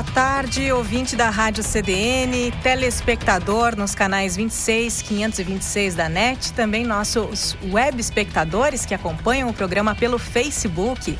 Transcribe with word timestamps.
Boa 0.00 0.14
tarde, 0.14 0.72
ouvinte 0.72 1.14
da 1.14 1.28
Rádio 1.28 1.62
CDN, 1.62 2.50
telespectador 2.62 3.76
nos 3.76 3.94
canais 3.94 4.34
26, 4.34 5.02
526 5.02 5.94
da 5.94 6.08
NET, 6.08 6.54
também 6.54 6.86
nossos 6.86 7.54
web 7.70 8.00
espectadores 8.00 8.86
que 8.86 8.94
acompanham 8.94 9.50
o 9.50 9.52
programa 9.52 9.94
pelo 9.94 10.18
Facebook. 10.18 11.18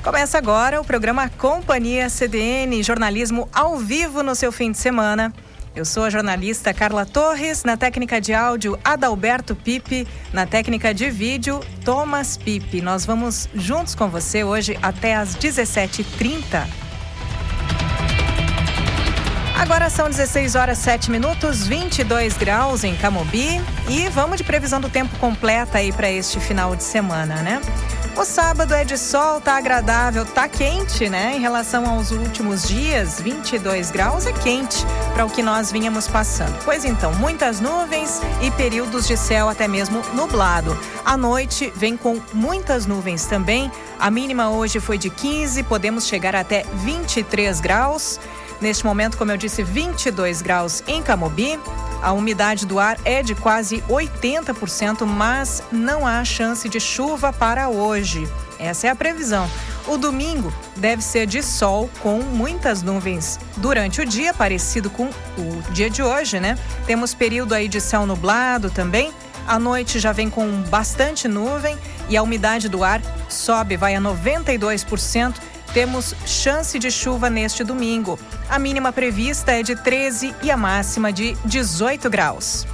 Começa 0.00 0.38
agora 0.38 0.80
o 0.80 0.84
programa 0.84 1.28
Companhia 1.28 2.08
CDN, 2.08 2.80
jornalismo 2.84 3.48
ao 3.52 3.76
vivo 3.76 4.22
no 4.22 4.36
seu 4.36 4.52
fim 4.52 4.70
de 4.70 4.78
semana. 4.78 5.34
Eu 5.74 5.84
sou 5.84 6.04
a 6.04 6.10
jornalista 6.10 6.72
Carla 6.72 7.04
Torres, 7.04 7.64
na 7.64 7.76
técnica 7.76 8.20
de 8.20 8.32
áudio 8.32 8.78
Adalberto 8.84 9.56
Pipe, 9.56 10.06
na 10.32 10.46
técnica 10.46 10.94
de 10.94 11.10
vídeo 11.10 11.58
Thomas 11.84 12.36
Pipe. 12.36 12.80
Nós 12.80 13.04
vamos 13.04 13.48
juntos 13.56 13.96
com 13.96 14.08
você 14.08 14.44
hoje 14.44 14.78
até 14.80 15.16
às 15.16 15.34
17h30. 15.34 16.81
Agora 19.62 19.88
são 19.88 20.10
16 20.10 20.56
horas 20.56 20.78
7 20.78 21.08
minutos, 21.08 21.68
22 21.68 22.36
graus 22.36 22.82
em 22.82 22.96
Camobi 22.96 23.60
e 23.88 24.08
vamos 24.08 24.38
de 24.38 24.42
previsão 24.42 24.80
do 24.80 24.88
tempo 24.88 25.16
completa 25.18 25.78
aí 25.78 25.92
para 25.92 26.10
este 26.10 26.40
final 26.40 26.74
de 26.74 26.82
semana, 26.82 27.36
né? 27.36 27.60
O 28.16 28.24
sábado 28.24 28.74
é 28.74 28.84
de 28.84 28.98
sol, 28.98 29.40
tá 29.40 29.56
agradável, 29.56 30.26
tá 30.26 30.48
quente, 30.48 31.08
né? 31.08 31.36
Em 31.36 31.40
relação 31.40 31.88
aos 31.88 32.10
últimos 32.10 32.66
dias, 32.66 33.20
22 33.20 33.92
graus 33.92 34.26
é 34.26 34.32
quente 34.32 34.84
para 35.14 35.24
o 35.24 35.30
que 35.30 35.44
nós 35.44 35.70
vinhamos 35.70 36.08
passando. 36.08 36.58
Pois 36.64 36.84
então, 36.84 37.14
muitas 37.14 37.60
nuvens 37.60 38.20
e 38.42 38.50
períodos 38.50 39.06
de 39.06 39.16
céu 39.16 39.48
até 39.48 39.68
mesmo 39.68 40.02
nublado. 40.12 40.76
A 41.04 41.16
noite 41.16 41.72
vem 41.76 41.96
com 41.96 42.20
muitas 42.34 42.84
nuvens 42.84 43.26
também. 43.26 43.70
A 43.96 44.10
mínima 44.10 44.50
hoje 44.50 44.80
foi 44.80 44.98
de 44.98 45.08
15, 45.08 45.62
podemos 45.62 46.08
chegar 46.08 46.34
até 46.34 46.64
23 46.74 47.60
graus. 47.60 48.18
Neste 48.62 48.86
momento, 48.86 49.18
como 49.18 49.32
eu 49.32 49.36
disse, 49.36 49.60
22 49.64 50.40
graus 50.40 50.84
em 50.86 51.02
Camobi. 51.02 51.58
A 52.00 52.12
umidade 52.12 52.64
do 52.64 52.78
ar 52.78 52.96
é 53.04 53.20
de 53.20 53.34
quase 53.34 53.82
80%, 53.88 55.04
mas 55.04 55.64
não 55.72 56.06
há 56.06 56.24
chance 56.24 56.68
de 56.68 56.78
chuva 56.78 57.32
para 57.32 57.68
hoje. 57.68 58.24
Essa 58.60 58.86
é 58.86 58.90
a 58.90 58.94
previsão. 58.94 59.50
O 59.88 59.96
domingo 59.96 60.54
deve 60.76 61.02
ser 61.02 61.26
de 61.26 61.42
sol 61.42 61.90
com 62.04 62.20
muitas 62.20 62.84
nuvens 62.84 63.40
durante 63.56 64.00
o 64.00 64.06
dia, 64.06 64.32
parecido 64.32 64.88
com 64.88 65.06
o 65.06 65.72
dia 65.72 65.90
de 65.90 66.00
hoje, 66.00 66.38
né? 66.38 66.56
Temos 66.86 67.14
período 67.14 67.54
aí 67.54 67.66
de 67.66 67.80
céu 67.80 68.06
nublado 68.06 68.70
também. 68.70 69.12
A 69.44 69.58
noite 69.58 69.98
já 69.98 70.12
vem 70.12 70.30
com 70.30 70.62
bastante 70.70 71.26
nuvem 71.26 71.76
e 72.08 72.16
a 72.16 72.22
umidade 72.22 72.68
do 72.68 72.84
ar 72.84 73.02
sobe, 73.28 73.76
vai 73.76 73.96
a 73.96 74.00
92% 74.00 75.34
temos 75.72 76.14
chance 76.26 76.78
de 76.78 76.90
chuva 76.90 77.28
neste 77.30 77.64
domingo. 77.64 78.18
A 78.48 78.58
mínima 78.58 78.92
prevista 78.92 79.52
é 79.52 79.62
de 79.62 79.74
13 79.74 80.34
e 80.42 80.50
a 80.50 80.56
máxima 80.56 81.12
de 81.12 81.34
18 81.44 82.08
graus. 82.10 82.66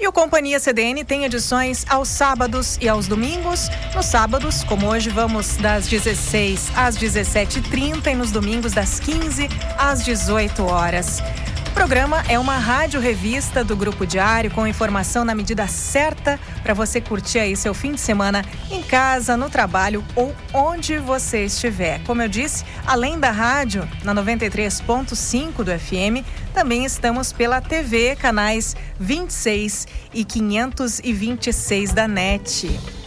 E 0.00 0.08
o 0.08 0.12
Companhia 0.12 0.58
CDN 0.58 1.04
tem 1.04 1.24
edições 1.24 1.84
aos 1.86 2.08
sábados 2.08 2.78
e 2.80 2.88
aos 2.88 3.06
domingos. 3.06 3.68
Nos 3.94 4.06
sábados, 4.06 4.64
como 4.64 4.86
hoje, 4.86 5.10
vamos 5.10 5.58
das 5.58 5.86
16 5.88 6.72
às 6.74 6.96
17h30 6.96 8.06
e 8.06 8.14
nos 8.14 8.30
domingos 8.30 8.72
das 8.72 8.98
15 8.98 9.50
às 9.76 10.02
18 10.02 10.64
horas. 10.64 11.22
O 11.70 11.72
programa 11.72 12.22
é 12.28 12.36
uma 12.36 12.58
rádio 12.58 13.00
revista 13.00 13.64
do 13.64 13.76
Grupo 13.76 14.04
Diário 14.04 14.50
com 14.50 14.66
informação 14.66 15.24
na 15.24 15.36
medida 15.36 15.68
certa 15.68 16.38
para 16.64 16.74
você 16.74 17.00
curtir 17.00 17.38
aí 17.38 17.56
seu 17.56 17.72
fim 17.72 17.92
de 17.92 18.00
semana 18.00 18.44
em 18.70 18.82
casa, 18.82 19.36
no 19.36 19.48
trabalho 19.48 20.04
ou 20.16 20.34
onde 20.52 20.98
você 20.98 21.44
estiver. 21.44 22.02
Como 22.02 22.20
eu 22.20 22.28
disse, 22.28 22.64
além 22.84 23.18
da 23.20 23.30
rádio 23.30 23.88
na 24.02 24.12
93.5 24.12 25.62
do 25.62 25.78
FM, 25.78 26.26
também 26.52 26.84
estamos 26.84 27.32
pela 27.32 27.60
TV, 27.60 28.16
canais 28.16 28.76
26 28.98 29.86
e 30.12 30.24
526 30.24 31.92
da 31.92 32.08
NET. 32.08 32.99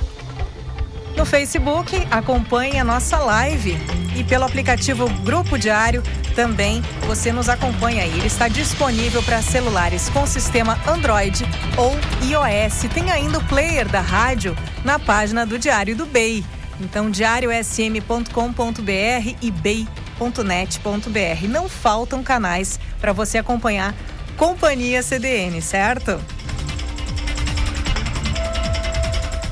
No 1.24 1.28
Facebook, 1.28 2.06
acompanhe 2.12 2.78
a 2.78 2.84
nossa 2.84 3.18
live 3.18 3.78
e 4.14 4.26
pelo 4.26 4.44
aplicativo 4.44 5.08
Grupo 5.22 5.58
Diário 5.58 6.04
também 6.36 6.82
você 7.08 7.32
nos 7.32 7.48
acompanha 7.48 8.04
aí. 8.04 8.10
Ele 8.10 8.28
está 8.28 8.50
disponível 8.50 9.24
para 9.24 9.42
celulares 9.42 10.10
com 10.10 10.28
sistema 10.28 10.78
Android 10.86 11.46
ou 11.78 11.94
iOS. 12.28 12.90
Tem 12.94 13.10
ainda 13.10 13.38
o 13.38 13.44
player 13.46 13.88
da 13.88 14.02
rádio 14.02 14.54
na 14.84 15.00
página 15.00 15.46
do 15.46 15.58
Diário 15.58 15.96
do 15.96 16.06
BEI. 16.06 16.44
Então, 16.82 17.10
diariosm.com.br 17.10 19.38
e 19.42 19.50
bei.net.br. 19.50 21.48
Não 21.48 21.70
faltam 21.70 22.22
canais 22.22 22.78
para 23.00 23.14
você 23.14 23.38
acompanhar 23.38 23.96
Companhia 24.36 25.02
CDN, 25.02 25.62
certo? 25.62 26.20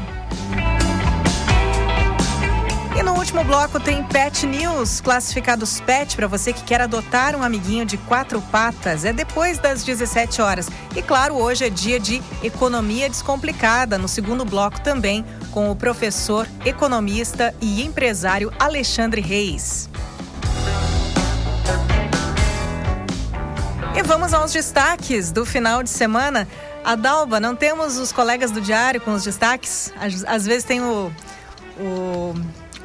E 2.97 3.03
no 3.03 3.13
último 3.13 3.44
bloco 3.44 3.77
tem 3.77 4.01
Pet 4.06 4.45
News, 4.45 5.01
classificados 5.01 5.81
Pet 5.81 6.15
para 6.15 6.27
você 6.27 6.53
que 6.53 6.63
quer 6.63 6.80
adotar 6.80 7.36
um 7.36 7.44
amiguinho 7.44 7.86
de 7.86 7.97
quatro 7.97 8.42
patas. 8.42 9.03
É 9.03 9.12
depois 9.12 9.57
das 9.57 9.83
17 9.83 10.42
horas. 10.42 10.69
E 10.95 11.01
claro, 11.01 11.36
hoje 11.36 11.65
é 11.65 11.69
dia 11.69 12.00
de 12.00 12.21
economia 12.42 13.09
descomplicada, 13.09 13.97
no 13.97 14.07
segundo 14.07 14.45
bloco 14.45 14.80
também, 14.80 15.25
com 15.51 15.69
o 15.69 15.75
professor, 15.75 16.47
economista 16.63 17.53
e 17.59 17.83
empresário 17.83 18.50
Alexandre 18.57 19.19
Reis. 19.19 19.89
E 23.94 24.03
vamos 24.03 24.33
aos 24.33 24.53
destaques 24.53 25.33
do 25.33 25.45
final 25.45 25.83
de 25.83 25.89
semana. 25.89 26.47
Adalba, 26.81 27.42
não 27.42 27.57
temos 27.57 27.97
os 27.97 28.13
colegas 28.13 28.51
do 28.51 28.62
Diário 28.62 29.01
com 29.01 29.13
os 29.13 29.24
destaques? 29.25 29.94
Às, 30.25 30.45
vezes 30.45 30.63
tem 30.63 30.80
o, 30.81 31.12
o 31.77 32.33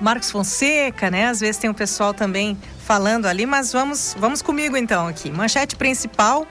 Marcos 0.01 0.31
Fonseca, 0.31 1.11
né? 1.11 1.27
Às 1.27 1.41
vezes 1.41 1.59
tem 1.59 1.69
o 1.69 1.75
pessoal 1.75 2.15
também 2.15 2.57
falando 2.85 3.27
ali, 3.27 3.45
mas 3.45 3.73
vamos, 3.73 4.17
vamos 4.19 4.41
comigo 4.41 4.77
então 4.77 5.07
aqui. 5.07 5.31
Manchete 5.31 5.77
principal. 5.77 6.47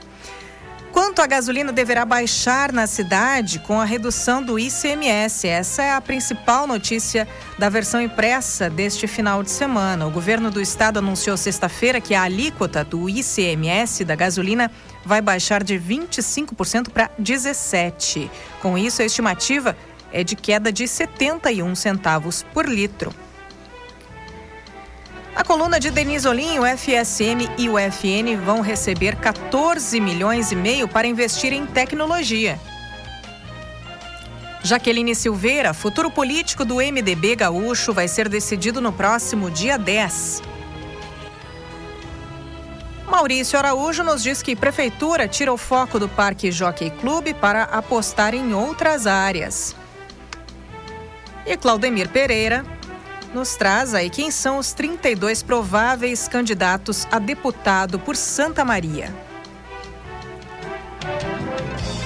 Quanto 0.92 1.22
a 1.22 1.26
gasolina 1.26 1.72
deverá 1.72 2.04
baixar 2.04 2.72
na 2.72 2.86
cidade 2.86 3.60
com 3.60 3.80
a 3.80 3.84
redução 3.84 4.42
do 4.42 4.58
ICMS? 4.58 5.46
Essa 5.46 5.82
é 5.82 5.92
a 5.92 6.00
principal 6.00 6.66
notícia 6.66 7.28
da 7.58 7.68
versão 7.68 8.02
impressa 8.02 8.68
deste 8.68 9.06
final 9.06 9.42
de 9.42 9.50
semana. 9.50 10.06
O 10.06 10.10
governo 10.10 10.50
do 10.50 10.60
estado 10.60 10.98
anunciou 10.98 11.36
sexta-feira 11.36 12.00
que 12.00 12.14
a 12.14 12.22
alíquota 12.22 12.82
do 12.82 13.08
ICMS 13.08 14.04
da 14.04 14.16
gasolina 14.16 14.70
vai 15.04 15.20
baixar 15.20 15.62
de 15.62 15.78
25% 15.78 16.90
para 16.90 17.08
17%. 17.20 18.28
Com 18.60 18.76
isso, 18.76 19.00
a 19.00 19.04
estimativa 19.04 19.76
é 20.12 20.24
de 20.24 20.34
queda 20.34 20.72
de 20.72 20.88
71 20.88 21.74
centavos 21.76 22.44
por 22.52 22.68
litro. 22.68 23.14
A 25.34 25.44
coluna 25.44 25.78
de 25.78 25.90
Denise 25.90 26.26
Olim, 26.26 26.58
o 26.58 26.66
FSM 26.66 27.48
e 27.56 27.68
o 27.68 27.78
FN 27.78 28.36
vão 28.44 28.60
receber 28.60 29.14
14 29.16 30.00
milhões 30.00 30.50
e 30.50 30.56
meio 30.56 30.88
para 30.88 31.06
investir 31.06 31.52
em 31.52 31.64
tecnologia. 31.66 32.58
Jaqueline 34.62 35.14
Silveira, 35.14 35.72
futuro 35.72 36.10
político 36.10 36.64
do 36.64 36.76
MDB 36.76 37.36
gaúcho, 37.36 37.94
vai 37.94 38.08
ser 38.08 38.28
decidido 38.28 38.80
no 38.80 38.92
próximo 38.92 39.50
dia 39.50 39.78
10. 39.78 40.42
Maurício 43.06 43.58
Araújo 43.58 44.04
nos 44.04 44.22
diz 44.22 44.42
que 44.42 44.54
prefeitura 44.54 45.26
tira 45.26 45.52
o 45.52 45.56
foco 45.56 45.98
do 45.98 46.08
Parque 46.08 46.52
Jockey 46.52 46.90
Clube 46.90 47.34
para 47.34 47.64
apostar 47.64 48.34
em 48.34 48.52
outras 48.52 49.06
áreas. 49.06 49.74
E 51.46 51.56
Claudemir 51.56 52.08
Pereira, 52.08 52.64
nos 53.34 53.56
traz 53.56 53.94
aí 53.94 54.10
quem 54.10 54.30
são 54.30 54.58
os 54.58 54.72
32 54.72 55.42
prováveis 55.42 56.28
candidatos 56.28 57.06
a 57.10 57.18
deputado 57.18 57.98
por 57.98 58.16
Santa 58.16 58.64
Maria. 58.64 59.14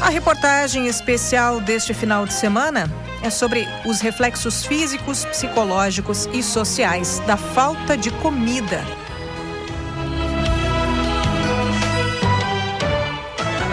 A 0.00 0.10
reportagem 0.10 0.86
especial 0.86 1.60
deste 1.60 1.94
final 1.94 2.26
de 2.26 2.32
semana 2.32 2.90
é 3.22 3.30
sobre 3.30 3.66
os 3.86 4.00
reflexos 4.00 4.64
físicos, 4.66 5.24
psicológicos 5.24 6.28
e 6.32 6.42
sociais 6.42 7.20
da 7.20 7.36
falta 7.36 7.96
de 7.96 8.10
comida 8.10 8.84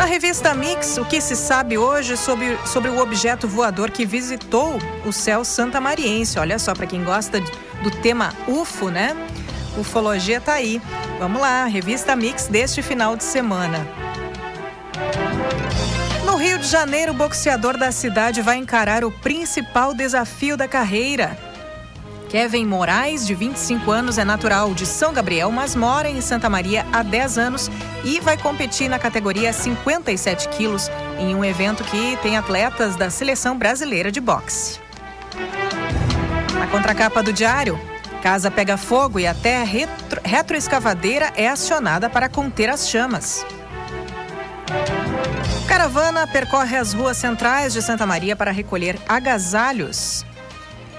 Na 0.02 0.08
revista 0.08 0.56
Mix, 0.56 0.98
o 0.98 1.06
que 1.06 1.22
se 1.22 1.36
sabe 1.36 1.78
hoje 1.78 2.18
sobre, 2.18 2.58
sobre 2.66 2.90
o 2.90 2.98
objeto 2.98 3.48
voador 3.48 3.92
que 3.92 4.04
visitou 4.04 4.80
o 5.06 5.14
céu 5.14 5.46
santamariense? 5.46 6.40
Olha 6.40 6.58
só, 6.58 6.74
para 6.74 6.88
quem 6.88 7.04
gosta 7.04 7.40
do 7.84 7.92
tema 8.02 8.34
UFO, 8.48 8.90
né? 8.90 9.16
Ufologia 9.78 10.42
tá 10.42 10.54
aí. 10.54 10.82
Vamos 11.20 11.40
lá, 11.40 11.66
revista 11.66 12.16
Mix 12.16 12.48
deste 12.48 12.82
final 12.82 13.16
de 13.16 13.24
semana. 13.24 13.88
No 16.26 16.36
Rio 16.36 16.58
de 16.58 16.68
Janeiro, 16.68 17.12
o 17.12 17.16
boxeador 17.16 17.78
da 17.78 17.92
cidade 17.92 18.42
vai 18.42 18.58
encarar 18.58 19.06
o 19.06 19.12
principal 19.12 19.94
desafio 19.94 20.58
da 20.58 20.68
carreira 20.68 21.51
Kevin 22.32 22.66
Moraes, 22.66 23.28
de 23.28 23.36
25 23.36 23.92
anos, 23.92 24.18
é 24.18 24.24
natural 24.24 24.74
de 24.74 24.86
São 24.86 25.12
Gabriel, 25.12 25.52
mas 25.52 25.76
mora 25.76 26.10
em 26.10 26.22
Santa 26.22 26.50
Maria 26.50 26.86
há 26.94 27.04
10 27.04 27.38
anos 27.38 27.70
e 28.06 28.22
vai 28.22 28.38
competir 28.38 28.88
na 28.88 28.98
categoria 28.98 29.52
57 29.52 30.48
quilos 30.48 30.90
em 31.20 31.36
um 31.36 31.44
evento 31.44 31.84
que 31.84 32.18
tem 32.24 32.38
atletas 32.38 32.96
da 32.96 33.10
seleção 33.10 33.58
brasileira 33.58 34.10
de 34.10 34.22
boxe. 34.22 34.80
Na 36.58 36.68
contracapa 36.68 37.22
do 37.22 37.34
diário, 37.34 37.78
casa 38.24 38.50
pega 38.50 38.78
fogo 38.78 39.20
e 39.20 39.28
até 39.28 39.62
retro, 39.66 40.22
retroescavadeira 40.24 41.34
é 41.36 41.50
acionada 41.50 42.10
para 42.10 42.30
conter 42.30 42.70
as 42.70 42.88
chamas. 42.88 43.46
Caravana 45.68 46.26
percorre 46.26 46.78
as 46.78 46.94
ruas 46.94 47.18
centrais 47.18 47.74
de 47.74 47.82
Santa 47.82 48.06
Maria 48.06 48.38
para 48.38 48.52
recolher 48.52 48.98
agasalhos. 49.06 50.26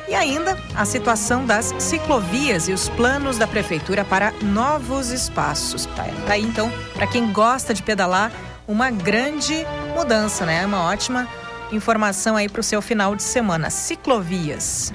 E 0.08 0.14
ainda 0.14 0.58
a 0.74 0.84
situação 0.84 1.46
das 1.46 1.74
ciclovias 1.78 2.68
e 2.68 2.72
os 2.72 2.88
planos 2.88 3.38
da 3.38 3.46
prefeitura 3.46 4.04
para 4.04 4.32
novos 4.42 5.10
espaços. 5.10 5.86
Tá, 5.86 6.04
tá 6.26 6.32
aí 6.34 6.42
então, 6.42 6.72
para 6.94 7.06
quem 7.06 7.32
gosta 7.32 7.72
de 7.72 7.82
pedalar, 7.82 8.32
uma 8.66 8.90
grande 8.90 9.66
mudança, 9.94 10.44
né? 10.44 10.64
Uma 10.66 10.84
ótima 10.84 11.28
informação 11.70 12.36
aí 12.36 12.48
para 12.48 12.60
o 12.60 12.64
seu 12.64 12.82
final 12.82 13.14
de 13.14 13.22
semana. 13.22 13.70
Ciclovias. 13.70 14.92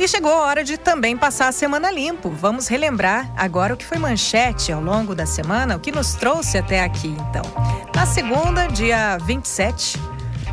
E 0.00 0.08
chegou 0.08 0.32
a 0.32 0.46
hora 0.46 0.64
de 0.64 0.78
também 0.78 1.14
passar 1.14 1.48
a 1.48 1.52
semana 1.52 1.90
limpo. 1.90 2.30
Vamos 2.30 2.68
relembrar 2.68 3.30
agora 3.36 3.74
o 3.74 3.76
que 3.76 3.84
foi 3.84 3.98
manchete 3.98 4.72
ao 4.72 4.80
longo 4.80 5.14
da 5.14 5.26
semana, 5.26 5.76
o 5.76 5.78
que 5.78 5.92
nos 5.92 6.14
trouxe 6.14 6.56
até 6.56 6.82
aqui, 6.82 7.08
então. 7.08 7.42
Na 7.94 8.06
segunda, 8.06 8.66
dia 8.66 9.18
27, 9.18 10.00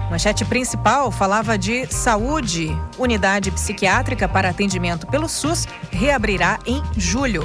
Manchete 0.10 0.46
principal 0.46 1.12
falava 1.12 1.58
de 1.58 1.86
saúde. 1.94 2.70
Unidade 2.98 3.52
psiquiátrica 3.52 4.28
para 4.28 4.50
atendimento 4.50 5.06
pelo 5.06 5.28
SUS 5.28 5.68
reabrirá 5.92 6.60
em 6.66 6.82
julho. 6.96 7.44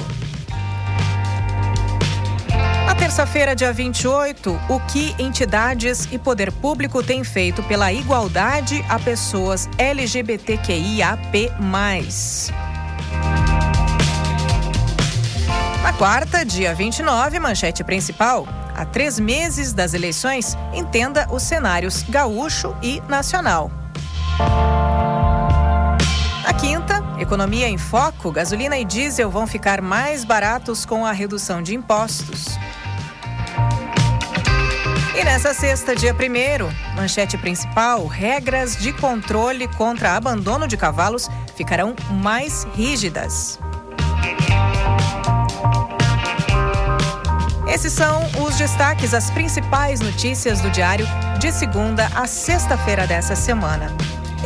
Na 2.85 2.95
terça-feira, 2.95 3.55
dia 3.55 3.73
28, 3.73 4.59
o 4.69 4.79
que 4.79 5.13
entidades 5.19 6.07
e 6.11 6.17
poder 6.17 6.51
público 6.51 7.03
têm 7.03 7.23
feito 7.23 7.61
pela 7.63 7.91
igualdade 7.91 8.83
a 8.87 8.97
pessoas 8.97 9.69
LGBTQIAP+. 9.77 11.51
Na 15.81 15.93
quarta, 15.93 16.45
dia 16.45 16.73
29, 16.73 17.39
manchete 17.39 17.83
principal 17.83 18.47
a 18.75 18.85
três 18.85 19.19
meses 19.19 19.73
das 19.73 19.93
eleições, 19.93 20.57
entenda 20.73 21.27
os 21.31 21.43
cenários 21.43 22.03
gaúcho 22.03 22.75
e 22.81 23.01
nacional. 23.07 23.71
Na 26.43 26.53
quinta, 26.53 27.03
economia 27.19 27.67
em 27.67 27.77
foco, 27.77 28.31
gasolina 28.31 28.77
e 28.77 28.83
diesel 28.83 29.29
vão 29.29 29.47
ficar 29.47 29.81
mais 29.81 30.23
baratos 30.25 30.85
com 30.85 31.05
a 31.05 31.11
redução 31.11 31.61
de 31.61 31.73
impostos. 31.73 32.57
E 35.15 35.23
nessa 35.23 35.53
sexta, 35.53 35.95
dia 35.95 36.13
1 36.13 36.95
manchete 36.95 37.37
principal: 37.37 38.07
regras 38.07 38.75
de 38.75 38.91
controle 38.91 39.67
contra 39.67 40.17
abandono 40.17 40.67
de 40.67 40.75
cavalos 40.75 41.29
ficarão 41.55 41.95
mais 42.09 42.65
rígidas. 42.75 43.59
Esses 47.73 47.91
são 47.91 48.21
os 48.45 48.55
destaques, 48.55 49.15
as 49.15 49.31
principais 49.31 49.99
notícias 49.99 50.61
do 50.61 50.69
diário 50.69 51.07
de 51.39 51.51
segunda 51.51 52.05
a 52.13 52.27
sexta-feira 52.27 53.07
dessa 53.07 53.35
semana. 53.35 53.87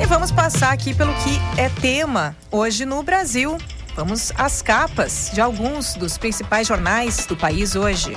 E 0.02 0.06
vamos 0.06 0.32
passar 0.32 0.72
aqui 0.72 0.96
pelo 0.96 1.14
que 1.16 1.38
é 1.60 1.68
tema 1.68 2.34
hoje 2.50 2.86
no 2.86 3.04
Brasil. 3.04 3.58
Vamos 3.98 4.32
às 4.38 4.62
capas 4.62 5.30
de 5.34 5.42
alguns 5.42 5.96
dos 5.96 6.18
principais 6.18 6.70
jornais 6.70 7.26
do 7.26 7.36
país 7.36 7.76
hoje. 7.76 8.16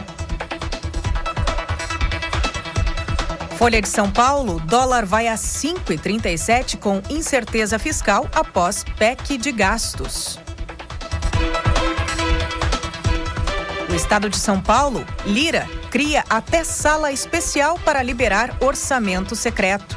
Folha 3.58 3.82
de 3.82 3.88
São 3.88 4.08
Paulo, 4.08 4.60
dólar 4.60 5.04
vai 5.04 5.26
a 5.26 5.34
5,37 5.34 6.78
com 6.78 7.02
incerteza 7.10 7.80
fiscal 7.80 8.28
após 8.32 8.84
PEC 8.96 9.36
de 9.36 9.50
gastos. 9.50 10.38
Estado 14.00 14.30
de 14.30 14.38
São 14.38 14.60
Paulo, 14.60 15.04
Lira, 15.26 15.68
cria 15.90 16.24
até 16.28 16.64
sala 16.64 17.12
especial 17.12 17.78
para 17.84 18.02
liberar 18.02 18.56
orçamento 18.60 19.36
secreto. 19.36 19.96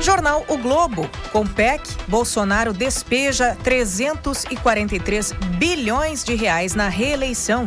Jornal 0.00 0.44
O 0.48 0.58
Globo. 0.58 1.08
Com 1.32 1.46
PEC, 1.46 1.88
Bolsonaro 2.06 2.72
despeja 2.74 3.56
343 3.62 5.32
bilhões 5.58 6.22
de 6.22 6.34
reais 6.34 6.74
na 6.74 6.88
reeleição. 6.88 7.64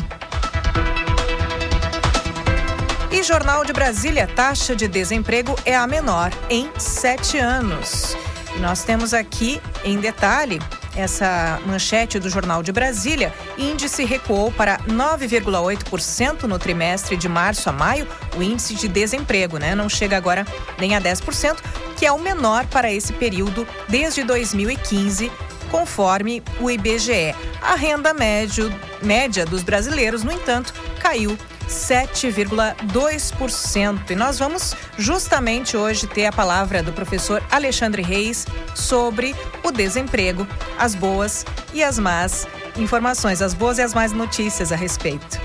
E 3.09 3.23
Jornal 3.23 3.65
de 3.65 3.73
Brasília, 3.73 4.27
taxa 4.27 4.75
de 4.75 4.87
desemprego 4.87 5.55
é 5.65 5.75
a 5.75 5.87
menor 5.87 6.31
em 6.49 6.69
sete 6.77 7.39
anos. 7.39 8.15
Nós 8.59 8.83
temos 8.83 9.13
aqui, 9.13 9.59
em 9.83 9.99
detalhe, 9.99 10.61
essa 10.95 11.59
manchete 11.65 12.19
do 12.19 12.29
Jornal 12.29 12.63
de 12.63 12.71
Brasília, 12.71 13.33
índice 13.57 14.05
recuou 14.05 14.51
para 14.51 14.79
9,8% 14.79 16.43
no 16.43 16.57
trimestre 16.57 17.17
de 17.17 17.27
março 17.27 17.69
a 17.69 17.73
maio, 17.73 18.07
o 18.37 18.43
índice 18.43 18.75
de 18.75 18.87
desemprego, 18.87 19.57
né? 19.57 19.75
Não 19.75 19.89
chega 19.89 20.17
agora 20.17 20.45
nem 20.79 20.95
a 20.95 21.01
10%, 21.01 21.57
que 21.97 22.05
é 22.05 22.11
o 22.11 22.19
menor 22.19 22.65
para 22.67 22.91
esse 22.91 23.13
período 23.13 23.67
desde 23.87 24.23
2015, 24.23 25.31
conforme 25.69 26.43
o 26.59 26.69
IBGE. 26.69 27.35
A 27.61 27.75
renda 27.75 28.13
médio, 28.13 28.73
média 29.01 29.45
dos 29.45 29.63
brasileiros, 29.63 30.23
no 30.23 30.31
entanto, 30.31 30.73
caiu 30.99 31.37
7,2%. 31.67 34.11
E 34.11 34.15
nós 34.15 34.39
vamos 34.39 34.73
justamente 34.97 35.75
hoje 35.75 36.07
ter 36.07 36.25
a 36.25 36.31
palavra 36.31 36.81
do 36.83 36.93
professor 36.93 37.43
Alexandre 37.51 38.01
Reis 38.01 38.45
sobre 38.73 39.35
o 39.63 39.71
desemprego, 39.71 40.47
as 40.77 40.95
boas 40.95 41.45
e 41.73 41.83
as 41.83 41.99
más 41.99 42.47
informações, 42.77 43.41
as 43.41 43.53
boas 43.53 43.77
e 43.77 43.81
as 43.81 43.93
más 43.93 44.11
notícias 44.11 44.71
a 44.71 44.75
respeito. 44.75 45.39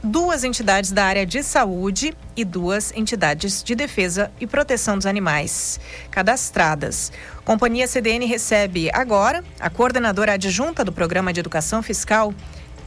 duas 0.02 0.44
entidades 0.44 0.92
da 0.92 1.04
área 1.04 1.26
de 1.26 1.42
saúde 1.42 2.14
e 2.36 2.44
duas 2.44 2.92
entidades 2.94 3.62
de 3.62 3.74
defesa 3.74 4.30
e 4.40 4.46
proteção 4.46 4.96
dos 4.96 5.06
animais 5.06 5.80
cadastradas. 6.10 7.12
Companhia 7.44 7.86
CDN 7.86 8.26
recebe 8.26 8.90
agora 8.92 9.42
a 9.58 9.68
coordenadora 9.68 10.34
adjunta 10.34 10.84
do 10.84 10.92
Programa 10.92 11.32
de 11.32 11.40
Educação 11.40 11.82
Fiscal 11.82 12.32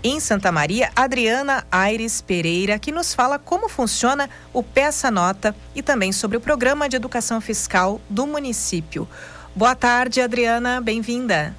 em 0.03 0.19
Santa 0.19 0.51
Maria, 0.51 0.89
Adriana 0.95 1.63
Aires 1.71 2.21
Pereira, 2.21 2.79
que 2.79 2.91
nos 2.91 3.13
fala 3.13 3.37
como 3.37 3.69
funciona 3.69 4.29
o 4.51 4.63
Peça 4.63 5.11
Nota 5.11 5.55
e 5.75 5.83
também 5.83 6.11
sobre 6.11 6.37
o 6.37 6.41
Programa 6.41 6.89
de 6.89 6.95
Educação 6.95 7.39
Fiscal 7.39 8.01
do 8.09 8.25
município. 8.25 9.07
Boa 9.55 9.75
tarde, 9.75 10.21
Adriana, 10.21 10.81
bem-vinda. 10.81 11.55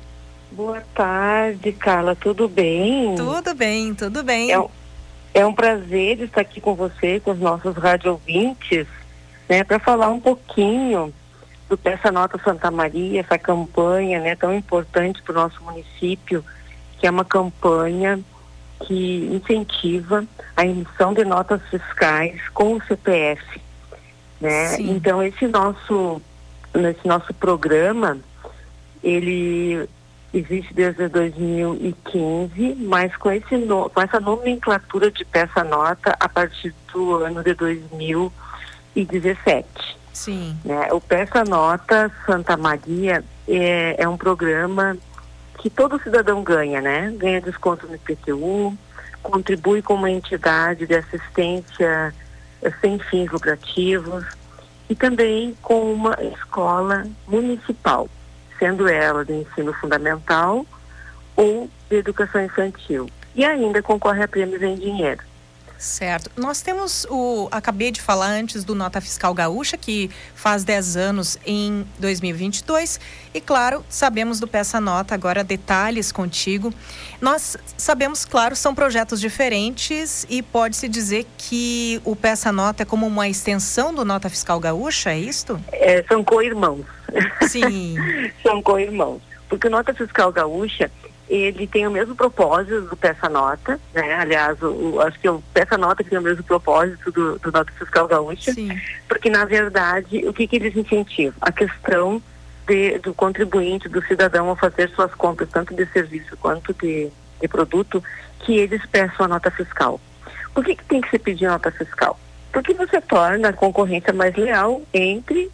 Boa 0.50 0.82
tarde, 0.94 1.72
Carla, 1.72 2.16
tudo 2.16 2.48
bem? 2.48 3.14
Tudo 3.16 3.54
bem, 3.54 3.94
tudo 3.94 4.22
bem. 4.22 4.52
É, 4.52 4.58
é 5.34 5.46
um 5.46 5.54
prazer 5.54 6.20
estar 6.20 6.40
aqui 6.40 6.60
com 6.60 6.74
você, 6.74 7.20
com 7.20 7.32
os 7.32 7.38
nossos 7.38 7.76
rádio 7.76 8.12
ouvintes, 8.12 8.86
né, 9.48 9.64
para 9.64 9.78
falar 9.78 10.08
um 10.08 10.20
pouquinho 10.20 11.12
do 11.68 11.76
Peça 11.76 12.12
Nota 12.12 12.38
Santa 12.44 12.70
Maria, 12.70 13.20
essa 13.20 13.38
campanha, 13.38 14.20
né, 14.20 14.36
tão 14.36 14.54
importante 14.54 15.22
para 15.22 15.32
o 15.32 15.36
nosso 15.36 15.62
município, 15.62 16.44
que 16.98 17.06
é 17.06 17.10
uma 17.10 17.24
campanha 17.24 18.20
que 18.86 19.28
incentiva 19.32 20.24
a 20.56 20.66
emissão 20.66 21.14
de 21.14 21.24
notas 21.24 21.62
fiscais 21.70 22.40
com 22.50 22.74
o 22.74 22.82
CPF, 22.82 23.60
né? 24.40 24.76
Então 24.80 25.22
esse 25.22 25.46
nosso 25.46 26.20
nesse 26.74 27.06
nosso 27.06 27.32
programa 27.34 28.18
ele 29.02 29.88
existe 30.32 30.72
desde 30.72 31.08
2015, 31.08 32.76
mas 32.80 33.14
com, 33.16 33.30
esse 33.30 33.56
no, 33.56 33.90
com 33.90 34.00
essa 34.00 34.18
nomenclatura 34.18 35.10
de 35.10 35.24
peça 35.24 35.62
nota 35.62 36.16
a 36.18 36.28
partir 36.28 36.74
do 36.92 37.16
ano 37.16 37.42
de 37.42 37.52
2017. 37.54 39.66
Sim. 40.12 40.56
Né? 40.64 40.92
O 40.92 41.00
Peça 41.00 41.44
Nota 41.44 42.10
Santa 42.26 42.56
Maria 42.56 43.24
é, 43.48 43.96
é 43.98 44.08
um 44.08 44.16
programa 44.16 44.96
que 45.58 45.70
todo 45.70 46.02
cidadão 46.02 46.42
ganha, 46.42 46.80
né? 46.80 47.12
Ganha 47.16 47.40
desconto 47.40 47.86
no 47.86 47.94
IPTU, 47.94 48.76
contribui 49.22 49.80
com 49.80 49.94
uma 49.94 50.10
entidade 50.10 50.86
de 50.86 50.94
assistência 50.94 52.12
eh, 52.60 52.72
sem 52.80 52.98
fins 52.98 53.30
lucrativos 53.30 54.24
e 54.88 54.94
também 54.94 55.56
com 55.62 55.92
uma 55.92 56.16
escola 56.34 57.06
municipal 57.28 58.08
sendo 58.62 58.88
ela 58.88 59.24
de 59.24 59.32
ensino 59.32 59.72
fundamental 59.72 60.64
ou 61.34 61.68
de 61.90 61.96
educação 61.96 62.44
infantil. 62.44 63.10
E 63.34 63.44
ainda 63.44 63.82
concorre 63.82 64.22
a 64.22 64.28
prêmios 64.28 64.62
em 64.62 64.76
dinheiro. 64.76 65.20
Certo. 65.78 66.30
Nós 66.36 66.62
temos 66.62 67.04
o. 67.10 67.48
Acabei 67.50 67.90
de 67.90 68.00
falar 68.00 68.28
antes 68.28 68.62
do 68.62 68.72
Nota 68.72 69.00
Fiscal 69.00 69.34
Gaúcha, 69.34 69.76
que 69.76 70.08
faz 70.32 70.62
10 70.62 70.96
anos 70.96 71.38
em 71.44 71.84
2022. 71.98 73.00
E, 73.34 73.40
claro, 73.40 73.84
sabemos 73.88 74.38
do 74.38 74.46
Peça 74.46 74.80
Nota, 74.80 75.12
agora 75.12 75.42
detalhes 75.42 76.12
contigo. 76.12 76.72
Nós 77.20 77.56
sabemos, 77.76 78.24
claro, 78.24 78.54
são 78.54 78.76
projetos 78.76 79.20
diferentes 79.20 80.24
e 80.30 80.40
pode-se 80.40 80.88
dizer 80.88 81.26
que 81.36 82.00
o 82.04 82.14
Peça 82.14 82.52
Nota 82.52 82.84
é 82.84 82.86
como 82.86 83.04
uma 83.04 83.28
extensão 83.28 83.92
do 83.92 84.04
Nota 84.04 84.30
Fiscal 84.30 84.60
Gaúcha, 84.60 85.10
é 85.10 85.18
isto? 85.18 85.60
É, 85.72 86.04
são 86.04 86.22
co-irmãos. 86.22 86.86
Sim. 87.42 87.96
são 88.42 88.62
co-irmãos. 88.62 89.20
Porque 89.48 89.66
o 89.66 89.70
Nota 89.70 89.92
Fiscal 89.92 90.32
Gaúcha 90.32 90.90
ele 91.28 91.66
tem 91.66 91.86
o 91.86 91.90
mesmo 91.90 92.14
propósito 92.14 92.82
do 92.82 92.96
Peça 92.96 93.28
Nota, 93.28 93.80
né? 93.94 94.14
Aliás, 94.14 94.60
o, 94.62 94.66
o, 94.66 95.00
acho 95.00 95.18
que 95.18 95.28
o 95.28 95.42
Peça 95.54 95.78
Nota 95.78 96.04
tem 96.04 96.18
o 96.18 96.22
mesmo 96.22 96.42
propósito 96.42 97.10
do, 97.10 97.38
do 97.38 97.52
Nota 97.52 97.72
Fiscal 97.72 98.06
Gaúcha, 98.06 98.52
Sim. 98.52 98.68
porque 99.08 99.30
na 99.30 99.44
verdade 99.44 100.26
o 100.26 100.32
que, 100.32 100.46
que 100.46 100.56
eles 100.56 100.76
incentivam? 100.76 101.34
A 101.40 101.50
questão 101.50 102.22
de, 102.66 102.98
do 102.98 103.14
contribuinte, 103.14 103.88
do 103.88 104.04
cidadão 104.04 104.50
a 104.50 104.56
fazer 104.56 104.90
suas 104.90 105.14
compras, 105.14 105.48
tanto 105.50 105.74
de 105.74 105.86
serviço 105.86 106.36
quanto 106.36 106.74
de, 106.74 107.10
de 107.40 107.48
produto, 107.48 108.02
que 108.40 108.58
eles 108.58 108.84
peçam 108.86 109.26
a 109.26 109.28
nota 109.28 109.50
fiscal. 109.50 110.00
Por 110.54 110.64
que, 110.64 110.76
que 110.76 110.84
tem 110.84 111.00
que 111.00 111.10
se 111.10 111.18
pedir 111.18 111.46
nota 111.46 111.70
fiscal? 111.70 112.18
Porque 112.52 112.74
você 112.74 113.00
torna 113.00 113.48
a 113.48 113.52
concorrência 113.52 114.12
mais 114.12 114.34
leal 114.36 114.82
entre 114.92 115.50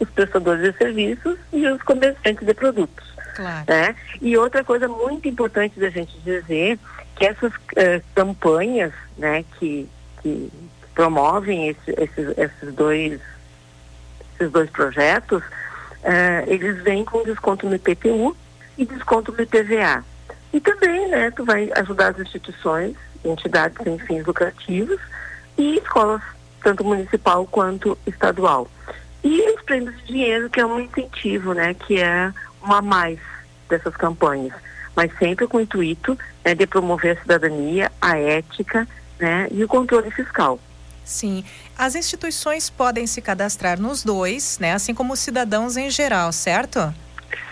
os 0.00 0.08
prestadores 0.10 0.62
de 0.62 0.78
serviços 0.78 1.38
e 1.52 1.66
os 1.66 1.82
comerciantes 1.82 2.46
de 2.46 2.54
produtos. 2.54 3.06
Claro. 3.34 3.64
Né? 3.68 3.96
E 4.20 4.36
outra 4.36 4.64
coisa 4.64 4.88
muito 4.88 5.28
importante 5.28 5.78
da 5.78 5.90
gente 5.90 6.18
dizer 6.20 6.78
que 7.14 7.24
essas 7.24 7.52
uh, 7.52 8.02
campanhas 8.14 8.92
né, 9.16 9.44
que, 9.58 9.88
que 10.22 10.50
promovem 10.94 11.68
esse, 11.68 11.90
esses, 11.96 12.36
esses, 12.36 12.74
dois, 12.74 13.20
esses 14.34 14.50
dois 14.50 14.68
projetos, 14.70 15.42
uh, 15.42 16.44
eles 16.46 16.82
vêm 16.82 17.04
com 17.04 17.22
desconto 17.22 17.68
no 17.68 17.76
IPTU 17.76 18.36
e 18.76 18.84
desconto 18.84 19.32
no 19.32 19.40
IPVA. 19.40 20.04
E 20.52 20.60
também, 20.60 21.08
né, 21.08 21.30
tu 21.30 21.44
vai 21.44 21.70
ajudar 21.76 22.08
as 22.08 22.18
instituições, 22.18 22.96
entidades 23.24 23.76
sem 23.82 23.98
fins 23.98 24.24
lucrativos 24.24 25.00
e 25.56 25.76
escolas, 25.78 26.22
tanto 26.62 26.84
municipal 26.84 27.46
quanto 27.46 27.98
estadual. 28.06 28.68
E 29.22 29.50
os 29.50 29.62
prêmios 29.62 29.96
de 29.98 30.06
dinheiro, 30.06 30.48
que 30.48 30.60
é 30.60 30.66
um 30.66 30.80
incentivo, 30.80 31.52
né, 31.52 31.74
que 31.74 32.00
é 32.00 32.32
uma 32.62 32.80
mais 32.80 33.18
dessas 33.68 33.96
campanhas, 33.96 34.52
mas 34.94 35.10
sempre 35.18 35.46
com 35.46 35.58
o 35.58 35.60
intuito 35.60 36.18
né, 36.44 36.54
de 36.54 36.66
promover 36.66 37.16
a 37.16 37.20
cidadania, 37.20 37.92
a 38.00 38.16
ética 38.18 38.86
né, 39.18 39.48
e 39.50 39.62
o 39.62 39.68
controle 39.68 40.10
fiscal. 40.10 40.58
Sim, 41.04 41.44
as 41.76 41.94
instituições 41.94 42.68
podem 42.68 43.06
se 43.06 43.20
cadastrar 43.22 43.80
nos 43.80 44.04
dois, 44.04 44.58
né, 44.58 44.72
assim 44.72 44.94
como 44.94 45.14
os 45.14 45.20
cidadãos 45.20 45.76
em 45.76 45.90
geral, 45.90 46.32
certo? 46.32 46.92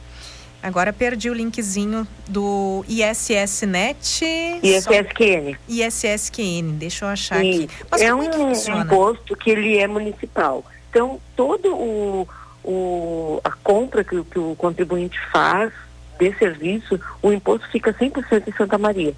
Agora 0.64 0.94
perdi 0.94 1.30
o 1.30 1.34
linkzinho 1.34 2.08
do 2.28 2.86
ISSnet. 2.88 4.24
E 4.64 4.82
só- 4.82 4.92
esse 4.92 5.10
SQN. 5.10 5.58
ISSQN, 5.68 6.78
deixa 6.78 7.04
eu 7.04 7.10
achar 7.10 7.40
aqui. 7.40 7.70
Mas 7.92 8.02
é 8.02 8.16
um, 8.16 8.24
é 8.24 8.32
funciona? 8.32 8.82
imposto 8.86 9.36
que 9.36 9.50
ele 9.52 9.78
é 9.78 9.86
municipal. 9.88 10.64
Então, 10.90 11.20
todo 11.36 11.76
o, 11.76 12.28
o 12.64 13.42
a 13.44 13.52
compra 13.52 14.04
que, 14.06 14.16
o- 14.16 14.24
que 14.24 14.40
o 14.40 14.56
contribuinte 14.56 15.18
faz 15.32 15.74
de 16.18 16.34
serviço, 16.38 16.98
o 17.22 17.34
imposto 17.34 17.68
fica 17.70 17.92
100% 17.94 18.48
em 18.48 18.54
Santa 18.54 18.78
Maria. 18.78 19.14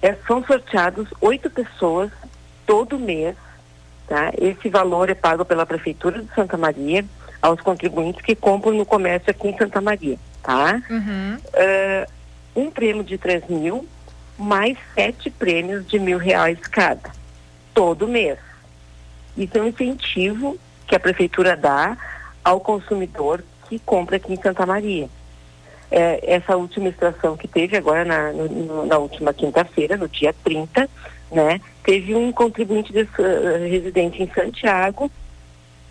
é, 0.02 0.14
são 0.28 0.44
sorteados 0.44 1.08
oito 1.22 1.50
pessoas 1.50 2.12
todo 2.66 3.00
mês, 3.00 3.36
tá? 4.08 4.32
Esse 4.38 4.70
valor 4.70 5.10
é 5.10 5.16
pago 5.16 5.46
pela 5.46 5.66
Prefeitura 5.66 6.22
de 6.22 6.34
Santa 6.34 6.58
Maria 6.58 7.06
aos 7.42 7.62
contribuintes 7.62 8.22
que 8.22 8.36
compram 8.36 8.74
no 8.74 8.86
comércio 8.86 9.30
aqui 9.32 9.48
em 9.48 9.58
Santa 9.58 9.80
Maria, 9.82 10.18
tá? 10.44 10.82
Uhum. 10.90 11.38
Eh, 11.54 12.08
um 12.56 12.72
prêmio 12.72 13.04
de 13.04 13.18
3 13.18 13.48
mil, 13.48 13.88
mais 14.38 14.78
sete 14.96 15.30
prêmios 15.30 15.88
de 15.88 16.00
mil 16.00 16.18
reais 16.18 16.60
cada, 16.72 17.12
todo 17.74 18.08
mês. 18.08 18.38
Isso 19.38 19.58
é 19.58 19.62
um 19.62 19.68
incentivo 19.68 20.58
que 20.88 20.96
a 20.96 21.00
prefeitura 21.00 21.56
dá 21.56 21.98
ao 22.44 22.60
consumidor 22.60 23.44
que 23.70 23.78
compra 23.80 24.16
aqui 24.18 24.34
em 24.34 24.42
Santa 24.42 24.66
Maria. 24.66 25.10
Eh, 25.92 26.20
essa 26.24 26.56
última 26.58 26.90
extração 26.90 27.38
que 27.38 27.48
teve 27.48 27.78
agora 27.78 28.04
na, 28.04 28.32
no- 28.34 28.86
na 28.86 28.98
última 28.98 29.34
quinta-feira, 29.34 29.96
no 29.96 30.08
dia 30.10 30.34
30, 30.44 30.90
né, 31.32 31.62
teve 31.84 32.14
um 32.16 32.32
contribuinte 32.32 32.92
de, 32.92 33.00
eh, 33.02 33.68
residente 33.70 34.22
em 34.24 34.30
Santiago 34.34 35.10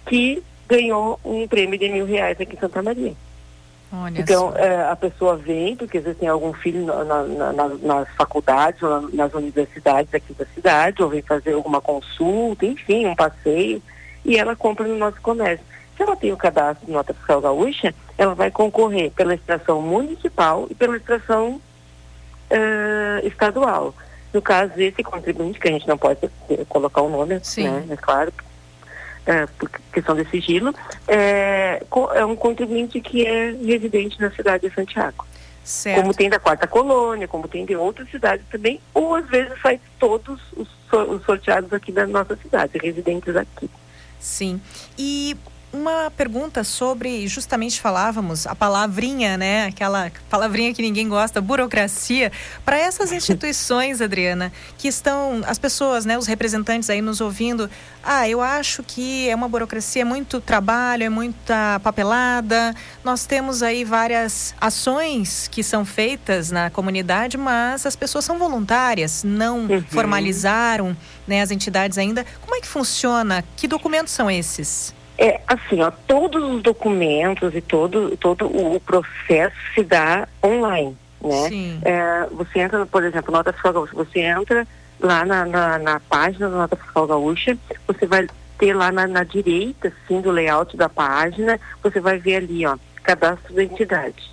que 0.06 0.42
ganhou 0.68 1.18
um 1.24 1.46
prêmio 1.46 1.78
de 1.78 1.88
mil 1.88 2.06
reais 2.06 2.40
aqui 2.40 2.56
em 2.56 2.58
Santa 2.58 2.82
Maria. 2.82 3.12
Olha 3.92 4.20
Então, 4.20 4.52
eh, 4.56 4.88
a 4.90 4.96
pessoa 4.96 5.36
vem, 5.36 5.76
porque 5.76 5.98
às 5.98 6.04
vezes 6.04 6.18
tem 6.18 6.28
algum 6.28 6.52
filho 6.52 6.84
na- 6.84 7.04
na- 7.04 7.52
na- 7.52 7.68
nas- 7.68 8.08
faculdades 8.16 8.82
ou 8.82 9.00
na- 9.02 9.08
nas 9.12 9.34
universidades 9.34 10.12
aqui 10.12 10.34
da 10.34 10.44
cidade, 10.46 11.02
ou 11.02 11.08
vem 11.08 11.22
fazer 11.22 11.52
alguma 11.52 11.80
consulta, 11.80 12.66
enfim, 12.66 13.06
um 13.06 13.14
passeio, 13.14 13.80
e 14.24 14.36
ela 14.36 14.56
compra 14.56 14.86
no 14.86 14.96
nosso 14.98 15.20
comércio. 15.20 15.64
Se 15.96 16.02
ela 16.02 16.16
tem 16.16 16.32
o 16.32 16.36
cadastro 16.36 16.84
de 16.84 16.92
nota 16.92 17.14
fiscal 17.14 17.40
gaúcha, 17.40 17.94
ela 18.18 18.34
vai 18.34 18.50
concorrer 18.50 19.10
pela 19.12 19.34
extração 19.34 19.80
municipal 19.80 20.66
e 20.68 20.74
pela 20.74 20.96
extração 20.96 21.60
eh, 22.50 23.22
estadual. 23.24 23.94
No 24.32 24.42
caso 24.42 24.72
desse 24.74 25.02
contribuinte, 25.02 25.58
que 25.58 25.68
a 25.68 25.72
gente 25.72 25.88
não 25.88 25.96
pode 25.96 26.20
colocar 26.68 27.02
o 27.02 27.08
nome, 27.08 27.40
Sim. 27.42 27.68
né, 27.68 27.86
é 27.90 27.96
claro, 27.96 28.32
é, 29.26 29.46
por 29.58 29.68
questão 29.92 30.14
de 30.14 30.24
sigilo, 30.30 30.74
é, 31.08 31.82
é 32.14 32.24
um 32.24 32.36
contribuinte 32.36 33.00
que 33.00 33.26
é 33.26 33.50
residente 33.50 34.20
na 34.20 34.30
cidade 34.30 34.68
de 34.68 34.74
Santiago. 34.74 35.26
Certo. 35.64 36.00
Como 36.00 36.14
tem 36.14 36.30
da 36.30 36.38
Quarta 36.38 36.66
Colônia, 36.66 37.26
como 37.26 37.48
tem 37.48 37.66
de 37.66 37.74
outras 37.74 38.08
cidades 38.08 38.46
também, 38.48 38.80
ou 38.94 39.16
às 39.16 39.26
vezes 39.28 39.58
faz 39.58 39.80
todos 39.98 40.40
os 40.52 40.68
sorteados 41.24 41.72
aqui 41.72 41.90
da 41.90 42.06
nossa 42.06 42.36
cidade, 42.36 42.78
residentes 42.78 43.34
aqui. 43.34 43.68
Sim. 44.20 44.60
E 44.96 45.36
uma 45.72 46.10
pergunta 46.10 46.64
sobre, 46.64 47.26
justamente 47.28 47.80
falávamos, 47.80 48.46
a 48.46 48.54
palavrinha, 48.54 49.36
né? 49.36 49.66
Aquela 49.66 50.10
palavrinha 50.30 50.72
que 50.72 50.80
ninguém 50.80 51.08
gosta, 51.08 51.40
burocracia. 51.40 52.32
Para 52.64 52.78
essas 52.78 53.12
instituições, 53.12 54.00
Adriana, 54.00 54.52
que 54.78 54.88
estão, 54.88 55.42
as 55.46 55.58
pessoas, 55.58 56.04
né, 56.06 56.16
os 56.16 56.26
representantes 56.26 56.88
aí 56.88 57.02
nos 57.02 57.20
ouvindo, 57.20 57.68
ah, 58.02 58.28
eu 58.28 58.40
acho 58.40 58.82
que 58.82 59.28
é 59.28 59.34
uma 59.34 59.48
burocracia, 59.48 60.02
é 60.02 60.04
muito 60.04 60.40
trabalho, 60.40 61.02
é 61.04 61.08
muita 61.10 61.78
papelada. 61.82 62.74
Nós 63.04 63.26
temos 63.26 63.62
aí 63.62 63.84
várias 63.84 64.54
ações 64.60 65.48
que 65.48 65.62
são 65.62 65.84
feitas 65.84 66.50
na 66.50 66.70
comunidade, 66.70 67.36
mas 67.36 67.84
as 67.84 67.96
pessoas 67.96 68.24
são 68.24 68.38
voluntárias, 68.38 69.22
não 69.24 69.66
Uhum. 69.66 69.82
formalizaram 69.88 70.96
né, 71.26 71.42
as 71.42 71.50
entidades 71.50 71.98
ainda. 71.98 72.24
Como 72.40 72.54
é 72.54 72.60
que 72.60 72.68
funciona? 72.68 73.44
Que 73.56 73.66
documentos 73.68 74.12
são 74.12 74.30
esses? 74.30 74.94
É 75.18 75.40
assim, 75.46 75.80
ó, 75.80 75.90
todos 75.90 76.42
os 76.42 76.62
documentos 76.62 77.54
e 77.54 77.60
todo, 77.60 78.16
todo 78.18 78.46
o 78.46 78.78
processo 78.80 79.56
se 79.74 79.82
dá 79.82 80.28
online, 80.44 80.96
né? 81.22 81.48
É, 81.82 82.26
você 82.32 82.60
entra, 82.60 82.84
por 82.84 83.02
exemplo, 83.02 83.32
Nota 83.32 83.52
Fiscal 83.52 83.72
Gaúcha, 83.72 83.94
você 83.94 84.20
entra 84.20 84.66
lá 85.00 85.24
na, 85.24 85.46
na, 85.46 85.78
na 85.78 86.00
página 86.00 86.50
da 86.50 86.56
Nota 86.56 86.76
Fiscal 86.76 87.06
Gaúcha, 87.06 87.56
você 87.86 88.06
vai 88.06 88.26
ter 88.58 88.74
lá 88.74 88.92
na, 88.92 89.06
na 89.06 89.24
direita, 89.24 89.88
assim, 89.88 90.20
do 90.20 90.30
layout 90.30 90.76
da 90.76 90.88
página, 90.88 91.58
você 91.82 92.00
vai 92.00 92.18
ver 92.18 92.36
ali, 92.36 92.66
ó, 92.66 92.76
cadastro 93.02 93.54
da 93.54 93.64
entidade. 93.64 94.30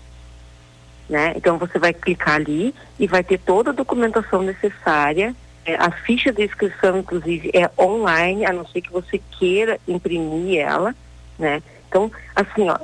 Né? 1.10 1.34
Então 1.36 1.58
você 1.58 1.78
vai 1.78 1.94
clicar 1.94 2.36
ali 2.36 2.74
e 2.98 3.08
vai 3.08 3.24
ter 3.24 3.38
toda 3.38 3.70
a 3.70 3.74
documentação 3.74 4.42
necessária. 4.42 5.36
É, 5.66 5.76
a 5.76 5.92
ficha 5.92 6.32
de 6.32 6.44
inscrição, 6.44 6.98
inclusive, 6.98 7.52
é 7.54 7.70
online, 7.82 8.46
a 8.46 8.52
não 8.52 8.66
ser 8.68 8.82
que 8.82 8.92
você 8.92 9.22
queira 9.40 9.80
imprimir 9.88 10.60
ela, 10.60 10.94
né? 11.40 11.64
Então, 11.88 12.12
assim, 12.36 12.70
ó, 12.70 12.78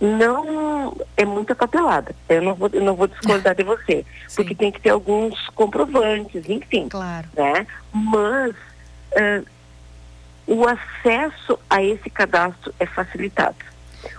não 0.00 0.96
é 1.16 1.24
muita 1.24 1.54
papelada. 1.54 2.14
Eu 2.28 2.42
não 2.42 2.54
vou, 2.54 2.68
eu 2.72 2.82
não 2.82 2.94
vou 2.94 3.06
discordar 3.06 3.54
de 3.54 3.62
você, 3.62 4.04
porque 4.36 4.54
tem 4.54 4.70
que 4.70 4.80
ter 4.80 4.90
alguns 4.90 5.48
comprovantes, 5.50 6.48
enfim. 6.48 6.88
Claro. 6.88 7.26
Né? 7.34 7.66
Mas 7.92 8.50
uh, 8.52 9.46
o 10.46 10.66
acesso 10.66 11.58
a 11.70 11.82
esse 11.82 12.10
cadastro 12.10 12.74
é 12.78 12.86
facilitado. 12.86 13.56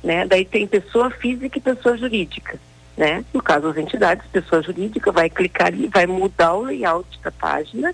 né? 0.07 0.25
Daí 0.25 0.45
tem 0.45 0.67
pessoa 0.67 1.11
física 1.11 1.59
e 1.59 1.61
pessoa 1.61 1.99
jurídica, 1.99 2.59
né? 2.97 3.25
No 3.35 3.43
caso 3.43 3.69
das 3.69 3.77
entidades, 3.77 4.25
pessoa 4.31 4.63
jurídica 4.63 5.11
vai 5.11 5.29
clicar 5.29 5.67
ali, 5.67 5.89
vai 5.89 6.07
mudar 6.07 6.55
o 6.55 6.63
layout 6.63 7.21
da 7.23 7.33
página, 7.33 7.93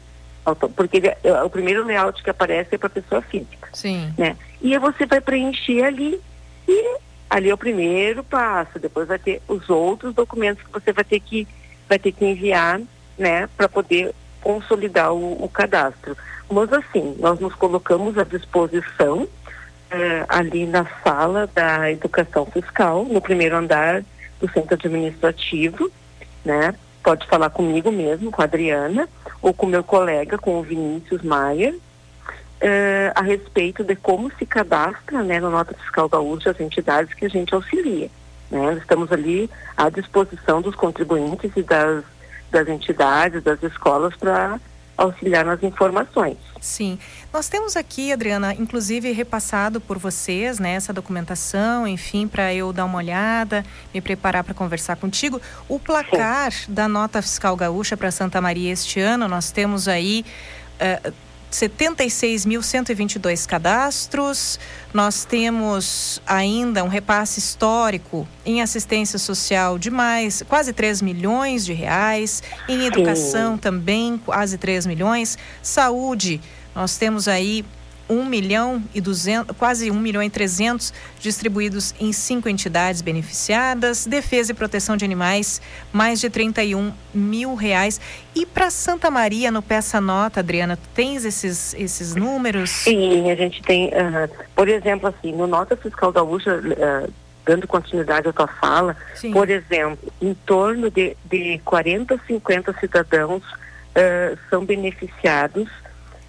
porque 0.76 0.98
ele, 0.98 1.12
é, 1.24 1.42
o 1.42 1.48
primeiro 1.48 1.84
layout 1.84 2.22
que 2.22 2.28
aparece 2.28 2.74
é 2.74 2.78
para 2.78 2.90
pessoa 2.90 3.22
física, 3.22 3.70
Sim. 3.72 4.12
né? 4.18 4.36
E 4.60 4.74
aí 4.74 4.78
você 4.78 5.06
vai 5.06 5.22
preencher 5.22 5.84
ali 5.84 6.20
e 6.68 6.96
ali 7.30 7.48
é 7.48 7.54
o 7.54 7.58
primeiro 7.58 8.22
passo. 8.22 8.78
Depois 8.78 9.08
vai 9.08 9.18
ter 9.18 9.40
os 9.48 9.70
outros 9.70 10.14
documentos 10.14 10.62
que 10.62 10.72
você 10.72 10.92
vai 10.92 11.04
ter 11.04 11.18
que 11.18 11.48
vai 11.92 11.98
ter 11.98 12.12
que 12.12 12.24
enviar, 12.24 12.80
né? 13.18 13.46
Para 13.54 13.68
poder 13.68 14.14
consolidar 14.40 15.12
o, 15.12 15.44
o 15.44 15.48
cadastro. 15.48 16.16
Mas 16.50 16.72
assim, 16.72 17.14
nós 17.18 17.38
nos 17.38 17.54
colocamos 17.54 18.16
à 18.16 18.24
disposição 18.24 19.28
é, 19.90 20.24
ali 20.26 20.64
na 20.64 20.86
sala 21.04 21.46
da 21.54 21.90
educação 21.90 22.46
fiscal, 22.46 23.04
no 23.04 23.20
primeiro 23.20 23.56
andar 23.56 24.02
do 24.40 24.50
centro 24.50 24.74
administrativo, 24.74 25.90
né? 26.42 26.74
Pode 27.04 27.26
falar 27.26 27.50
comigo 27.50 27.92
mesmo, 27.92 28.30
com 28.30 28.40
a 28.40 28.46
Adriana, 28.46 29.06
ou 29.42 29.52
com 29.52 29.66
meu 29.66 29.84
colega, 29.84 30.38
com 30.38 30.58
o 30.58 30.62
Vinícius 30.62 31.20
Maia, 31.22 31.74
é, 32.58 33.12
a 33.14 33.20
respeito 33.20 33.84
de 33.84 33.96
como 33.96 34.32
se 34.38 34.46
cadastra, 34.46 35.22
né, 35.22 35.40
na 35.40 35.50
nota 35.50 35.74
fiscal 35.74 36.08
gaúcha 36.08 36.52
as 36.52 36.60
entidades 36.60 37.12
que 37.12 37.26
a 37.26 37.28
gente 37.28 37.52
auxilia. 37.52 38.08
Né? 38.52 38.74
Estamos 38.74 39.10
ali 39.10 39.50
à 39.74 39.88
disposição 39.88 40.60
dos 40.60 40.74
contribuintes 40.74 41.50
e 41.56 41.62
das, 41.62 42.04
das 42.50 42.68
entidades, 42.68 43.42
das 43.42 43.62
escolas 43.62 44.14
para 44.14 44.60
auxiliar 44.94 45.42
nas 45.42 45.62
informações. 45.62 46.36
Sim. 46.60 46.98
Nós 47.32 47.48
temos 47.48 47.76
aqui, 47.76 48.12
Adriana, 48.12 48.52
inclusive 48.52 49.10
repassado 49.10 49.80
por 49.80 49.96
vocês, 49.98 50.58
né, 50.58 50.74
essa 50.74 50.92
documentação, 50.92 51.88
enfim, 51.88 52.28
para 52.28 52.52
eu 52.52 52.74
dar 52.74 52.84
uma 52.84 52.98
olhada, 52.98 53.64
me 53.92 54.02
preparar 54.02 54.44
para 54.44 54.52
conversar 54.52 54.96
contigo. 54.96 55.40
O 55.66 55.80
placar 55.80 56.52
Sim. 56.52 56.74
da 56.74 56.86
nota 56.86 57.22
fiscal 57.22 57.56
gaúcha 57.56 57.96
para 57.96 58.10
Santa 58.10 58.38
Maria 58.38 58.70
este 58.70 59.00
ano, 59.00 59.26
nós 59.26 59.50
temos 59.50 59.88
aí. 59.88 60.26
Uh, 60.78 61.31
76.122 61.52 63.46
cadastros. 63.46 64.58
Nós 64.92 65.24
temos 65.24 66.20
ainda 66.26 66.82
um 66.82 66.88
repasse 66.88 67.38
histórico 67.38 68.26
em 68.44 68.60
assistência 68.60 69.18
social 69.18 69.78
de 69.78 69.90
mais 69.90 70.42
quase 70.48 70.72
3 70.72 71.02
milhões 71.02 71.64
de 71.64 71.72
reais, 71.72 72.42
em 72.68 72.86
educação 72.86 73.56
também 73.56 74.18
quase 74.18 74.58
3 74.58 74.86
milhões, 74.86 75.38
saúde, 75.62 76.40
nós 76.74 76.96
temos 76.96 77.28
aí 77.28 77.64
1 78.08 78.24
milhão 78.24 78.82
e 78.94 79.00
200, 79.00 79.56
quase 79.56 79.90
1 79.90 79.94
milhão 79.94 80.22
e 80.22 80.30
300 80.30 80.92
distribuídos 81.18 81.94
em 82.00 82.12
cinco 82.12 82.48
entidades 82.48 83.02
beneficiadas. 83.02 84.06
Defesa 84.06 84.52
e 84.52 84.54
proteção 84.54 84.96
de 84.96 85.04
animais, 85.04 85.60
mais 85.92 86.20
de 86.20 86.28
31 86.28 86.92
mil 87.14 87.54
reais. 87.54 88.00
E 88.34 88.46
para 88.46 88.70
Santa 88.70 89.10
Maria, 89.10 89.50
no 89.50 89.62
Peça 89.62 90.00
Nota, 90.00 90.40
Adriana, 90.40 90.78
tens 90.94 91.24
esses, 91.24 91.74
esses 91.74 92.14
números? 92.14 92.70
Sim, 92.70 93.30
a 93.30 93.34
gente 93.34 93.62
tem, 93.62 93.88
uh, 93.88 94.28
por 94.54 94.68
exemplo, 94.68 95.08
assim, 95.08 95.32
no 95.32 95.46
Nota 95.46 95.76
Fiscal 95.76 96.12
da 96.12 96.22
uh, 96.22 97.12
dando 97.44 97.66
continuidade 97.66 98.28
à 98.28 98.32
tua 98.32 98.46
fala, 98.46 98.96
Sim. 99.14 99.32
por 99.32 99.50
exemplo, 99.50 100.12
em 100.20 100.34
torno 100.34 100.90
de, 100.90 101.16
de 101.24 101.60
40, 101.64 102.20
50 102.26 102.72
cidadãos 102.78 103.42
uh, 103.42 104.38
são 104.48 104.64
beneficiados 104.64 105.68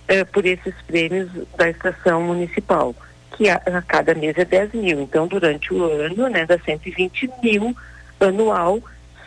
eh, 0.08 0.24
por 0.24 0.46
esses 0.46 0.74
prêmios 0.86 1.30
da 1.58 1.70
estação 1.70 2.22
municipal, 2.22 2.96
que 3.36 3.50
a, 3.50 3.56
a, 3.56 3.82
cada 3.82 4.13
mês 4.13 4.38
é 4.38 4.46
10 4.46 4.74
mil. 4.74 5.02
Então, 5.02 5.28
durante 5.28 5.74
o 5.74 5.84
ano, 5.84 6.28
né, 6.30 6.46
dá 6.46 6.58
120 6.60 7.30
mil 7.42 7.76
anual 8.20 8.82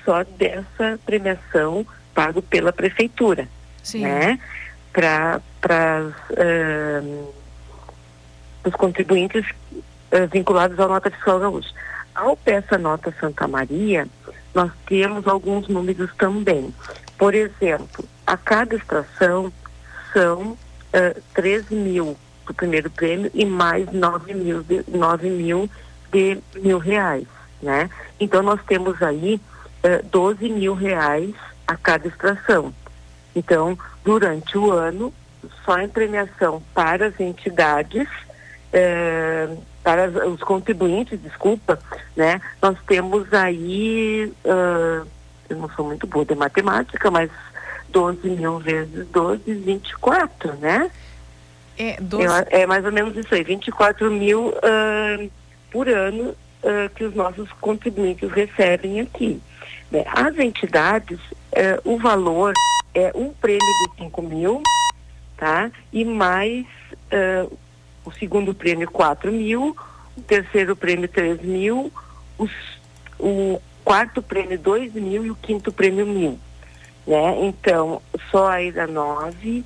só 0.05 0.23
dessa 0.23 0.99
premiação 1.05 1.87
pago 2.15 2.41
pela 2.41 2.73
prefeitura. 2.73 3.49
Sim. 3.83 4.03
Né? 4.03 4.39
Para 4.93 5.41
uh, 6.31 7.35
os 8.65 8.75
contribuintes 8.75 9.45
uh, 10.12 10.27
vinculados 10.33 10.79
à 10.81 10.87
nota 10.87 11.11
fiscal 11.11 11.41
gaúcha. 11.41 11.71
Ao 12.15 12.37
peça 12.37 12.79
nota 12.79 13.15
Santa 13.21 13.47
Maria, 13.47 14.09
nós 14.55 14.73
temos 14.87 15.27
alguns 15.27 15.69
números 15.69 16.11
também. 16.17 16.73
Por 17.19 17.35
exemplo, 17.35 18.05
a 18.27 18.37
cada 18.37 18.75
estação 18.75 19.53
são 20.12 20.57
uh, 20.94 20.96
eh, 20.99 21.16
13 21.35 21.75
mil 21.75 22.16
do 22.46 22.55
primeiro 22.55 22.90
prêmio 22.90 23.31
e 23.35 23.44
mais 23.44 23.90
9 23.92 24.35
mil 24.35 24.62
de, 24.62 24.85
9 24.88 25.29
mil 25.31 25.68
de 26.12 26.38
mil 26.57 26.79
reais, 26.79 27.27
né? 27.62 27.90
Então 28.20 28.42
nós 28.42 28.61
temos 28.66 29.03
aí 29.03 29.35
uh, 29.35 29.40
eh, 29.85 30.03
12 30.11 30.49
mil 30.49 30.75
reais 30.75 31.35
a 31.66 31.77
cada 31.77 32.07
extração. 32.07 32.72
Então, 33.35 33.77
durante 34.05 34.57
o 34.57 34.70
ano, 34.70 35.12
só 35.64 35.79
em 35.79 35.88
premiação 35.88 36.62
para 36.72 37.09
as 37.09 37.20
entidades, 37.20 38.09
uh, 38.72 39.62
para 39.83 40.29
os 40.29 40.40
contribuintes, 40.40 41.20
desculpa, 41.20 41.79
né? 42.16 42.40
Nós 42.62 42.77
temos 42.87 43.33
aí, 43.33 44.33
uh, 44.44 45.07
eu 45.49 45.57
não 45.57 45.68
sou 45.70 45.85
muito 45.85 46.07
boa 46.07 46.25
de 46.25 46.35
matemática, 46.35 47.11
mas 47.11 47.31
12 47.90 48.29
mil 48.31 48.59
vezes 48.59 49.07
12, 49.09 49.55
24, 49.55 50.55
né? 50.55 50.90
É, 51.79 52.01
12... 52.01 52.25
é, 52.51 52.62
é 52.62 52.66
mais 52.66 52.85
ou 52.85 52.92
menos 52.92 53.16
isso 53.16 53.35
aí, 53.35 53.42
24 53.42 54.11
mil 54.11 54.49
uh, 54.49 55.31
por 55.70 55.88
ano 55.88 56.31
uh, 56.31 56.94
que 56.94 57.05
os 57.05 57.14
nossos 57.14 57.51
contribuintes 57.61 58.31
recebem 58.31 59.01
aqui. 59.01 59.40
Né? 59.90 60.05
As 60.07 60.38
entidades, 60.38 61.18
uh, 61.20 61.81
o 61.85 61.99
valor 61.99 62.53
é 62.94 63.12
um 63.14 63.31
prêmio 63.31 63.61
de 63.61 64.05
5 64.05 64.22
mil, 64.22 64.62
tá? 65.37 65.70
E 65.92 66.05
mais 66.05 66.64
o 68.05 68.11
segundo 68.12 68.55
prêmio 68.55 68.90
4 68.90 69.31
mil, 69.31 69.77
o 70.16 70.20
terceiro 70.22 70.75
prêmio 70.75 71.09
3 71.09 71.42
mil, 71.42 71.92
os, 72.38 72.51
o 73.18 73.61
quarto 73.85 74.22
prêmio 74.22 74.59
2 74.59 74.94
mil 74.94 75.27
e 75.27 75.31
o 75.31 75.37
quinto 75.37 75.70
prêmio 75.70 76.07
mil 76.07 76.38
né? 77.07 77.37
Então, 77.42 78.03
só 78.31 78.49
aí 78.49 78.73
da 78.73 78.87
nove, 78.87 79.64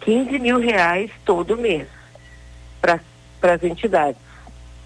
15 0.00 0.38
mil 0.38 0.58
reais 0.58 1.10
todo 1.24 1.56
mês 1.56 1.86
para 2.80 3.00
as 3.42 3.62
entidades. 3.62 4.20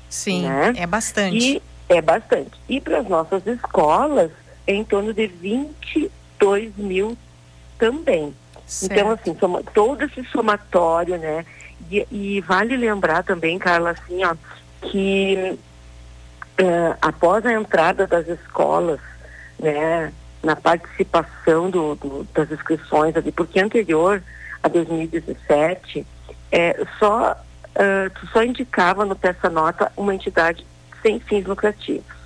Sim, 0.09 0.49
né? 0.49 0.73
é 0.77 0.87
bastante. 0.87 1.37
E 1.37 1.63
é 1.89 2.01
bastante. 2.01 2.53
E 2.69 2.81
para 2.81 3.01
as 3.01 3.09
nossas 3.09 3.47
escolas, 3.47 4.31
é 4.67 4.75
em 4.75 4.85
torno 4.85 5.13
de 5.13 5.27
22 5.27 6.77
mil 6.77 7.17
também. 7.79 8.35
Certo. 8.67 8.93
Então, 8.93 9.11
assim, 9.11 9.37
soma, 9.39 9.63
todo 9.73 10.05
esse 10.05 10.23
somatório, 10.25 11.17
né? 11.17 11.45
E, 11.91 12.07
e, 12.11 12.41
vale 12.43 12.77
lembrar 12.77 13.23
também, 13.23 13.59
Carla, 13.59 13.91
assim, 13.91 14.23
ó, 14.25 14.35
que 14.83 15.59
uh, 16.61 16.97
após 17.01 17.47
a 17.47 17.53
entrada 17.53 18.07
das 18.07 18.29
escolas, 18.29 19.01
né, 19.59 20.13
na 20.43 20.55
participação 20.55 21.71
do, 21.71 21.95
do, 21.97 22.27
das 22.33 22.51
inscrições 22.51 23.17
ali, 23.17 23.33
porque 23.33 23.61
anterior 23.61 24.23
a 24.63 24.69
2017, 24.69 26.07
é, 26.51 26.85
só, 26.99 27.33
uh, 27.33 28.27
só 28.33 28.43
indicava 28.43 29.05
no 29.05 29.17
Peça 29.17 29.49
Nota 29.49 29.93
uma 29.97 30.15
entidade 30.15 30.67
sem 31.03 31.21
fins 31.21 31.45
lucrativos. 31.47 32.17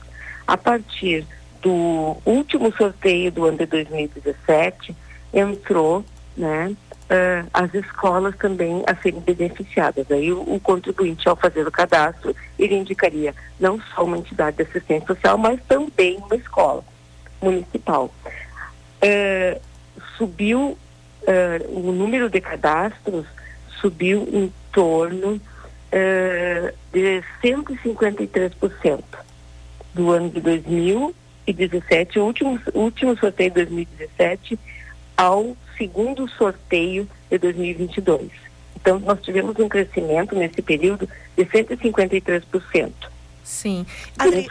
A 0.46 0.56
partir 0.56 1.26
do 1.60 2.16
último 2.24 2.72
sorteio 2.76 3.30
do 3.30 3.44
ano 3.44 3.58
de 3.58 3.66
2017, 3.66 4.96
entrou 5.32 6.04
né, 6.36 6.68
uh, 6.68 7.48
as 7.52 7.72
escolas 7.74 8.36
também 8.36 8.82
a 8.86 8.94
serem 8.96 9.20
beneficiadas. 9.20 10.10
Aí 10.10 10.32
o, 10.32 10.40
o, 10.40 10.60
contribuinte, 10.60 11.28
ao 11.28 11.36
fazer 11.36 11.66
o 11.66 11.70
cadastro, 11.70 12.34
ele 12.58 12.76
indicaria 12.76 13.34
não 13.60 13.80
só 13.94 14.04
uma 14.04 14.18
entidade 14.18 14.56
de 14.56 14.62
assistência 14.62 15.06
social, 15.06 15.38
mas 15.38 15.60
também 15.68 16.16
uma 16.18 16.36
escola 16.36 16.82
municipal. 17.42 18.12
É, 19.00 19.60
subiu, 20.16 20.78
é, 21.26 21.66
o 21.68 21.92
número 21.92 22.30
de 22.30 22.40
cadastros 22.40 23.26
subiu 23.80 24.28
em 24.32 24.52
torno 24.72 25.40
uh, 25.92 26.72
de 26.92 27.22
153% 27.42 29.02
do 29.92 30.10
ano 30.10 30.30
de 30.30 30.40
2017, 30.40 32.18
o 32.18 32.24
último, 32.24 32.58
último 32.72 33.16
sorteio 33.18 33.50
de 33.50 33.66
2017, 33.66 34.58
ao 35.16 35.54
segundo 35.76 36.28
sorteio 36.30 37.06
de 37.30 37.38
2022. 37.38 38.30
Então, 38.76 38.98
nós 39.00 39.20
tivemos 39.20 39.58
um 39.58 39.68
crescimento 39.68 40.34
nesse 40.34 40.62
período 40.62 41.08
de 41.36 41.44
153%. 41.44 42.92
Sim. 43.44 43.84
Adri... 44.18 44.48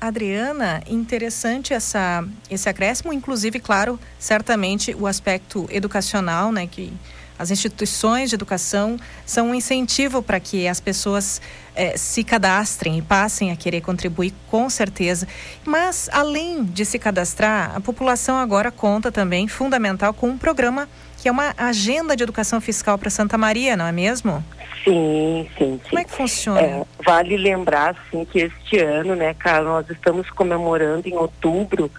Adriana, 0.00 0.82
interessante 0.88 1.72
essa, 1.72 2.26
esse 2.50 2.68
acréscimo, 2.68 3.12
inclusive, 3.12 3.60
claro, 3.60 3.98
certamente 4.18 4.94
o 4.94 5.06
aspecto 5.06 5.66
educacional, 5.70 6.50
né, 6.50 6.66
que 6.66 6.92
as 7.38 7.50
instituições 7.50 8.30
de 8.30 8.36
educação 8.36 8.96
são 9.26 9.50
um 9.50 9.54
incentivo 9.54 10.22
para 10.22 10.38
que 10.38 10.68
as 10.68 10.80
pessoas 10.80 11.40
eh, 11.74 11.96
se 11.96 12.22
cadastrem 12.22 12.98
e 12.98 13.02
passem 13.02 13.50
a 13.50 13.56
querer 13.56 13.80
contribuir, 13.80 14.32
com 14.48 14.70
certeza. 14.70 15.26
Mas, 15.64 16.08
além 16.12 16.64
de 16.64 16.84
se 16.84 16.98
cadastrar, 16.98 17.72
a 17.74 17.80
população 17.80 18.36
agora 18.36 18.70
conta 18.70 19.10
também, 19.10 19.48
fundamental, 19.48 20.14
com 20.14 20.28
um 20.28 20.38
programa 20.38 20.88
que 21.20 21.28
é 21.28 21.32
uma 21.32 21.54
agenda 21.56 22.14
de 22.14 22.22
educação 22.22 22.60
fiscal 22.60 22.98
para 22.98 23.10
Santa 23.10 23.36
Maria, 23.36 23.76
não 23.76 23.86
é 23.86 23.92
mesmo? 23.92 24.44
Sim, 24.84 25.48
sim, 25.56 25.80
sim. 25.82 25.88
Como 25.88 25.98
é 25.98 26.04
que 26.04 26.10
funciona? 26.10 26.60
É, 26.60 26.84
vale 27.02 27.36
lembrar, 27.38 27.96
sim, 28.10 28.24
que 28.26 28.40
este 28.40 28.78
ano, 28.78 29.16
né, 29.16 29.32
Carlos, 29.32 29.72
nós 29.72 29.90
estamos 29.90 30.28
comemorando 30.30 31.08
em 31.08 31.16
outubro 31.16 31.90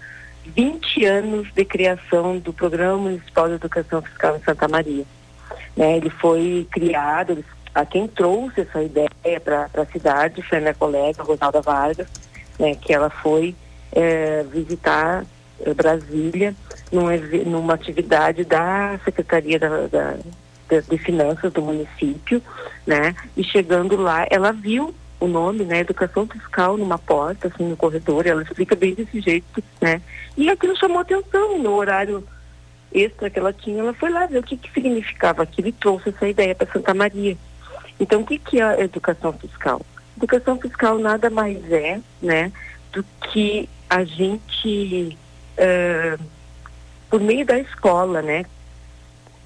20 0.44 1.04
anos 1.04 1.52
de 1.52 1.64
criação 1.64 2.38
do 2.38 2.52
Programa 2.52 2.96
Municipal 2.98 3.48
de 3.48 3.54
Educação 3.54 4.00
Fiscal 4.00 4.36
em 4.36 4.42
Santa 4.42 4.68
Maria. 4.68 5.04
Né, 5.76 5.96
ele 5.96 6.10
foi 6.10 6.66
criado, 6.70 7.44
a 7.74 7.84
quem 7.84 8.06
trouxe 8.06 8.60
essa 8.60 8.80
ideia 8.82 9.40
para 9.40 9.68
a 9.74 9.86
cidade 9.86 10.40
foi 10.42 10.58
a 10.58 10.60
minha 10.60 10.74
colega 10.74 11.24
Rosalda 11.24 11.60
Vargas, 11.60 12.06
né, 12.58 12.76
que 12.76 12.92
ela 12.92 13.10
foi 13.10 13.54
é, 13.90 14.44
visitar 14.44 15.24
é, 15.60 15.74
Brasília 15.74 16.54
num, 16.92 17.06
numa 17.46 17.74
atividade 17.74 18.44
da 18.44 18.98
Secretaria 19.04 19.58
da, 19.58 19.86
da 19.88 20.14
de, 20.68 20.82
de 20.82 20.98
Finanças 20.98 21.52
do 21.52 21.62
município, 21.62 22.42
né? 22.86 23.14
E 23.36 23.44
chegando 23.44 23.96
lá, 23.96 24.26
ela 24.30 24.52
viu 24.52 24.94
o 25.18 25.26
nome, 25.26 25.64
né, 25.64 25.80
educação 25.80 26.26
fiscal 26.26 26.76
numa 26.76 26.98
porta, 26.98 27.48
assim, 27.48 27.64
no 27.64 27.76
corredor, 27.76 28.26
ela 28.26 28.42
explica 28.42 28.76
bem 28.76 28.94
desse 28.94 29.20
jeito, 29.20 29.62
né, 29.80 30.00
e 30.36 30.50
aquilo 30.50 30.76
chamou 30.76 30.98
atenção 30.98 31.58
no 31.58 31.74
horário 31.74 32.22
extra 32.92 33.30
que 33.30 33.38
ela 33.38 33.52
tinha, 33.52 33.80
ela 33.80 33.94
foi 33.94 34.10
lá 34.10 34.26
ver 34.26 34.38
o 34.38 34.42
que, 34.42 34.56
que 34.56 34.72
significava 34.72 35.42
aquilo 35.42 35.68
e 35.68 35.72
trouxe 35.72 36.10
essa 36.10 36.28
ideia 36.28 36.54
para 36.54 36.70
Santa 36.72 36.94
Maria. 36.94 37.36
Então, 37.98 38.20
o 38.20 38.26
que, 38.26 38.38
que 38.38 38.60
é 38.60 38.64
a 38.64 38.80
educação 38.80 39.32
fiscal? 39.32 39.80
Educação 40.16 40.58
fiscal 40.58 40.98
nada 40.98 41.30
mais 41.30 41.58
é, 41.72 42.00
né, 42.22 42.52
do 42.92 43.04
que 43.32 43.68
a 43.88 44.04
gente, 44.04 45.16
uh, 45.58 46.22
por 47.10 47.20
meio 47.20 47.44
da 47.44 47.58
escola, 47.58 48.22
né, 48.22 48.44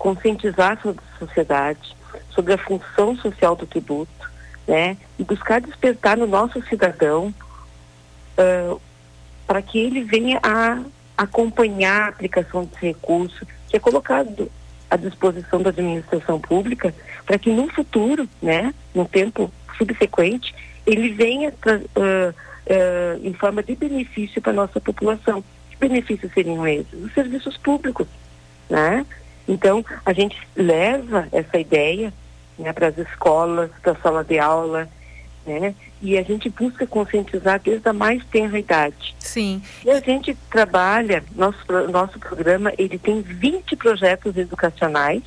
conscientizar 0.01 0.79
a 0.83 1.19
sociedade, 1.19 1.95
sobre 2.31 2.55
a 2.55 2.59
função 2.59 3.15
social 3.17 3.55
do 3.55 3.67
tributo, 3.67 4.31
né? 4.67 4.97
E 5.19 5.23
buscar 5.23 5.61
despertar 5.61 6.17
no 6.17 6.27
nosso 6.27 6.61
cidadão 6.63 7.35
uh, 8.39 8.81
para 9.47 9.61
que 9.61 9.79
ele 9.79 10.03
venha 10.03 10.41
a 10.43 10.83
acompanhar 11.19 12.05
a 12.05 12.09
aplicação 12.09 12.65
desse 12.65 12.87
recurso 12.87 13.47
que 13.69 13.77
é 13.77 13.79
colocado 13.79 14.51
à 14.89 14.97
disposição 14.97 15.61
da 15.61 15.69
administração 15.69 16.41
pública 16.41 16.95
para 17.27 17.39
que 17.39 17.51
no 17.51 17.69
futuro, 17.69 18.27
né, 18.41 18.75
no 18.95 19.05
tempo 19.05 19.53
subsequente, 19.77 20.55
ele 20.87 21.11
venha 21.11 21.51
uh, 21.51 22.31
uh, 22.31 22.35
em 23.23 23.35
forma 23.35 23.63
de 23.63 23.77
benefício 23.77 24.41
para 24.41 24.53
a 24.53 24.57
nossa 24.57 24.81
população. 24.81 25.45
Que 25.71 25.77
benefícios 25.77 26.33
seriam 26.33 26.67
esses? 26.67 27.05
Os 27.05 27.13
serviços 27.13 27.59
públicos, 27.59 28.07
né? 28.69 29.05
Então, 29.49 29.85
a 30.05 30.13
gente 30.13 30.37
leva 30.55 31.29
essa 31.33 31.59
ideia 31.59 32.13
né, 32.59 32.73
para 32.73 32.89
as 32.89 32.99
escolas, 32.99 33.71
para 33.83 33.93
a 33.93 33.97
sala 33.97 34.25
de 34.25 34.39
aula, 34.39 34.89
né? 35.47 35.75
E 36.03 36.17
a 36.17 36.23
gente 36.23 36.49
busca 36.49 36.87
conscientizar 36.87 37.61
desde 37.61 37.89
a 37.89 37.93
mais 37.93 38.25
tenra 38.27 38.59
idade. 38.59 39.15
Sim. 39.19 39.63
E 39.85 39.91
a 39.91 40.01
gente 40.01 40.35
trabalha, 40.51 41.25
nosso, 41.35 41.59
nosso 41.91 42.19
programa, 42.19 42.73
ele 42.79 42.99
tem 42.99 43.21
20 43.21 43.77
projetos 43.77 44.37
educacionais, 44.37 45.23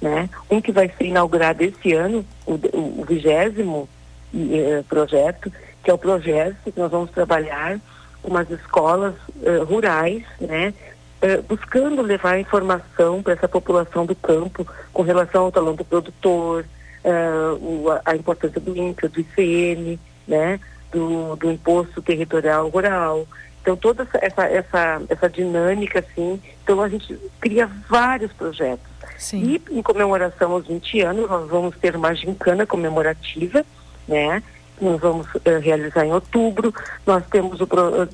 né? 0.00 0.28
Um 0.48 0.60
que 0.60 0.72
vai 0.72 0.88
ser 0.96 1.06
inaugurado 1.06 1.62
esse 1.62 1.92
ano, 1.92 2.24
o 2.46 3.04
vigésimo 3.04 3.88
eh, 4.34 4.82
projeto, 4.88 5.52
que 5.82 5.90
é 5.90 5.94
o 5.94 5.98
projeto 5.98 6.56
que 6.72 6.78
nós 6.80 6.90
vamos 6.90 7.10
trabalhar 7.10 7.78
com 8.22 8.36
as 8.36 8.50
escolas 8.50 9.14
eh, 9.42 9.58
rurais, 9.58 10.22
né? 10.40 10.72
Eh, 11.22 11.42
buscando 11.46 12.00
levar 12.00 12.40
informação 12.40 13.22
para 13.22 13.34
essa 13.34 13.46
população 13.46 14.06
do 14.06 14.14
campo 14.14 14.66
com 14.92 15.02
relação 15.02 15.44
ao 15.44 15.52
talão 15.52 15.74
do 15.74 15.84
produtor, 15.84 16.64
uh, 17.04 17.54
o, 17.56 17.86
a, 18.04 18.16
importância 18.16 18.58
do 18.58 18.74
INCA, 18.74 19.06
do 19.06 19.20
ICM, 19.20 19.98
né, 20.26 20.58
do, 20.90 21.36
do 21.36 21.50
imposto 21.50 22.00
territorial 22.00 22.68
rural. 22.68 23.26
Então 23.60 23.76
toda 23.76 24.08
essa, 24.22 24.46
essa, 24.46 25.02
essa, 25.10 25.28
dinâmica, 25.28 25.98
assim, 25.98 26.40
então 26.64 26.80
a 26.80 26.88
gente 26.88 27.14
cria 27.38 27.68
vários 27.88 28.32
projetos. 28.32 28.86
Sim. 29.18 29.60
E 29.70 29.78
em 29.78 29.82
comemoração 29.82 30.52
aos 30.52 30.66
20 30.66 31.02
anos, 31.02 31.28
nós 31.28 31.50
vamos 31.50 31.76
ter 31.76 31.94
uma 31.94 32.14
gincana 32.14 32.64
comemorativa, 32.64 33.62
né? 34.08 34.42
Nós 34.80 34.98
vamos 34.98 35.26
uh, 35.34 35.60
realizar 35.60 36.06
em 36.06 36.12
outubro. 36.14 36.72
Nós 37.06 37.22
temos 37.26 37.60
o, 37.60 37.66
pro, 37.66 38.08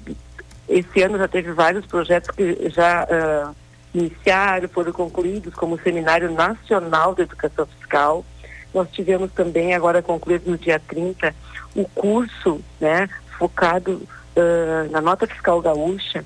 esse 0.68 1.02
ano 1.02 1.18
já 1.18 1.28
teve 1.28 1.52
vários 1.52 1.86
projetos 1.86 2.30
que 2.30 2.68
já 2.70 3.04
uh, 3.04 3.54
iniciaram, 3.94 4.68
foram 4.68 4.92
concluídos, 4.92 5.54
como 5.54 5.76
o 5.76 5.80
Seminário 5.80 6.30
Nacional 6.30 7.14
de 7.14 7.22
Educação 7.22 7.66
Fiscal. 7.66 8.24
Nós 8.74 8.90
tivemos 8.90 9.32
também, 9.32 9.74
agora 9.74 10.02
concluído 10.02 10.50
no 10.50 10.58
dia 10.58 10.78
30, 10.78 11.34
o 11.74 11.84
curso 11.88 12.60
né, 12.80 13.08
focado 13.38 13.92
uh, 14.36 14.90
na 14.90 15.00
nota 15.00 15.26
fiscal 15.26 15.60
gaúcha, 15.60 16.24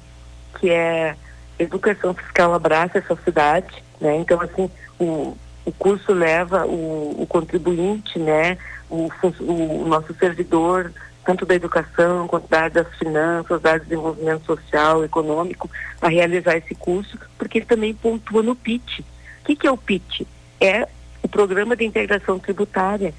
que 0.59 0.70
é 0.70 1.14
Educação 1.59 2.14
Fiscal 2.14 2.55
Abraça 2.55 2.98
essa 2.98 3.16
cidade. 3.16 3.85
Né? 4.00 4.16
Então, 4.16 4.40
assim, 4.40 4.70
o, 4.98 5.37
o 5.64 5.72
curso 5.72 6.12
leva 6.12 6.66
o, 6.66 7.22
o 7.22 7.26
contribuinte, 7.26 8.18
né, 8.18 8.57
o, 8.88 9.11
o 9.40 9.87
nosso 9.87 10.14
servidor 10.14 10.92
tanto 11.24 11.44
da 11.46 11.54
educação 11.54 12.26
quanto 12.26 12.48
da 12.48 12.62
área 12.62 12.83
das 12.83 12.94
finanças, 12.96 13.61
da 13.61 13.70
área 13.70 13.80
do 13.80 13.88
desenvolvimento 13.88 14.44
social, 14.44 15.04
econômico, 15.04 15.70
a 16.00 16.09
realizar 16.09 16.56
esse 16.56 16.74
curso, 16.74 17.18
porque 17.38 17.59
ele 17.59 17.66
também 17.66 17.94
pontua 17.94 18.42
no 18.42 18.56
PIT. 18.56 19.04
O 19.42 19.44
que, 19.44 19.56
que 19.56 19.66
é 19.66 19.70
o 19.70 19.76
PIT? 19.76 20.26
É 20.61 20.88
o 21.22 21.28
Programa 21.28 21.76
de 21.76 21.85
Integração 21.85 22.38
Tributária, 22.38 23.14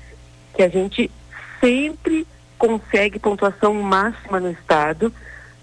que 0.54 0.64
a 0.64 0.68
gente 0.68 1.10
sempre 1.60 2.28
consegue 2.58 3.20
pontuação 3.20 3.74
máxima 3.74 4.40
no 4.40 4.52
Estado 4.52 5.14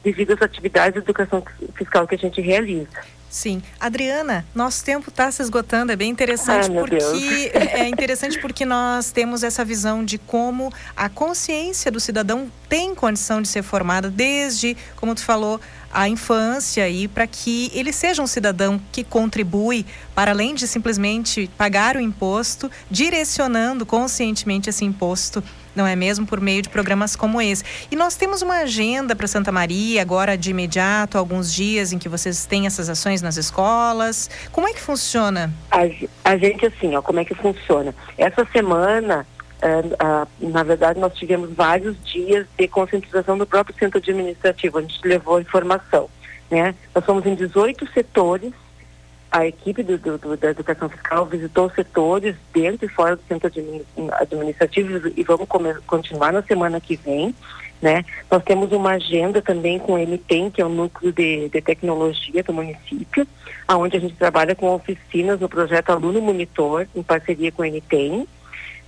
devido 0.03 0.33
às 0.33 0.43
atividades 0.43 0.95
de 0.95 0.99
educação 1.01 1.43
fiscal 1.75 2.07
que 2.07 2.15
a 2.15 2.19
gente 2.19 2.41
realiza. 2.41 3.01
Sim. 3.31 3.63
Adriana, 3.79 4.45
nosso 4.55 4.83
tempo 4.83 5.11
está 5.11 5.31
se 5.31 5.43
esgotando, 5.43 5.93
é 5.93 5.97
bem 5.97 6.11
interessante 6.11 6.71
Ai, 6.71 6.75
porque 6.75 7.51
é 7.55 7.87
interessante 7.89 8.39
porque 8.41 8.65
nós 8.65 9.11
temos 9.11 9.43
essa 9.43 9.65
visão 9.65 10.03
de 10.03 10.17
como 10.17 10.73
a 10.97 11.09
consciência 11.11 11.91
do 11.91 12.01
cidadão 12.01 12.51
tem 12.69 12.95
condição 12.95 13.43
de 13.43 13.49
ser 13.49 13.63
formada 13.63 14.09
desde, 14.09 14.77
como 14.97 15.15
tu 15.15 15.23
falou, 15.23 15.61
a 15.93 16.09
infância 16.09 16.89
e 16.89 17.07
para 17.09 17.27
que 17.27 17.71
ele 17.75 17.93
seja 17.93 18.23
um 18.23 18.27
cidadão 18.27 18.81
que 18.93 19.03
contribui 19.05 19.85
para 20.15 20.31
além 20.31 20.55
de 20.55 20.67
simplesmente 20.67 21.51
pagar 21.57 21.97
o 21.97 22.01
imposto, 22.01 22.71
direcionando 22.91 23.87
conscientemente 23.87 24.71
esse 24.71 24.85
imposto 24.85 25.43
não 25.79 25.87
é 25.87 25.95
mesmo? 25.95 26.27
Por 26.27 26.41
meio 26.41 26.61
de 26.61 26.69
programas 26.69 27.15
como 27.15 27.41
esse. 27.41 27.65
E 27.91 27.97
nós 27.97 28.17
temos 28.17 28.43
uma 28.43 28.59
agenda 28.59 29.15
para 29.15 29.29
Santa 29.29 29.53
Maria, 29.53 30.03
agora 30.03 30.37
de 30.37 30.51
imediato, 30.51 31.17
alguns 31.17 31.55
dias 31.55 31.93
em 31.93 31.99
que 31.99 32.09
vocês 32.09 32.45
têm 32.45 32.67
essas 32.67 32.91
ações 32.91 33.23
nas 33.23 33.37
escolas. 33.37 34.29
Como 34.51 34.69
é 34.69 34.75
que 34.75 34.81
funciona? 34.81 35.51
A, 35.71 35.83
a 36.25 36.37
gente, 36.37 36.67
assim, 36.67 36.95
ó, 36.97 37.01
como 37.01 37.21
é 37.21 37.25
que 37.25 37.35
funciona? 37.35 37.95
Essa 38.19 38.45
semana, 38.53 39.25
uh, 39.63 40.27
uh, 40.27 40.51
na 40.51 40.65
verdade, 40.65 40.99
nós 40.99 41.15
tivemos 41.15 41.51
vários 41.55 41.97
dias 42.05 42.45
de 42.59 42.67
conscientização 42.67 43.39
do 43.39 43.47
próprio 43.47 43.79
centro 43.79 43.99
administrativo. 43.99 44.79
A 44.79 44.83
gente 44.83 45.01
levou 45.07 45.41
informação. 45.41 46.11
Né? 46.51 46.75
Nós 46.93 47.05
somos 47.05 47.25
em 47.25 47.37
18 47.37 47.89
setores 47.93 48.53
a 49.31 49.47
equipe 49.47 49.83
do, 49.83 49.99
do, 49.99 50.37
da 50.37 50.51
educação 50.51 50.89
fiscal 50.89 51.27
visitou 51.27 51.71
setores 51.71 52.35
dentro 52.53 52.87
e 52.87 52.89
fora 52.89 53.17
do 53.17 53.23
centro 53.29 53.51
administrativo 54.21 55.13
e 55.17 55.23
vamos 55.23 55.47
continuar 55.87 56.33
na 56.33 56.43
semana 56.43 56.81
que 56.81 56.97
vem. 56.97 57.35
Né? 57.81 58.05
Nós 58.31 58.43
temos 58.43 58.73
uma 58.73 58.93
agenda 58.93 59.41
também 59.41 59.79
com 59.79 59.95
o 59.95 59.99
MTEM, 59.99 60.51
que 60.51 60.61
é 60.61 60.65
o 60.65 60.69
núcleo 60.69 61.13
de, 61.13 61.49
de 61.49 61.61
tecnologia 61.61 62.43
do 62.43 62.53
município, 62.53 63.27
onde 63.69 63.97
a 63.97 64.01
gente 64.01 64.17
trabalha 64.17 64.55
com 64.55 64.75
oficinas 64.75 65.39
no 65.39 65.49
projeto 65.49 65.91
Aluno 65.91 66.21
Monitor, 66.21 66.87
em 66.95 67.03
parceria 67.03 67.53
com 67.53 67.63
o 67.63 67.67
MTEM. 67.67 68.27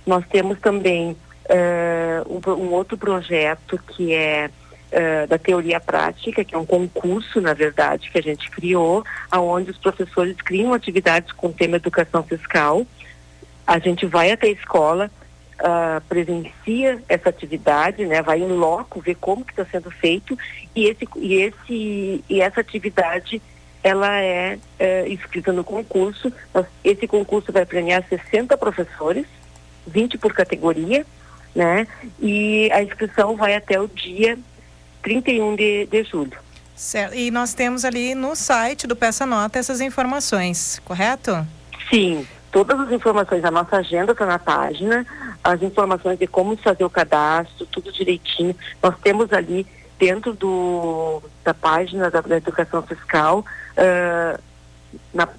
Nós 0.05 0.25
temos 0.27 0.59
também 0.59 1.15
uh, 1.51 2.27
um, 2.29 2.51
um, 2.53 2.73
outro 2.73 2.97
projeto 2.97 3.79
que 3.95 4.13
é 4.13 4.49
uh, 4.91 5.27
da 5.27 5.37
teoria 5.37 5.79
prática, 5.79 6.43
que 6.43 6.53
é 6.53 6.57
um 6.57 6.65
concurso, 6.65 7.39
na 7.41 7.53
verdade, 7.53 8.09
que 8.11 8.17
a 8.17 8.21
gente 8.21 8.49
criou, 8.51 9.03
aonde 9.29 9.71
os 9.71 9.77
professores 9.77 10.35
criam 10.37 10.73
atividades 10.73 11.31
com 11.31 11.47
o 11.47 11.53
tema 11.53 11.77
educação 11.77 12.23
fiscal. 12.23 12.85
A 13.65 13.79
gente 13.79 14.05
vai 14.05 14.31
até 14.31 14.47
a 14.47 14.51
escola, 14.51 15.09
uh, 15.59 16.01
presencia 16.07 17.01
essa 17.07 17.29
atividade, 17.29 18.05
né, 18.05 18.21
vai 18.21 18.39
em 18.39 18.47
loco 18.47 18.99
ver 18.99 19.15
como 19.15 19.45
que 19.45 19.51
está 19.51 19.65
sendo 19.65 19.89
feito 19.91 20.37
e 20.75 20.87
esse 20.87 21.07
e 21.15 21.35
esse 21.35 22.23
e 22.29 22.41
essa 22.41 22.61
atividade 22.61 23.41
ela 23.83 24.19
é, 24.19 24.59
é 24.77 25.09
inscrita 25.09 25.51
no 25.51 25.63
concurso. 25.63 26.31
Esse 26.83 27.07
concurso 27.07 27.51
vai 27.51 27.65
premiar 27.65 28.03
60 28.07 28.55
professores, 28.57 29.25
20 29.87 30.17
por 30.19 30.33
categoria, 30.33 31.05
né? 31.55 31.87
E 32.19 32.69
a 32.71 32.83
inscrição 32.83 33.35
vai 33.35 33.55
até 33.55 33.79
o 33.79 33.87
dia 33.87 34.37
31 35.01 35.55
de, 35.55 35.85
de 35.85 36.03
julho. 36.03 36.37
Certo. 36.75 37.13
E 37.13 37.29
nós 37.29 37.53
temos 37.53 37.85
ali 37.85 38.15
no 38.15 38.35
site 38.35 38.87
do 38.87 38.95
Peça 38.95 39.25
Nota 39.25 39.59
essas 39.59 39.81
informações, 39.81 40.81
correto? 40.83 41.45
Sim. 41.89 42.25
Todas 42.51 42.79
as 42.79 42.91
informações, 42.91 43.45
a 43.45 43.51
nossa 43.51 43.77
agenda 43.77 44.11
está 44.11 44.25
na 44.25 44.39
página, 44.39 45.05
as 45.43 45.61
informações 45.61 46.19
de 46.19 46.27
como 46.27 46.57
fazer 46.57 46.83
o 46.83 46.89
cadastro, 46.89 47.65
tudo 47.67 47.91
direitinho. 47.91 48.55
Nós 48.83 48.95
temos 49.01 49.31
ali 49.31 49.65
dentro 49.97 50.33
do, 50.33 51.21
da 51.43 51.53
página 51.53 52.09
da, 52.09 52.19
da 52.21 52.37
educação 52.37 52.81
fiscal, 52.81 53.45
uh, 53.77 54.41
na, 55.13 55.29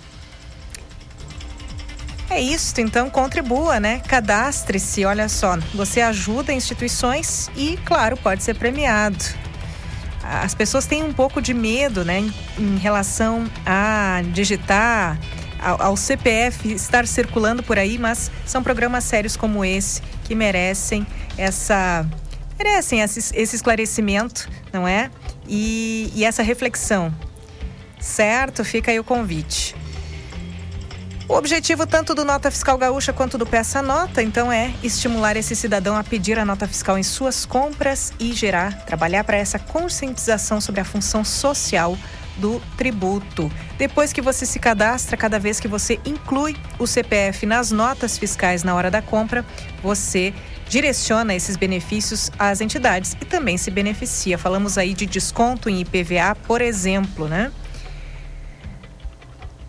É 2.29 2.41
isso, 2.41 2.81
então 2.81 3.09
contribua, 3.09 3.79
né? 3.79 4.01
Cadastre-se, 4.01 5.05
olha 5.05 5.29
só. 5.29 5.57
Você 5.73 6.01
ajuda 6.01 6.53
instituições 6.53 7.49
e, 7.57 7.79
claro, 7.85 8.17
pode 8.17 8.43
ser 8.43 8.57
premiado 8.57 9.46
as 10.43 10.55
pessoas 10.55 10.87
têm 10.87 11.03
um 11.03 11.13
pouco 11.13 11.41
de 11.41 11.55
medo, 11.55 12.05
né, 12.05 12.19
em, 12.19 12.33
em 12.59 12.77
relação 12.79 13.45
a 13.65 14.23
digitar, 14.33 15.19
ao, 15.61 15.81
ao, 15.83 15.97
CPF 15.97 16.73
estar 16.73 17.07
circulando 17.07 17.63
por 17.63 17.79
aí, 17.79 17.99
mas 17.99 18.31
são 18.45 18.63
programas 18.63 19.05
sérios 19.05 19.37
como 19.37 19.65
esse 19.65 20.03
que 20.25 20.35
merecem 20.35 21.07
essa 21.39 22.07
merecem 22.59 23.01
esse, 23.01 23.35
esse 23.35 23.57
esclarecimento, 23.57 24.49
não 24.73 24.89
é? 24.89 25.11
E, 25.47 26.11
e 26.15 26.25
essa 26.25 26.43
reflexão. 26.43 27.15
Certo? 28.01 28.65
Fica 28.65 28.91
aí 28.91 28.99
o 28.99 29.05
convite. 29.05 29.75
O 31.29 31.35
objetivo 31.35 31.89
tanto 31.89 32.15
do 32.15 32.25
Nota 32.25 32.53
Fiscal 32.53 32.79
Gaúcha 32.79 33.13
quanto 33.13 33.37
do 33.37 33.45
Peça 33.45 33.83
Nota, 33.83 34.23
então, 34.23 34.53
é 34.53 34.73
estimular 34.81 35.37
esse 35.37 35.57
cidadão 35.57 35.97
a 35.97 36.05
pedir 36.05 36.39
a 36.39 36.45
nota 36.45 36.69
fiscal 36.69 36.97
em 36.97 37.03
suas 37.03 37.45
compras 37.45 38.13
e 38.21 38.33
gerar, 38.33 38.85
trabalhar 38.87 39.25
para 39.25 39.37
essa 39.37 39.59
conscientização 39.59 40.61
sobre 40.61 40.81
a 40.81 40.85
função 40.85 41.25
social 41.25 41.99
do 42.37 42.63
tributo. 42.77 43.51
Depois 43.77 44.13
que 44.13 44.23
você 44.23 44.47
se 44.47 44.61
cadastra, 44.61 45.17
cada 45.17 45.37
vez 45.37 45.59
que 45.59 45.67
você 45.67 45.99
inclui 46.07 46.55
o 46.79 46.87
CPF 46.87 47.45
nas 47.45 47.73
notas 47.73 48.17
fiscais 48.17 48.63
na 48.63 48.77
hora 48.77 48.91
da 48.91 49.03
compra, 49.03 49.45
você 49.83 50.33
direciona 50.69 51.35
esses 51.35 51.57
benefícios 51.57 52.31
às 52.39 52.61
entidades 52.61 53.17
e 53.21 53.25
também 53.25 53.59
se 53.59 53.71
beneficia. 53.71 54.39
Falamos 54.39 54.79
aí 54.79 54.95
de 54.95 55.07
desconto 55.07 55.69
em 55.69 55.81
IPVA, 55.81 56.37
por 56.47 56.61
exemplo, 56.61 57.27
né? 57.27 57.51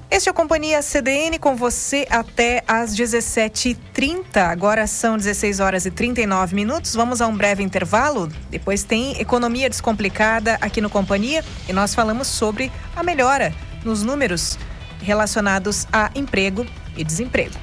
Este 0.09 0.29
é 0.29 0.31
a 0.31 0.33
Companhia 0.33 0.81
CDN 0.81 1.37
com 1.37 1.57
você 1.57 2.07
até 2.09 2.63
às 2.65 2.95
17h30. 2.95 4.37
Agora 4.37 4.87
são 4.87 5.17
16 5.17 5.59
horas 5.59 5.85
e 5.85 5.91
39 5.91 6.55
minutos. 6.55 6.95
Vamos 6.95 7.19
a 7.19 7.27
um 7.27 7.35
breve 7.35 7.61
intervalo. 7.61 8.29
Depois 8.49 8.85
tem 8.85 9.19
Economia 9.19 9.69
Descomplicada 9.69 10.57
aqui 10.61 10.79
no 10.79 10.89
Companhia 10.89 11.43
e 11.67 11.73
nós 11.73 11.93
falamos 11.93 12.27
sobre 12.27 12.71
a 12.95 13.03
melhora 13.03 13.53
nos 13.83 14.01
números 14.01 14.57
relacionados 15.01 15.85
a 15.91 16.09
emprego 16.15 16.65
e 16.95 17.03
desemprego. 17.03 17.55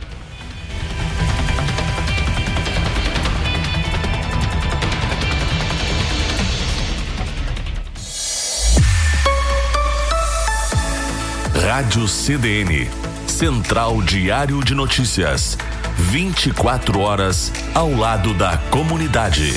Rádio 11.75 12.07
CDN, 12.07 12.89
Central 13.27 14.01
Diário 14.01 14.63
de 14.63 14.77
Notícias. 14.77 15.59
24 15.99 17.01
horas 17.01 17.51
ao 17.75 17.91
lado 17.91 18.33
da 18.33 18.57
comunidade. 18.71 19.53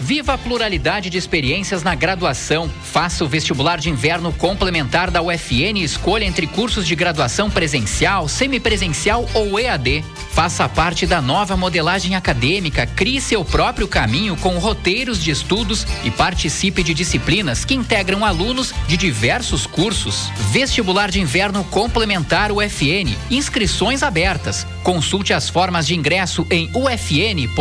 Viva 0.00 0.32
a 0.32 0.38
pluralidade 0.38 1.10
de 1.10 1.18
experiências 1.18 1.82
na 1.82 1.94
graduação. 1.94 2.70
Faça 2.82 3.22
o 3.22 3.28
vestibular 3.28 3.78
de 3.78 3.90
inverno 3.90 4.32
complementar 4.32 5.10
da 5.10 5.20
UFN 5.20 5.76
e 5.76 5.84
escolha 5.84 6.24
entre 6.24 6.46
cursos 6.46 6.86
de 6.86 6.94
graduação 6.94 7.50
presencial, 7.50 8.26
semipresencial 8.26 9.28
ou 9.34 9.60
EAD. 9.60 10.02
Faça 10.32 10.66
parte 10.66 11.06
da 11.06 11.20
nova 11.20 11.54
modelagem 11.54 12.16
acadêmica, 12.16 12.86
crie 12.86 13.20
seu 13.20 13.44
próprio 13.44 13.86
caminho 13.86 14.36
com 14.36 14.58
roteiros 14.58 15.22
de 15.22 15.30
estudos 15.30 15.86
e 16.02 16.10
participe 16.10 16.82
de 16.82 16.94
disciplinas 16.94 17.62
que 17.62 17.74
integram 17.74 18.24
alunos 18.24 18.72
de 18.88 18.96
diversos 18.96 19.66
cursos. 19.66 20.30
Vestibular 20.50 21.10
de 21.10 21.20
Inverno 21.20 21.62
Complementar 21.64 22.50
UFN. 22.50 23.14
Inscrições 23.30 24.02
abertas. 24.02 24.66
Consulte 24.82 25.34
as 25.34 25.50
formas 25.50 25.86
de 25.86 25.94
ingresso 25.94 26.46
em 26.50 26.70
ufn.edu.br. 26.74 27.60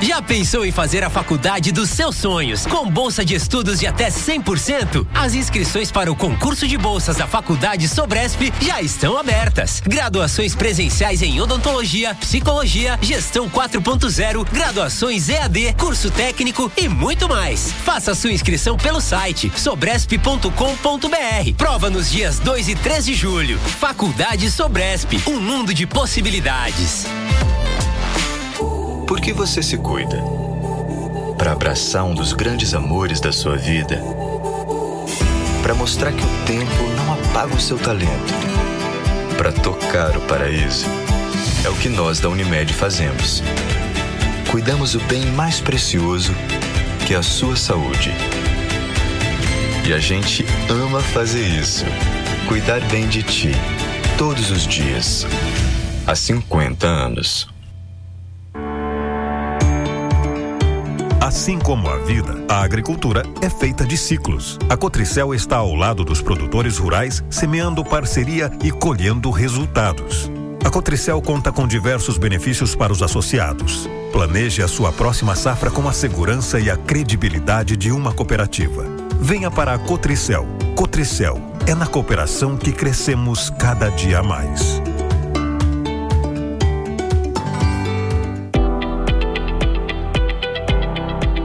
Já 0.00 0.22
pensou 0.22 0.64
em 0.64 0.70
fazer 0.70 1.02
a 1.02 1.10
faculdade 1.10 1.72
dos 1.72 1.90
seus 1.90 2.14
sonhos 2.14 2.64
com 2.64 2.88
bolsa 2.88 3.24
de 3.24 3.34
estudos 3.34 3.80
de 3.80 3.86
até 3.86 4.08
100%? 4.08 5.04
As 5.12 5.34
inscrições 5.34 5.90
para 5.90 6.10
o 6.10 6.14
concurso 6.14 6.68
de 6.68 6.78
bolsas 6.78 7.16
da 7.16 7.26
Faculdade 7.26 7.88
Sobresp 7.88 8.52
já 8.60 8.80
estão 8.80 9.16
abertas. 9.18 9.82
Graduações 9.84 10.54
presenciais 10.54 11.20
em 11.20 11.40
odontologia, 11.40 12.14
psicologia, 12.14 12.96
gestão 13.02 13.50
4.0, 13.50 14.48
graduações 14.52 15.28
EAD, 15.28 15.74
curso 15.76 16.12
técnico 16.12 16.70
e 16.76 16.88
muito 16.88 17.28
mais. 17.28 17.72
Faça 17.84 18.14
sua 18.14 18.32
inscrição 18.32 18.76
pelo 18.76 19.00
site 19.00 19.50
sobresp.com.br. 19.56 21.54
Prova 21.56 21.90
nos 21.90 22.08
dias 22.10 22.38
2 22.38 22.68
e 22.68 22.76
3 22.76 23.04
de 23.04 23.14
julho. 23.14 23.58
Faculdade 23.58 24.48
Sobresp, 24.48 25.20
um 25.26 25.40
mundo 25.40 25.74
de 25.74 25.86
possibilidades. 25.88 27.04
Por 29.08 29.20
que 29.20 29.32
você 29.32 29.62
se 29.62 29.76
cuida? 29.76 30.22
Para 31.36 31.50
abraçar 31.52 32.04
um 32.04 32.14
dos 32.14 32.32
grandes 32.32 32.74
amores 32.74 33.18
da 33.18 33.32
sua 33.32 33.56
vida? 33.56 34.00
para 35.68 35.74
mostrar 35.74 36.12
que 36.12 36.24
o 36.24 36.44
tempo 36.46 36.82
não 36.96 37.12
apaga 37.12 37.54
o 37.54 37.60
seu 37.60 37.78
talento. 37.78 38.32
Para 39.36 39.52
tocar 39.52 40.16
o 40.16 40.20
paraíso. 40.22 40.86
É 41.62 41.68
o 41.68 41.74
que 41.74 41.90
nós 41.90 42.20
da 42.20 42.30
Unimed 42.30 42.72
fazemos. 42.72 43.42
Cuidamos 44.50 44.92
do 44.92 45.00
bem 45.00 45.26
mais 45.32 45.60
precioso, 45.60 46.32
que 47.06 47.12
é 47.12 47.18
a 47.18 47.22
sua 47.22 47.54
saúde. 47.54 48.10
E 49.86 49.92
a 49.92 49.98
gente 49.98 50.46
ama 50.70 51.00
fazer 51.00 51.46
isso. 51.46 51.84
Cuidar 52.46 52.80
bem 52.88 53.06
de 53.06 53.22
ti, 53.22 53.52
todos 54.16 54.50
os 54.50 54.66
dias. 54.66 55.26
Há 56.06 56.14
50 56.14 56.86
anos. 56.86 57.46
Assim 61.38 61.56
como 61.56 61.88
a 61.88 61.98
vida, 61.98 62.34
a 62.48 62.64
agricultura 62.64 63.22
é 63.40 63.48
feita 63.48 63.86
de 63.86 63.96
ciclos. 63.96 64.58
A 64.68 64.76
Cotricel 64.76 65.32
está 65.32 65.58
ao 65.58 65.72
lado 65.72 66.04
dos 66.04 66.20
produtores 66.20 66.78
rurais, 66.78 67.22
semeando 67.30 67.84
parceria 67.84 68.50
e 68.60 68.72
colhendo 68.72 69.30
resultados. 69.30 70.28
A 70.64 70.68
Cotricel 70.68 71.22
conta 71.22 71.52
com 71.52 71.64
diversos 71.64 72.18
benefícios 72.18 72.74
para 72.74 72.92
os 72.92 73.04
associados. 73.04 73.88
Planeje 74.10 74.64
a 74.64 74.66
sua 74.66 74.90
próxima 74.90 75.36
safra 75.36 75.70
com 75.70 75.88
a 75.88 75.92
segurança 75.92 76.58
e 76.58 76.68
a 76.68 76.76
credibilidade 76.76 77.76
de 77.76 77.92
uma 77.92 78.12
cooperativa. 78.12 78.84
Venha 79.20 79.48
para 79.48 79.74
a 79.74 79.78
Cotricel. 79.78 80.44
Cotricel 80.74 81.40
é 81.68 81.74
na 81.74 81.86
cooperação 81.86 82.56
que 82.56 82.72
crescemos 82.72 83.48
cada 83.48 83.90
dia 83.90 84.24
mais. 84.24 84.82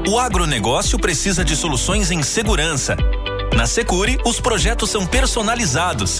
O 0.05 0.19
agronegócio 0.19 0.99
precisa 0.99 1.45
de 1.45 1.55
soluções 1.55 2.11
em 2.11 2.21
segurança. 2.21 2.97
Na 3.55 3.65
Secure, 3.65 4.19
os 4.25 4.37
projetos 4.37 4.89
são 4.89 5.07
personalizados. 5.07 6.19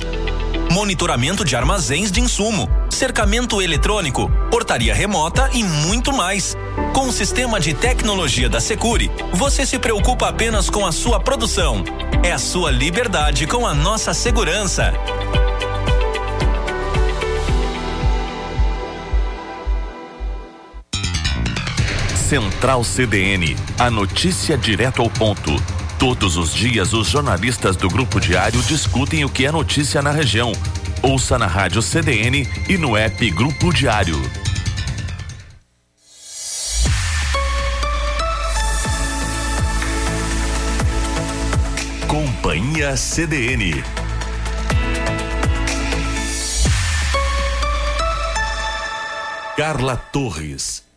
Monitoramento 0.72 1.44
de 1.44 1.54
armazéns 1.54 2.10
de 2.10 2.22
insumo, 2.22 2.70
cercamento 2.90 3.62
eletrônico, 3.62 4.32
portaria 4.50 4.94
remota 4.94 5.50
e 5.54 5.64
muito 5.64 6.14
mais. 6.14 6.56
Com 6.94 7.08
o 7.08 7.12
sistema 7.12 7.60
de 7.60 7.74
tecnologia 7.74 8.48
da 8.48 8.62
Secure, 8.62 9.12
você 9.34 9.66
se 9.66 9.78
preocupa 9.78 10.30
apenas 10.30 10.70
com 10.70 10.86
a 10.86 10.92
sua 10.94 11.20
produção. 11.20 11.84
É 12.24 12.32
a 12.32 12.40
sua 12.40 12.72
liberdade 12.72 13.46
com 13.46 13.68
a 13.68 13.74
nossa 13.74 14.14
segurança. 14.14 14.94
Central 22.34 22.84
CDN, 22.84 23.56
a 23.78 23.92
notícia 23.92 24.58
direto 24.58 25.04
ao 25.04 25.08
ponto. 25.08 25.52
Todos 26.00 26.36
os 26.36 26.52
dias, 26.52 26.92
os 26.92 27.08
jornalistas 27.08 27.76
do 27.76 27.88
Grupo 27.88 28.20
Diário 28.20 28.60
discutem 28.64 29.24
o 29.24 29.30
que 29.30 29.46
é 29.46 29.52
notícia 29.52 30.02
na 30.02 30.10
região. 30.10 30.52
Ouça 31.04 31.38
na 31.38 31.46
Rádio 31.46 31.80
CDN 31.80 32.50
e 32.68 32.76
no 32.76 32.98
app 32.98 33.30
Grupo 33.30 33.72
Diário. 33.72 34.20
Companhia 42.08 42.98
CDN. 42.98 43.84
Carla 49.56 49.98
Torres. 50.12 50.93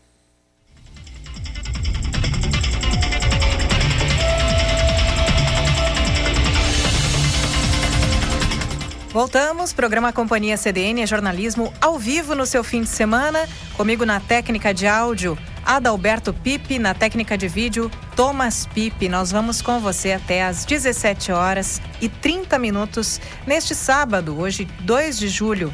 Voltamos, 9.16 9.72
programa 9.72 10.12
Companhia 10.12 10.58
CDN 10.58 11.00
é 11.00 11.06
jornalismo 11.06 11.72
ao 11.80 11.98
vivo 11.98 12.34
no 12.34 12.44
seu 12.44 12.62
fim 12.62 12.82
de 12.82 12.90
semana. 12.90 13.48
Comigo 13.74 14.04
na 14.04 14.20
técnica 14.20 14.74
de 14.74 14.86
áudio, 14.86 15.38
Adalberto 15.64 16.34
Pipe, 16.34 16.78
na 16.78 16.92
técnica 16.92 17.38
de 17.38 17.48
vídeo, 17.48 17.90
Thomas 18.14 18.66
Pipe. 18.66 19.08
Nós 19.08 19.32
vamos 19.32 19.62
com 19.62 19.80
você 19.80 20.12
até 20.12 20.44
às 20.44 20.66
17 20.66 21.32
horas 21.32 21.80
e 21.98 22.10
30 22.10 22.58
minutos 22.58 23.18
neste 23.46 23.74
sábado, 23.74 24.38
hoje 24.38 24.66
2 24.80 25.18
de 25.18 25.28
julho. 25.28 25.72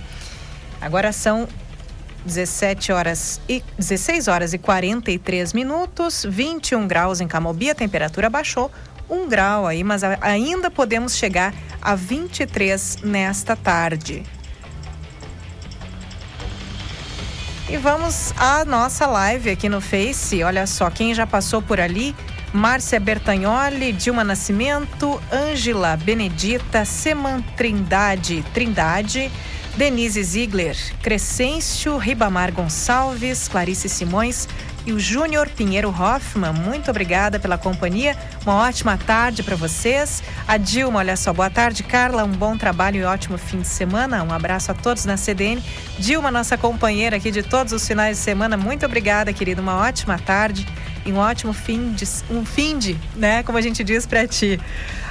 Agora 0.80 1.10
são 1.10 1.48
17 2.24 2.92
horas 2.92 3.40
e 3.48 3.60
16 3.76 4.28
horas 4.28 4.54
e 4.54 4.58
43 4.58 5.52
minutos, 5.52 6.24
21 6.28 6.86
graus 6.86 7.20
em 7.20 7.26
Camobi, 7.26 7.70
a 7.70 7.74
temperatura 7.74 8.30
baixou 8.30 8.70
um 9.12 9.28
grau 9.28 9.66
aí, 9.66 9.84
mas 9.84 10.02
ainda 10.02 10.70
podemos 10.70 11.14
chegar 11.16 11.54
a 11.80 11.94
23 11.94 12.98
nesta 13.02 13.54
tarde. 13.54 14.22
E 17.68 17.76
vamos 17.76 18.32
à 18.36 18.64
nossa 18.64 19.06
live 19.06 19.50
aqui 19.50 19.68
no 19.68 19.80
Face. 19.80 20.42
Olha 20.42 20.66
só, 20.66 20.90
quem 20.90 21.14
já 21.14 21.26
passou 21.26 21.60
por 21.62 21.80
ali: 21.80 22.14
Márcia 22.52 22.98
Bertagnoli, 22.98 23.92
Dilma 23.92 24.24
Nascimento, 24.24 25.20
Ângela 25.32 25.96
Benedita, 25.96 26.84
Seman 26.84 27.42
Trindade, 27.56 28.44
Trindade, 28.52 29.30
Denise 29.76 30.22
Ziegler, 30.22 30.76
Crescêncio, 31.02 31.96
Ribamar 31.96 32.52
Gonçalves, 32.52 33.48
Clarice 33.48 33.88
Simões, 33.88 34.46
e 34.86 34.92
o 34.92 34.98
Júnior 34.98 35.48
Pinheiro 35.48 35.88
Hoffman. 35.88 36.52
Muito 36.52 36.90
obrigada 36.90 37.38
pela 37.38 37.56
companhia. 37.56 38.16
Uma 38.44 38.56
ótima 38.56 38.96
tarde 38.96 39.42
para 39.42 39.56
vocês. 39.56 40.22
A 40.46 40.56
Dilma, 40.56 40.98
olha 40.98 41.16
só, 41.16 41.32
boa 41.32 41.50
tarde, 41.50 41.82
Carla. 41.82 42.24
Um 42.24 42.32
bom 42.32 42.56
trabalho 42.56 42.96
e 42.96 43.04
ótimo 43.04 43.38
fim 43.38 43.60
de 43.60 43.68
semana. 43.68 44.22
Um 44.22 44.32
abraço 44.32 44.70
a 44.72 44.74
todos 44.74 45.04
na 45.04 45.16
CDN. 45.16 45.62
Dilma, 45.98 46.30
nossa 46.30 46.58
companheira 46.58 47.16
aqui 47.16 47.30
de 47.30 47.42
todos 47.42 47.72
os 47.72 47.86
finais 47.86 48.16
de 48.18 48.22
semana. 48.22 48.56
Muito 48.56 48.84
obrigada, 48.84 49.32
querida. 49.32 49.62
Uma 49.62 49.76
ótima 49.76 50.18
tarde 50.18 50.66
e 51.04 51.12
um 51.12 51.18
ótimo 51.18 51.52
fim 51.52 51.92
de 51.92 52.04
um 52.30 52.44
fim 52.44 52.78
de, 52.78 52.96
né, 53.16 53.42
como 53.42 53.58
a 53.58 53.60
gente 53.60 53.82
diz 53.82 54.06
para 54.06 54.26
ti. 54.26 54.60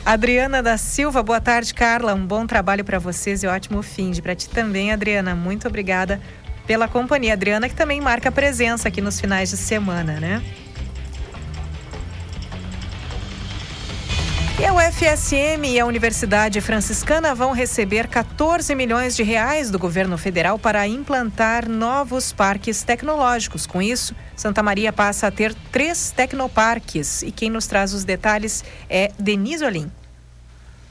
Adriana 0.05 0.63
da 0.63 0.77
Silva, 0.77 1.21
boa 1.21 1.39
tarde, 1.39 1.73
Carla. 1.73 2.13
Um 2.13 2.25
bom 2.25 2.47
trabalho 2.47 2.83
para 2.83 2.97
vocês 2.97 3.43
e 3.43 3.47
ótimo 3.47 3.81
fim 3.83 4.11
de 4.11 4.21
para 4.21 4.35
ti 4.35 4.49
também, 4.49 4.91
Adriana. 4.91 5.35
Muito 5.35 5.67
obrigada 5.67 6.19
pela 6.65 6.87
companhia. 6.87 7.33
Adriana, 7.33 7.69
que 7.69 7.75
também 7.75 8.01
marca 8.01 8.31
presença 8.31 8.87
aqui 8.87 9.01
nos 9.01 9.19
finais 9.19 9.49
de 9.49 9.57
semana, 9.57 10.19
né? 10.19 10.41
E 14.61 14.65
a 14.65 14.73
UFSM 14.75 15.65
e 15.65 15.79
a 15.79 15.87
Universidade 15.87 16.61
Franciscana 16.61 17.33
vão 17.33 17.51
receber 17.51 18.07
14 18.07 18.75
milhões 18.75 19.15
de 19.15 19.23
reais 19.23 19.71
do 19.71 19.79
governo 19.79 20.19
federal 20.19 20.59
para 20.59 20.87
implantar 20.87 21.67
novos 21.67 22.31
parques 22.31 22.83
tecnológicos. 22.83 23.65
Com 23.65 23.81
isso, 23.81 24.13
Santa 24.35 24.61
Maria 24.61 24.93
passa 24.93 25.25
a 25.25 25.31
ter 25.31 25.55
três 25.71 26.11
tecnoparques. 26.11 27.23
E 27.23 27.31
quem 27.31 27.49
nos 27.49 27.65
traz 27.65 27.91
os 27.91 28.03
detalhes 28.03 28.63
é 28.87 29.11
Denise 29.17 29.65
Olim. 29.65 29.91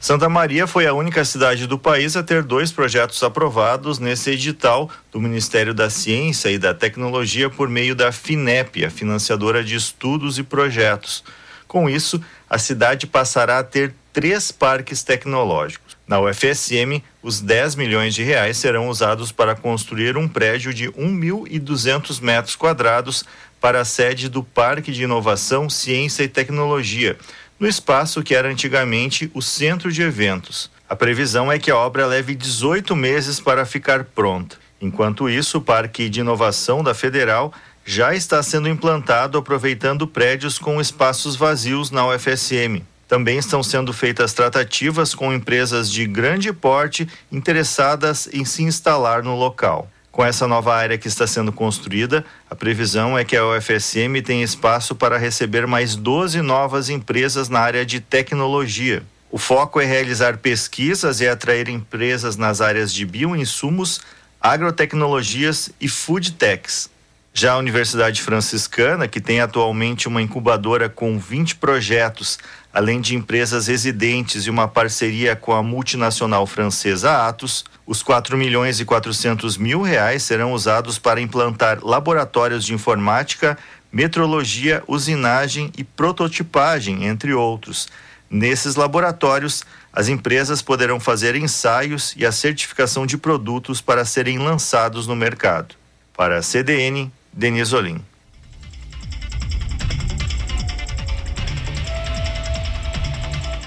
Santa 0.01 0.31
Maria 0.31 0.67
foi 0.67 0.87
a 0.87 0.95
única 0.95 1.23
cidade 1.27 1.67
do 1.67 1.79
país 1.79 2.17
a 2.17 2.23
ter 2.23 2.43
dois 2.43 2.73
projetos 2.73 3.23
aprovados 3.23 3.99
nesse 3.99 4.31
edital 4.31 4.89
do 5.13 5.21
Ministério 5.21 5.75
da 5.75 5.91
Ciência 5.91 6.49
e 6.49 6.57
da 6.57 6.73
Tecnologia 6.73 7.51
por 7.51 7.69
meio 7.69 7.95
da 7.95 8.11
FINEP, 8.11 8.83
a 8.83 8.89
financiadora 8.89 9.63
de 9.63 9.77
estudos 9.77 10.39
e 10.39 10.43
projetos. 10.43 11.23
Com 11.69 11.87
isso, 11.87 12.19
a 12.49 12.57
cidade 12.57 13.07
passará 13.07 13.59
a 13.59 13.63
ter 13.63 13.95
três 14.11 14.51
parques 14.51 15.03
tecnológicos. 15.03 15.99
Na 16.09 16.19
UFSM, 16.19 17.03
os 17.23 17.43
10 17.43 17.75
milhões 17.75 18.15
de 18.15 18.23
reais 18.23 18.57
serão 18.57 18.89
usados 18.89 19.31
para 19.31 19.55
construir 19.55 20.17
um 20.17 20.27
prédio 20.27 20.73
de 20.73 20.91
1.200 20.93 22.23
metros 22.23 22.57
quadrados 22.57 23.23
para 23.61 23.83
a 23.83 23.85
sede 23.85 24.31
do 24.31 24.43
Parque 24.43 24.91
de 24.91 25.03
Inovação, 25.03 25.69
Ciência 25.69 26.23
e 26.23 26.29
Tecnologia, 26.29 27.19
no 27.61 27.69
espaço 27.69 28.23
que 28.23 28.35
era 28.35 28.49
antigamente 28.49 29.31
o 29.35 29.43
centro 29.43 29.93
de 29.93 30.01
eventos. 30.01 30.71
A 30.89 30.97
previsão 30.97 31.53
é 31.53 31.59
que 31.59 31.71
a 31.71 31.77
obra 31.77 32.07
leve 32.07 32.35
18 32.35 32.97
meses 32.97 33.39
para 33.39 33.67
ficar 33.67 34.03
pronta. 34.03 34.57
Enquanto 34.81 35.29
isso, 35.29 35.59
o 35.59 35.61
Parque 35.61 36.09
de 36.09 36.21
Inovação 36.21 36.83
da 36.83 36.95
Federal 36.95 37.53
já 37.85 38.15
está 38.15 38.43
sendo 38.43 38.69
implantado 38.69 39.37
aproveitando 39.37 40.07
prédios 40.07 40.59
com 40.59 40.81
espaços 40.81 41.37
vazios 41.37 41.91
na 41.91 42.07
UFSM. 42.07 42.83
Também 43.07 43.39
estão 43.39 43.63
sendo 43.63 43.93
feitas 43.93 44.33
tratativas 44.33 45.15
com 45.15 45.33
empresas 45.33 45.91
de 45.91 46.07
grande 46.07 46.53
porte 46.53 47.07
interessadas 47.31 48.29
em 48.33 48.45
se 48.45 48.63
instalar 48.63 49.23
no 49.23 49.37
local. 49.37 49.91
Com 50.13 50.25
essa 50.25 50.49
nova 50.49 50.75
área 50.75 50.99
que 50.99 51.07
está 51.07 51.25
sendo 51.25 51.53
construída, 51.53 52.25
a 52.51 52.55
previsão 52.57 53.17
é 53.17 53.25
que 53.25 53.37
a 53.37 53.47
UFSM 53.47 54.21
tenha 54.25 54.45
espaço 54.45 54.95
para 54.95 55.17
receber 55.17 55.69
mais 55.69 55.95
12 55.95 56.43
novas 56.43 56.89
empresas 56.89 57.49
na 57.49 57.61
área 57.61 57.87
de 57.87 58.01
tecnologia. 58.01 59.05
O 59.31 59.39
foco 59.39 59.81
é 59.81 59.85
realizar 59.85 60.39
pesquisas 60.39 61.21
e 61.21 61.29
atrair 61.29 61.69
empresas 61.69 62.37
nas 62.37 62.61
áreas 62.61 62.93
de 62.93 63.07
bioinsumos, 63.07 64.01
agrotecnologias 64.41 65.71
e 65.81 65.89
food 65.89 66.33
techs. 66.33 66.91
Já 67.33 67.53
a 67.53 67.59
Universidade 67.59 68.21
Franciscana, 68.21 69.07
que 69.07 69.21
tem 69.21 69.41
atualmente 69.41 70.09
uma 70.09 70.21
incubadora 70.21 70.89
com 70.89 71.17
20 71.17 71.55
projetos, 71.57 72.41
além 72.73 73.01
de 73.01 73.17
empresas 73.17 73.67
residentes 73.67 74.47
e 74.47 74.51
uma 74.51 74.69
parceria 74.69 75.35
com 75.35 75.53
a 75.53 75.63
multinacional 75.63 76.47
francesa 76.47 77.27
Atos, 77.27 77.65
os 77.87 78.03
4 78.03 78.37
milhões 78.37 78.79
e 78.79 78.85
400 78.85 79.57
mil 79.57 79.83
reais 79.83 80.23
serão 80.23 80.53
usados 80.53 80.99
para 80.99 81.21
implantar 81.21 81.85
laboratórios 81.85 82.65
de 82.65 82.73
informática, 82.73 83.59
metrologia, 83.93 84.83
usinagem 84.87 85.73
e 85.77 85.83
prototipagem, 85.83 87.07
entre 87.07 87.35
outros. 87.35 87.89
Nesses 88.31 88.77
laboratórios, 88.77 89.65
as 89.93 90.07
empresas 90.07 90.63
poderão 90.63 91.01
fazer 91.01 91.35
ensaios 91.35 92.15
e 92.17 92.25
a 92.25 92.31
certificação 92.31 93.05
de 93.05 93.19
produtos 93.19 93.81
para 93.81 94.05
serem 94.05 94.39
lançados 94.39 95.09
no 95.09 95.17
mercado. 95.17 95.75
Para 96.17 96.39
a 96.39 96.43
CDN, 96.43 97.11
Denise 97.33 97.75
Olim. 97.75 98.10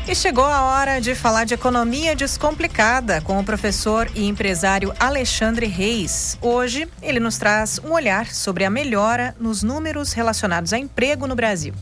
E 0.05 0.13
chegou 0.13 0.43
a 0.43 0.63
hora 0.63 0.99
de 0.99 1.15
falar 1.15 1.45
de 1.45 1.53
economia 1.53 2.13
descomplicada 2.13 3.21
com 3.21 3.39
o 3.39 3.43
professor 3.43 4.11
e 4.13 4.25
empresário 4.25 4.93
Alexandre 4.99 5.65
Reis. 5.65 6.37
Hoje, 6.41 6.89
ele 7.01 7.21
nos 7.21 7.37
traz 7.37 7.79
um 7.79 7.93
olhar 7.93 8.27
sobre 8.27 8.65
a 8.65 8.69
melhora 8.69 9.33
nos 9.39 9.63
números 9.63 10.11
relacionados 10.11 10.73
a 10.73 10.77
emprego 10.77 11.25
no 11.25 11.35
Brasil. 11.35 11.73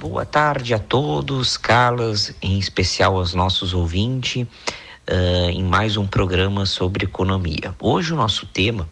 Boa 0.00 0.24
tarde 0.24 0.72
a 0.72 0.78
todos, 0.78 1.58
Carlos, 1.58 2.32
em 2.40 2.58
especial 2.58 3.18
aos 3.18 3.34
nossos 3.34 3.74
ouvintes 3.74 4.46
uh, 5.10 5.50
em 5.50 5.62
mais 5.62 5.98
um 5.98 6.06
programa 6.06 6.64
sobre 6.64 7.04
economia. 7.04 7.74
Hoje 7.78 8.14
o 8.14 8.16
nosso 8.16 8.46
tema, 8.46 8.88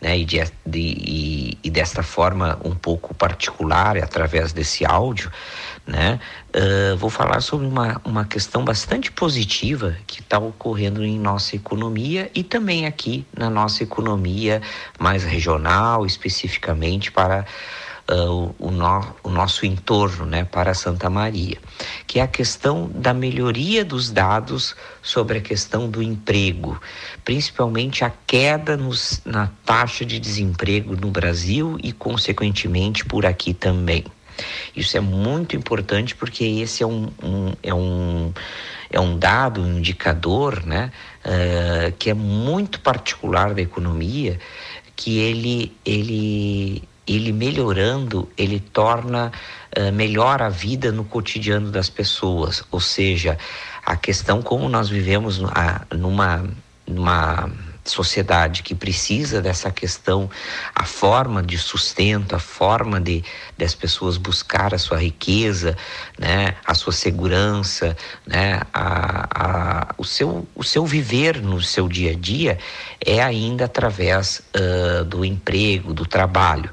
né, 0.00 0.18
e, 0.18 0.24
de, 0.24 0.38
de, 0.64 0.78
e, 0.78 1.58
e 1.64 1.70
desta 1.70 2.02
forma 2.02 2.58
um 2.64 2.74
pouco 2.74 3.14
particular, 3.14 3.96
através 3.96 4.52
desse 4.52 4.84
áudio, 4.84 5.30
né, 5.86 6.20
uh, 6.54 6.96
vou 6.96 7.08
falar 7.08 7.40
sobre 7.40 7.66
uma, 7.66 8.00
uma 8.04 8.24
questão 8.24 8.64
bastante 8.64 9.10
positiva 9.10 9.96
que 10.06 10.20
está 10.20 10.38
ocorrendo 10.38 11.04
em 11.04 11.18
nossa 11.18 11.56
economia 11.56 12.30
e 12.34 12.42
também 12.42 12.86
aqui 12.86 13.24
na 13.36 13.48
nossa 13.48 13.82
economia 13.82 14.60
mais 14.98 15.24
regional, 15.24 16.04
especificamente 16.04 17.10
para 17.10 17.46
uh, 18.10 18.54
o, 18.58 18.70
no, 18.70 19.14
o 19.22 19.30
nosso 19.30 19.66
entorno 19.66 20.24
né, 20.26 20.44
para 20.44 20.74
Santa 20.74 21.10
Maria, 21.10 21.58
que 22.06 22.18
é 22.18 22.22
a 22.22 22.28
questão 22.28 22.90
da 22.94 23.12
melhoria 23.12 23.84
dos 23.84 24.10
dados 24.10 24.74
sobre 25.02 25.38
a 25.38 25.40
questão 25.40 25.88
do 25.88 26.02
emprego, 26.02 26.80
principalmente 27.26 28.04
a 28.04 28.12
queda 28.24 28.76
nos, 28.76 29.20
na 29.24 29.50
taxa 29.64 30.04
de 30.04 30.20
desemprego 30.20 30.94
no 30.96 31.10
Brasil 31.10 31.76
e, 31.82 31.92
consequentemente, 31.92 33.04
por 33.04 33.26
aqui 33.26 33.52
também. 33.52 34.04
Isso 34.76 34.96
é 34.96 35.00
muito 35.00 35.56
importante 35.56 36.14
porque 36.14 36.44
esse 36.44 36.84
é 36.84 36.86
um, 36.86 37.08
um 37.20 37.52
é 37.64 37.74
um, 37.74 38.32
é 38.88 39.00
um 39.00 39.18
dado, 39.18 39.60
um 39.60 39.78
indicador, 39.78 40.64
né, 40.64 40.92
uh, 41.24 41.92
que 41.98 42.10
é 42.10 42.14
muito 42.14 42.78
particular 42.78 43.54
da 43.54 43.60
economia, 43.60 44.38
que 44.94 45.18
ele, 45.18 45.76
ele 45.84 46.80
ele 47.08 47.32
melhorando, 47.32 48.28
ele 48.36 48.60
torna 48.60 49.32
uh, 49.76 49.92
melhor 49.92 50.42
a 50.42 50.48
vida 50.48 50.92
no 50.92 51.04
cotidiano 51.04 51.72
das 51.72 51.90
pessoas. 51.90 52.62
Ou 52.70 52.80
seja, 52.80 53.36
a 53.84 53.96
questão 53.96 54.42
como 54.42 54.68
nós 54.68 54.88
vivemos 54.88 55.42
a, 55.44 55.86
numa, 55.92 56.44
numa 56.86 57.50
sociedade 57.88 58.62
que 58.62 58.74
precisa 58.74 59.40
dessa 59.40 59.70
questão, 59.70 60.28
a 60.74 60.84
forma 60.84 61.42
de 61.42 61.56
sustento, 61.58 62.34
a 62.34 62.38
forma 62.38 63.00
de 63.00 63.24
das 63.56 63.74
pessoas 63.74 64.16
buscar 64.16 64.74
a 64.74 64.78
sua 64.78 64.98
riqueza, 64.98 65.76
né, 66.18 66.54
a 66.64 66.74
sua 66.74 66.92
segurança, 66.92 67.96
né, 68.26 68.60
a, 68.72 69.28
a, 69.30 69.94
o, 69.96 70.04
seu, 70.04 70.46
o 70.54 70.62
seu 70.62 70.84
viver 70.84 71.40
no 71.40 71.62
seu 71.62 71.88
dia 71.88 72.10
a 72.10 72.14
dia 72.14 72.58
é 73.04 73.22
ainda 73.22 73.64
através 73.64 74.42
uh, 74.54 75.04
do 75.04 75.24
emprego, 75.24 75.94
do 75.94 76.04
trabalho. 76.04 76.70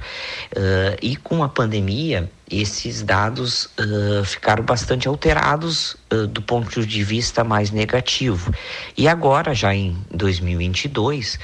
Uh, 0.51 0.97
e 1.01 1.15
com 1.15 1.43
a 1.43 1.49
pandemia, 1.49 2.29
esses 2.61 3.01
dados 3.01 3.65
uh, 3.79 4.23
ficaram 4.23 4.63
bastante 4.63 5.07
alterados 5.07 5.95
uh, 6.11 6.27
do 6.27 6.41
ponto 6.41 6.85
de 6.85 7.03
vista 7.03 7.43
mais 7.43 7.71
negativo. 7.71 8.53
E 8.97 9.07
agora, 9.07 9.53
já 9.53 9.73
em 9.73 9.97
2022, 10.11 11.35
uh, 11.35 11.39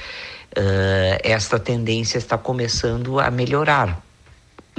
esta 1.22 1.58
tendência 1.58 2.18
está 2.18 2.38
começando 2.38 3.18
a 3.18 3.30
melhorar. 3.30 4.02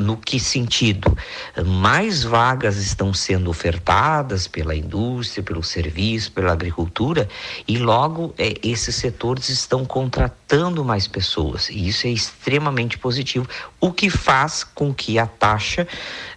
No 0.02 0.18
que 0.18 0.40
sentido? 0.40 1.16
Mais 1.64 2.24
vagas 2.24 2.78
estão 2.78 3.14
sendo 3.14 3.50
ofertadas 3.52 4.48
pela 4.48 4.76
indústria, 4.76 5.44
pelo 5.44 5.62
serviço, 5.62 6.32
pela 6.32 6.52
agricultura, 6.52 7.30
e 7.68 7.78
logo 7.78 8.34
é, 8.38 8.56
esses 8.64 8.96
setores 8.96 9.50
estão 9.50 9.86
contratando 9.86 10.84
mais 10.84 11.08
pessoas. 11.08 11.70
E 11.70 11.88
isso 11.88 12.08
é 12.08 12.10
extremamente 12.10 12.98
positivo, 12.98 13.48
o 13.80 13.92
que 13.92 14.10
faz 14.10 14.64
com 14.64 14.92
que 14.92 15.20
a 15.20 15.28
taxa 15.28 15.88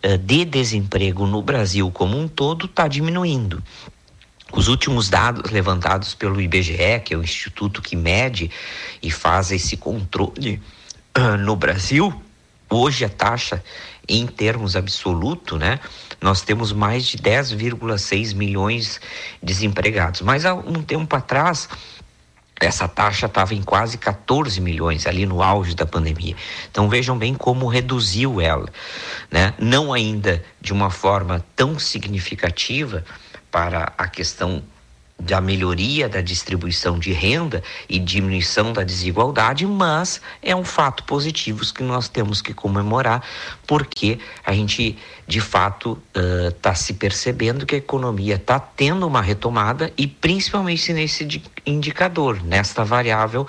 é, 0.02 0.18
de 0.18 0.44
desemprego 0.44 1.26
no 1.26 1.40
Brasil 1.40 1.90
como 1.90 2.18
um 2.18 2.28
todo 2.28 2.66
está 2.66 2.86
diminuindo. 2.86 3.62
Os 4.52 4.68
últimos 4.68 5.08
dados 5.08 5.50
levantados 5.50 6.14
pelo 6.14 6.40
IBGE, 6.40 7.00
que 7.02 7.14
é 7.14 7.16
o 7.16 7.22
instituto 7.22 7.80
que 7.80 7.96
mede 7.96 8.50
e 9.02 9.10
faz 9.10 9.50
esse 9.50 9.76
controle 9.76 10.62
uh, 11.18 11.36
no 11.38 11.56
Brasil, 11.56 12.14
Hoje 12.68 13.04
a 13.04 13.08
taxa, 13.08 13.62
em 14.08 14.26
termos 14.26 14.76
absolutos, 14.76 15.58
né, 15.58 15.80
nós 16.20 16.42
temos 16.42 16.72
mais 16.72 17.04
de 17.06 17.18
10,6 17.18 18.34
milhões 18.34 19.00
desempregados. 19.42 20.22
Mas 20.22 20.44
há 20.44 20.54
um 20.54 20.82
tempo 20.82 21.14
atrás, 21.14 21.68
essa 22.60 22.88
taxa 22.88 23.26
estava 23.26 23.54
em 23.54 23.62
quase 23.62 23.98
14 23.98 24.60
milhões 24.60 25.06
ali 25.06 25.26
no 25.26 25.42
auge 25.42 25.74
da 25.74 25.84
pandemia. 25.84 26.36
Então 26.70 26.88
vejam 26.88 27.18
bem 27.18 27.34
como 27.34 27.66
reduziu 27.66 28.40
ela, 28.40 28.68
né? 29.30 29.54
Não 29.58 29.92
ainda 29.92 30.42
de 30.60 30.72
uma 30.72 30.90
forma 30.90 31.44
tão 31.56 31.78
significativa 31.78 33.04
para 33.50 33.92
a 33.98 34.08
questão 34.08 34.62
da 35.18 35.40
melhoria 35.40 36.08
da 36.08 36.20
distribuição 36.20 36.98
de 36.98 37.12
renda 37.12 37.62
e 37.88 37.98
diminuição 37.98 38.72
da 38.72 38.82
desigualdade, 38.82 39.64
mas 39.64 40.20
é 40.42 40.54
um 40.54 40.64
fato 40.64 41.04
positivo 41.04 41.64
que 41.72 41.82
nós 41.82 42.08
temos 42.08 42.42
que 42.42 42.52
comemorar, 42.52 43.22
porque 43.66 44.18
a 44.44 44.52
gente 44.52 44.98
de 45.26 45.40
fato 45.40 46.02
está 46.48 46.72
uh, 46.72 46.76
se 46.76 46.94
percebendo 46.94 47.64
que 47.64 47.76
a 47.76 47.78
economia 47.78 48.34
está 48.34 48.58
tendo 48.58 49.06
uma 49.06 49.22
retomada 49.22 49.92
e 49.96 50.06
principalmente 50.06 50.92
nesse 50.92 51.26
indicador, 51.64 52.42
nesta 52.42 52.84
variável 52.84 53.46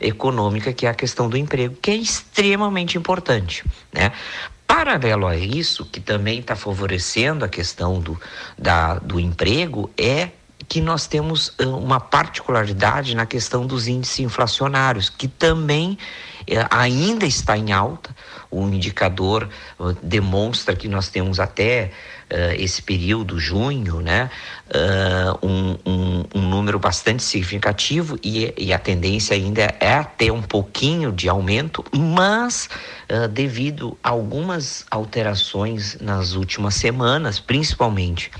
econômica 0.00 0.72
que 0.72 0.84
é 0.84 0.90
a 0.90 0.94
questão 0.94 1.28
do 1.28 1.36
emprego, 1.36 1.76
que 1.80 1.92
é 1.92 1.96
extremamente 1.96 2.98
importante, 2.98 3.64
né? 3.92 4.12
Paralelo 4.66 5.26
a 5.26 5.36
isso, 5.36 5.84
que 5.84 6.00
também 6.00 6.40
está 6.40 6.56
favorecendo 6.56 7.44
a 7.44 7.48
questão 7.48 8.00
do, 8.00 8.18
da, 8.58 8.98
do 8.98 9.20
emprego, 9.20 9.90
é 9.96 10.30
que 10.68 10.80
nós 10.80 11.06
temos 11.06 11.52
uma 11.60 12.00
particularidade 12.00 13.14
na 13.14 13.26
questão 13.26 13.66
dos 13.66 13.88
índices 13.88 14.20
inflacionários, 14.20 15.08
que 15.08 15.28
também 15.28 15.98
eh, 16.46 16.66
ainda 16.70 17.26
está 17.26 17.56
em 17.56 17.72
alta. 17.72 18.14
O 18.50 18.68
indicador 18.68 19.48
uh, 19.78 19.92
demonstra 20.02 20.76
que 20.76 20.86
nós 20.86 21.08
temos 21.08 21.40
até 21.40 21.90
uh, 22.30 22.54
esse 22.56 22.82
período, 22.82 23.38
junho, 23.38 24.00
né, 24.00 24.30
uh, 24.68 25.46
um, 25.46 25.76
um, 25.84 26.24
um, 26.34 26.48
número 26.48 26.78
bastante 26.78 27.22
significativo 27.22 28.16
e, 28.22 28.54
e, 28.56 28.72
a 28.72 28.78
tendência 28.78 29.34
ainda 29.34 29.62
é 29.80 30.04
ter 30.04 30.30
um 30.30 30.42
pouquinho 30.42 31.10
de 31.10 31.28
aumento, 31.28 31.84
mas 31.92 32.68
devido 33.32 33.98
a 34.02 34.10
algumas 34.10 34.86
alterações 34.90 35.98
nas 36.00 36.32
últimas 36.32 36.74
semanas, 36.74 37.38
principalmente 37.38 38.30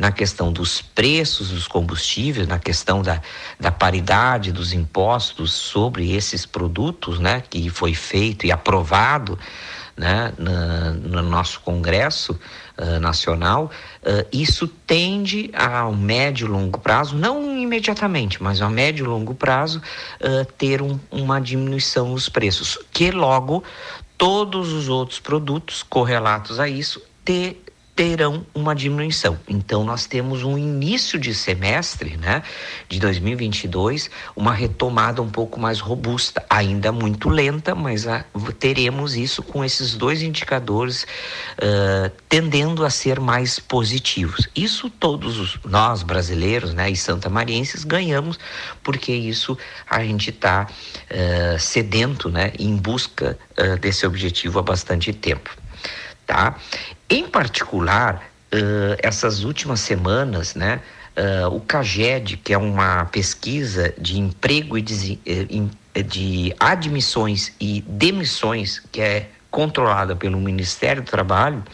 na 0.00 0.10
questão 0.10 0.50
dos 0.50 0.80
preços 0.80 1.50
dos 1.50 1.68
combustíveis, 1.68 2.48
na 2.48 2.58
questão 2.58 3.02
da, 3.02 3.20
da 3.60 3.70
paridade 3.70 4.50
dos 4.50 4.72
impostos 4.72 5.52
sobre 5.52 6.12
esses 6.14 6.46
produtos, 6.46 7.18
né, 7.18 7.42
que 7.42 7.68
foi 7.68 7.92
feito 7.92 8.46
e 8.46 8.50
aprovado 8.50 9.38
né, 9.94 10.32
na, 10.38 10.92
no 10.92 11.22
nosso 11.22 11.60
Congresso 11.60 12.40
uh, 12.78 12.98
Nacional, 12.98 13.70
uh, 14.02 14.26
isso 14.32 14.66
tende 14.66 15.50
a 15.52 15.84
médio 15.90 16.46
e 16.46 16.50
longo 16.50 16.80
prazo, 16.80 17.14
não 17.14 17.58
imediatamente, 17.58 18.42
mas 18.42 18.62
a 18.62 18.70
médio 18.70 19.04
e 19.04 19.06
longo 19.06 19.34
prazo, 19.34 19.82
uh, 20.22 20.50
ter 20.56 20.80
um, 20.80 20.98
uma 21.10 21.38
diminuição 21.38 22.08
nos 22.08 22.26
preços, 22.26 22.78
que 22.90 23.10
logo 23.10 23.62
todos 24.16 24.72
os 24.72 24.88
outros 24.88 25.20
produtos 25.20 25.82
correlatos 25.82 26.58
a 26.58 26.66
isso 26.66 27.02
ter 27.22 27.62
terão 28.00 28.46
uma 28.54 28.74
diminuição. 28.74 29.38
Então 29.46 29.84
nós 29.84 30.06
temos 30.06 30.42
um 30.42 30.56
início 30.56 31.18
de 31.18 31.34
semestre, 31.34 32.16
né, 32.16 32.42
de 32.88 32.98
2022, 32.98 34.08
uma 34.34 34.54
retomada 34.54 35.20
um 35.20 35.28
pouco 35.28 35.60
mais 35.60 35.80
robusta, 35.80 36.42
ainda 36.48 36.90
muito 36.92 37.28
lenta, 37.28 37.74
mas 37.74 38.06
a, 38.06 38.24
teremos 38.58 39.16
isso 39.16 39.42
com 39.42 39.62
esses 39.62 39.94
dois 39.96 40.22
indicadores 40.22 41.02
uh, 41.58 42.10
tendendo 42.26 42.86
a 42.86 42.88
ser 42.88 43.20
mais 43.20 43.58
positivos. 43.58 44.48
Isso 44.56 44.88
todos 44.88 45.38
os, 45.38 45.58
nós 45.62 46.02
brasileiros, 46.02 46.72
né, 46.72 46.88
e 46.90 46.96
santamarienses 46.96 47.84
ganhamos, 47.84 48.38
porque 48.82 49.12
isso 49.12 49.58
a 49.90 50.02
gente 50.02 50.30
está 50.30 50.66
uh, 50.66 51.58
sedento, 51.58 52.30
né, 52.30 52.50
em 52.58 52.74
busca 52.76 53.38
uh, 53.58 53.78
desse 53.78 54.06
objetivo 54.06 54.58
há 54.58 54.62
bastante 54.62 55.12
tempo 55.12 55.50
tá? 56.30 56.56
Em 57.10 57.26
particular, 57.26 58.22
uh, 58.54 58.96
essas 59.02 59.42
últimas 59.42 59.80
semanas, 59.80 60.54
né, 60.54 60.80
uh, 61.16 61.52
o 61.52 61.60
CAGED, 61.60 62.36
que 62.36 62.52
é 62.52 62.58
uma 62.58 63.04
pesquisa 63.06 63.92
de 63.98 64.20
emprego 64.20 64.78
e 64.78 64.82
de, 64.82 65.18
eh, 65.26 66.02
de 66.04 66.54
admissões 66.60 67.52
e 67.60 67.80
demissões, 67.88 68.80
que 68.92 69.00
é 69.00 69.28
controlada 69.50 70.14
pelo 70.14 70.38
Ministério 70.38 71.02
do 71.02 71.10
Trabalho, 71.10 71.64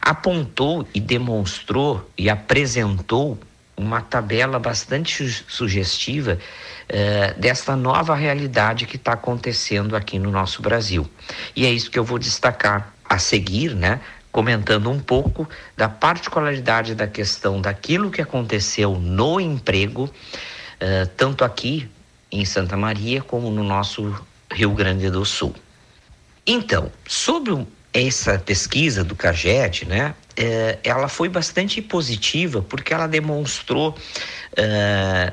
apontou 0.00 0.86
e 0.94 1.00
demonstrou 1.00 2.08
e 2.16 2.30
apresentou 2.30 3.36
uma 3.76 4.00
tabela 4.00 4.60
bastante 4.60 5.26
sugestiva 5.48 6.38
uh, 6.38 7.40
desta 7.40 7.74
nova 7.74 8.14
realidade 8.14 8.86
que 8.86 8.94
está 8.94 9.14
acontecendo 9.14 9.96
aqui 9.96 10.20
no 10.20 10.30
nosso 10.30 10.62
Brasil. 10.62 11.08
E 11.56 11.66
é 11.66 11.72
isso 11.72 11.90
que 11.90 11.98
eu 11.98 12.04
vou 12.04 12.18
destacar 12.18 12.92
a 13.08 13.18
seguir, 13.18 13.74
né? 13.74 14.00
Comentando 14.32 14.90
um 14.90 14.98
pouco 14.98 15.48
da 15.76 15.88
particularidade 15.88 16.94
da 16.94 17.06
questão 17.06 17.60
daquilo 17.60 18.10
que 18.10 18.20
aconteceu 18.20 18.98
no 18.98 19.38
emprego, 19.38 20.04
uh, 20.04 21.06
tanto 21.16 21.44
aqui 21.44 21.88
em 22.30 22.44
Santa 22.44 22.76
Maria 22.76 23.22
como 23.22 23.50
no 23.50 23.62
nosso 23.62 24.18
Rio 24.50 24.70
Grande 24.70 25.10
do 25.10 25.24
Sul. 25.24 25.54
Então, 26.46 26.90
sobre 27.06 27.66
essa 27.92 28.38
pesquisa 28.38 29.04
do 29.04 29.14
CAGED, 29.14 29.86
né, 29.86 30.14
eh, 30.36 30.78
ela 30.82 31.08
foi 31.08 31.28
bastante 31.28 31.82
positiva 31.82 32.62
porque 32.62 32.94
ela 32.94 33.06
demonstrou 33.06 33.90
uh, 33.90 35.32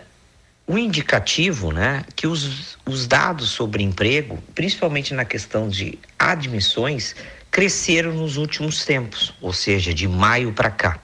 um 0.68 0.78
indicativo, 0.78 1.72
né, 1.72 2.06
que 2.16 2.28
os, 2.28 2.78
os 2.86 3.08
dados 3.08 3.50
sobre 3.50 3.82
emprego, 3.82 4.38
principalmente 4.54 5.14
na 5.14 5.26
questão 5.26 5.68
de 5.68 5.97
admissões, 6.18 7.16
cresceram 7.52 8.14
nos 8.14 8.38
últimos 8.38 8.86
tempos, 8.86 9.34
ou 9.41 9.54
seja, 9.54 9.93
de 9.93 10.08
maio 10.08 10.52
para 10.54 10.70
cá. 10.70 11.00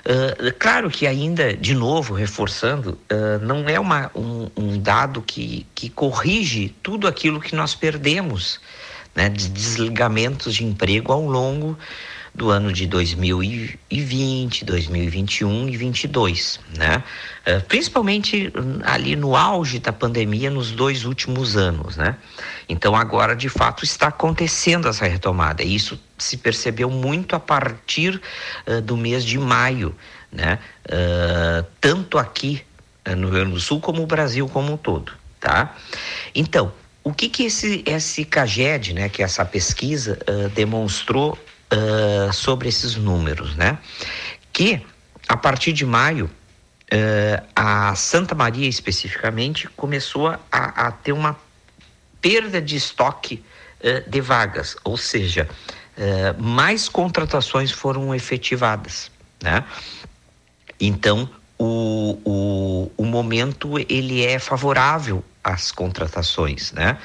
Uh, 0.00 0.52
claro 0.58 0.90
que 0.90 1.06
ainda, 1.06 1.54
de 1.54 1.74
novo, 1.74 2.14
reforçando, 2.14 2.98
uh, 3.12 3.44
não 3.44 3.68
é 3.68 3.78
uma, 3.78 4.10
um, 4.14 4.48
um, 4.56 4.78
dado 4.80 5.20
que, 5.20 5.66
que 5.74 5.90
corrige 5.90 6.74
tudo 6.82 7.06
aquilo 7.06 7.38
que 7.38 7.54
nós 7.54 7.74
perdemos 7.74 8.58
né, 9.14 9.28
de 9.28 9.48
desligamentos 9.48 10.54
de 10.54 10.64
emprego 10.64 11.12
ao 11.12 11.22
longo 11.26 11.78
do 12.34 12.50
ano 12.50 12.72
de 12.72 12.86
2020, 12.86 14.64
2021 14.64 15.50
e 15.50 15.78
2022, 15.78 16.60
né? 16.76 17.02
Uh, 17.46 17.60
principalmente 17.66 18.52
ali 18.84 19.16
no 19.16 19.34
auge 19.34 19.78
da 19.78 19.92
pandemia 19.92 20.50
nos 20.50 20.70
dois 20.70 21.04
últimos 21.04 21.56
anos, 21.56 21.96
né? 21.96 22.16
Então 22.68 22.94
agora 22.94 23.34
de 23.34 23.48
fato 23.48 23.84
está 23.84 24.08
acontecendo 24.08 24.88
essa 24.88 25.06
retomada. 25.06 25.62
E 25.62 25.74
isso 25.74 26.00
se 26.16 26.36
percebeu 26.36 26.88
muito 26.88 27.34
a 27.34 27.40
partir 27.40 28.20
uh, 28.66 28.80
do 28.80 28.96
mês 28.96 29.24
de 29.24 29.38
maio, 29.38 29.94
né? 30.30 30.58
Uh, 30.86 31.66
tanto 31.80 32.16
aqui 32.16 32.62
uh, 33.08 33.16
no 33.16 33.28
Rio 33.28 33.40
Grande 33.40 33.52
do 33.54 33.60
Sul 33.60 33.80
como 33.80 34.02
o 34.02 34.06
Brasil 34.06 34.48
como 34.48 34.72
um 34.72 34.76
todo, 34.76 35.12
tá? 35.40 35.76
Então 36.34 36.72
o 37.02 37.12
que 37.12 37.28
que 37.28 37.44
esse 37.44 37.82
esse 37.84 38.24
CAGED, 38.24 38.94
né? 38.94 39.08
Que 39.08 39.22
é 39.22 39.24
essa 39.24 39.44
pesquisa 39.44 40.18
demonstrou 40.54 41.36
sobre 42.32 42.68
esses 42.68 42.96
números, 42.96 43.54
né? 43.56 43.78
Que 44.52 44.84
a 45.28 45.36
partir 45.36 45.72
de 45.72 45.86
maio 45.86 46.30
a 47.54 47.94
Santa 47.94 48.34
Maria 48.34 48.68
especificamente 48.68 49.68
começou 49.76 50.28
a, 50.28 50.38
a 50.50 50.90
ter 50.90 51.12
uma 51.12 51.36
perda 52.20 52.60
de 52.60 52.76
estoque 52.76 53.42
uh, 53.80 54.08
de 54.08 54.20
vagas, 54.20 54.76
ou 54.84 54.96
seja, 54.96 55.48
uh, 55.96 56.42
mais 56.42 56.88
contratações 56.88 57.70
foram 57.70 58.14
efetivadas, 58.14 59.10
né? 59.42 59.64
Então, 60.78 61.28
o, 61.58 62.18
o, 62.24 62.92
o 62.96 63.04
momento 63.04 63.78
ele 63.88 64.24
é 64.24 64.38
favorável 64.38 65.22
às 65.44 65.70
contratações, 65.70 66.72
né? 66.72 66.98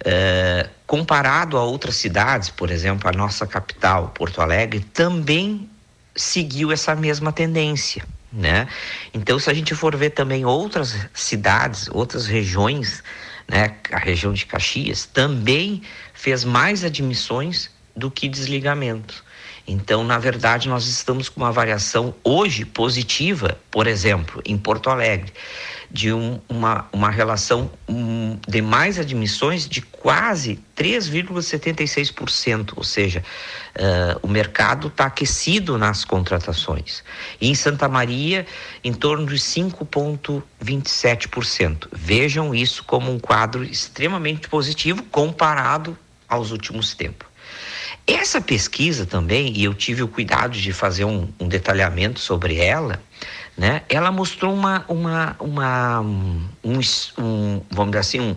Uh, 0.00 0.68
comparado 0.86 1.56
a 1.58 1.64
outras 1.64 1.96
cidades, 1.96 2.48
por 2.50 2.70
exemplo, 2.70 3.08
a 3.08 3.12
nossa 3.12 3.46
capital, 3.46 4.08
Porto 4.08 4.40
Alegre, 4.40 4.80
também 4.80 5.68
seguiu 6.14 6.70
essa 6.70 6.94
mesma 6.94 7.32
tendência, 7.32 8.04
né? 8.32 8.68
Então, 9.12 9.38
se 9.38 9.50
a 9.50 9.54
gente 9.54 9.74
for 9.74 9.96
ver 9.96 10.10
também 10.10 10.44
outras 10.44 10.96
cidades, 11.12 11.88
outras 11.92 12.26
regiões 12.26 13.02
né, 13.48 13.74
a 13.90 13.98
região 13.98 14.32
de 14.32 14.44
Caxias, 14.44 15.06
também 15.06 15.82
fez 16.12 16.44
mais 16.44 16.84
admissões 16.84 17.70
do 17.96 18.10
que 18.10 18.28
desligamentos. 18.28 19.22
Então, 19.66 20.04
na 20.04 20.18
verdade, 20.18 20.68
nós 20.68 20.86
estamos 20.86 21.28
com 21.28 21.40
uma 21.40 21.52
variação 21.52 22.14
hoje 22.22 22.64
positiva, 22.64 23.58
por 23.70 23.86
exemplo, 23.86 24.42
em 24.44 24.56
Porto 24.56 24.90
Alegre 24.90 25.32
de 25.90 26.12
um, 26.12 26.38
uma, 26.48 26.86
uma 26.92 27.10
relação 27.10 27.68
um, 27.88 28.38
de 28.46 28.60
mais 28.60 28.98
admissões 28.98 29.66
de 29.68 29.80
quase 29.80 30.60
3,76%, 30.76 32.74
ou 32.76 32.84
seja, 32.84 33.24
uh, 33.76 34.20
o 34.22 34.28
mercado 34.28 34.88
está 34.88 35.06
aquecido 35.06 35.78
nas 35.78 36.04
contratações. 36.04 37.02
E 37.40 37.48
em 37.48 37.54
Santa 37.54 37.88
Maria, 37.88 38.44
em 38.84 38.92
torno 38.92 39.24
de 39.26 39.36
5,27%. 39.36 41.88
Vejam 41.92 42.54
isso 42.54 42.84
como 42.84 43.10
um 43.10 43.18
quadro 43.18 43.64
extremamente 43.64 44.46
positivo 44.48 45.02
comparado 45.04 45.96
aos 46.28 46.52
últimos 46.52 46.94
tempos. 46.94 47.26
Essa 48.06 48.40
pesquisa 48.40 49.04
também, 49.04 49.52
e 49.54 49.64
eu 49.64 49.74
tive 49.74 50.02
o 50.02 50.08
cuidado 50.08 50.52
de 50.52 50.72
fazer 50.72 51.04
um, 51.04 51.28
um 51.38 51.46
detalhamento 51.46 52.18
sobre 52.18 52.56
ela, 52.56 53.02
né? 53.58 53.82
Ela 53.88 54.12
mostrou 54.12 54.54
uma, 54.54 54.84
uma, 54.88 55.36
uma 55.40 56.00
um, 56.00 56.48
um, 57.18 57.60
vamos 57.68 57.90
dizer 57.90 57.98
assim, 57.98 58.20
um, 58.20 58.36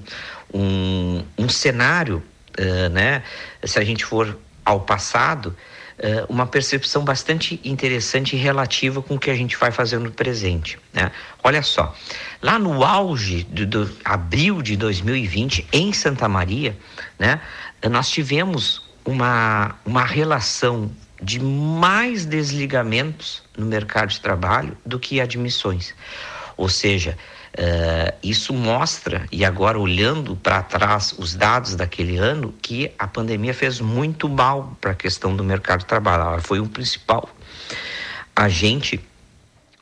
um, 0.51 1.23
um 1.37 1.47
cenário, 1.47 2.23
uh, 2.59 2.89
né? 2.89 3.21
Se 3.63 3.77
a 3.77 3.83
gente 3.83 4.03
for 4.03 4.35
ao 4.65 4.79
passado, 4.79 5.55
uh, 5.99 6.25
uma 6.27 6.47
percepção 6.47 7.05
bastante 7.05 7.61
interessante 7.63 8.35
e 8.35 8.39
relativa 8.39 8.99
com 9.03 9.13
o 9.13 9.19
que 9.19 9.29
a 9.29 9.35
gente 9.35 9.55
vai 9.57 9.69
fazendo 9.69 10.05
no 10.05 10.11
presente, 10.11 10.79
né? 10.91 11.11
Olha 11.43 11.61
só, 11.61 11.95
lá 12.41 12.57
no 12.57 12.83
auge 12.83 13.43
de, 13.43 13.67
do 13.67 13.95
abril 14.03 14.63
de 14.63 14.75
2020 14.75 15.67
em 15.71 15.93
Santa 15.93 16.27
Maria, 16.27 16.75
né? 17.19 17.39
Nós 17.91 18.09
tivemos 18.09 18.89
uma, 19.05 19.75
uma 19.85 20.03
relação 20.03 20.91
de 21.21 21.39
mais 21.39 22.25
desligamentos 22.25 23.43
no 23.55 23.65
mercado 23.65 24.09
de 24.09 24.19
trabalho 24.19 24.75
do 24.85 24.99
que 24.99 25.21
admissões. 25.21 25.93
Ou 26.57 26.67
seja, 26.67 27.17
uh, 27.57 28.17
isso 28.23 28.53
mostra, 28.53 29.27
e 29.31 29.45
agora 29.45 29.79
olhando 29.79 30.35
para 30.35 30.63
trás 30.63 31.13
os 31.17 31.35
dados 31.35 31.75
daquele 31.75 32.17
ano, 32.17 32.53
que 32.61 32.91
a 32.97 33.07
pandemia 33.07 33.53
fez 33.53 33.79
muito 33.79 34.27
mal 34.27 34.75
para 34.81 34.91
a 34.91 34.95
questão 34.95 35.35
do 35.35 35.43
mercado 35.43 35.79
de 35.79 35.85
trabalho. 35.85 36.23
Ela 36.23 36.41
foi 36.41 36.59
o 36.59 36.67
principal 36.67 37.29
agente 38.35 38.99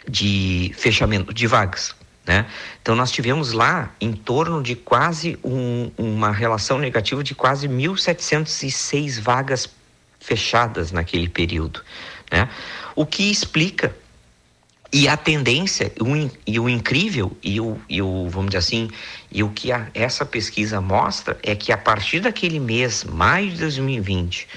de 0.08 0.72
fechamento 0.76 1.34
de 1.34 1.48
vagas. 1.48 1.96
Né? 2.26 2.46
Então 2.82 2.96
nós 2.96 3.12
tivemos 3.12 3.54
lá 3.54 3.92
em 4.00 4.12
torno 4.14 4.62
de 4.62 4.76
quase 4.76 5.40
um, 5.44 5.90
uma 5.98 6.32
relação 6.32 6.78
negativa 6.78 7.24
de 7.24 7.34
quase 7.34 7.68
1.706 7.68 9.20
vagas 9.20 9.66
fechadas 10.20 10.92
naquele 10.92 11.30
período, 11.30 11.82
né? 12.32 12.50
O 12.96 13.06
que 13.06 13.30
explica 13.32 13.96
e 14.92 15.08
a 15.08 15.16
tendência 15.16 15.92
o, 16.00 16.08
e 16.46 16.60
o 16.60 16.68
incrível 16.68 17.36
e 17.44 17.62
o, 17.62 17.80
e 17.88 18.02
o 18.02 18.28
vamos 18.28 18.50
dizer 18.50 18.58
assim 18.58 18.90
e 19.32 19.44
o 19.44 19.50
que 19.50 19.72
a, 19.72 19.88
essa 19.94 20.26
pesquisa 20.26 20.82
mostra 20.82 21.38
é 21.44 21.56
que 21.56 21.72
a 21.72 21.78
partir 21.78 22.22
daquele 22.22 22.60
mês 22.60 23.04
maio 23.04 23.52
de 23.52 23.58
2020 23.58 24.48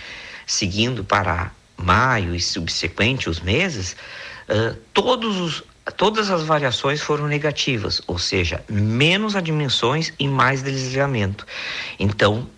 seguindo 0.46 1.04
para 1.04 1.52
maio 1.76 2.34
e 2.34 2.40
subsequente 2.40 3.28
os 3.28 3.40
meses 3.40 3.94
uh, 4.48 4.74
todos 4.94 5.38
os 5.38 5.64
todas 5.96 6.30
as 6.30 6.44
variações 6.44 7.00
foram 7.00 7.26
negativas, 7.26 8.00
ou 8.06 8.18
seja, 8.18 8.64
menos 8.68 9.34
admissões 9.34 10.12
e 10.18 10.28
mais 10.28 10.62
desligamento. 10.62 11.44
Então, 11.98 12.48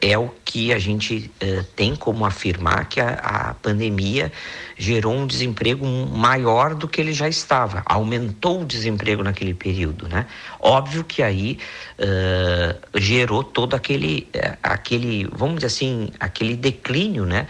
é 0.00 0.16
o 0.16 0.30
que 0.44 0.72
a 0.72 0.78
gente 0.78 1.30
uh, 1.42 1.64
tem 1.74 1.96
como 1.96 2.24
afirmar 2.24 2.88
que 2.88 3.00
a, 3.00 3.14
a, 3.14 3.54
pandemia 3.54 4.32
gerou 4.76 5.14
um 5.14 5.26
desemprego 5.26 5.86
maior 5.86 6.74
do 6.74 6.86
que 6.86 7.00
ele 7.00 7.12
já 7.12 7.28
estava, 7.28 7.82
aumentou 7.86 8.62
o 8.62 8.64
desemprego 8.64 9.22
naquele 9.22 9.54
período, 9.54 10.06
né? 10.08 10.26
Óbvio 10.60 11.02
que 11.02 11.22
aí 11.22 11.58
uh, 11.98 12.98
gerou 13.00 13.42
todo 13.42 13.74
aquele, 13.74 14.28
aquele, 14.62 15.26
vamos 15.32 15.56
dizer 15.56 15.68
assim, 15.68 16.10
aquele 16.20 16.54
declínio, 16.56 17.24
né? 17.24 17.46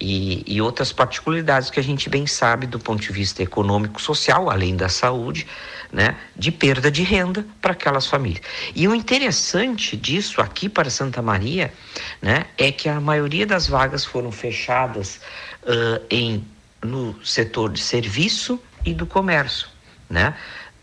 E, 0.00 0.42
e, 0.48 0.60
outras 0.60 0.92
particularidades 0.92 1.70
que 1.70 1.78
a 1.78 1.82
gente 1.82 2.10
bem 2.10 2.26
sabe 2.26 2.66
do 2.66 2.80
ponto 2.80 3.00
de 3.00 3.12
vista 3.12 3.44
econômico, 3.44 4.02
social, 4.02 4.50
além 4.50 4.74
da 4.74 4.88
saúde, 4.88 5.46
né, 5.92 6.16
de 6.34 6.50
perda 6.50 6.90
de 6.90 7.04
renda 7.04 7.46
para 7.62 7.70
aquelas 7.70 8.04
famílias. 8.04 8.42
E 8.74 8.88
o 8.88 8.94
interessante 8.94 9.96
disso 9.96 10.40
aqui 10.40 10.68
para 10.68 10.90
Santa 10.90 11.22
Maria, 11.22 11.72
né, 12.20 12.46
é 12.58 12.72
que 12.72 12.88
a 12.88 13.00
maioria 13.00 13.46
das 13.46 13.68
vagas 13.68 14.04
foram 14.04 14.32
fechadas 14.32 15.20
uh, 15.62 16.04
em 16.10 16.44
no 16.84 17.18
setor 17.24 17.72
de 17.72 17.80
serviço 17.80 18.60
e 18.84 18.92
do 18.94 19.06
comércio, 19.06 19.68
né? 20.08 20.34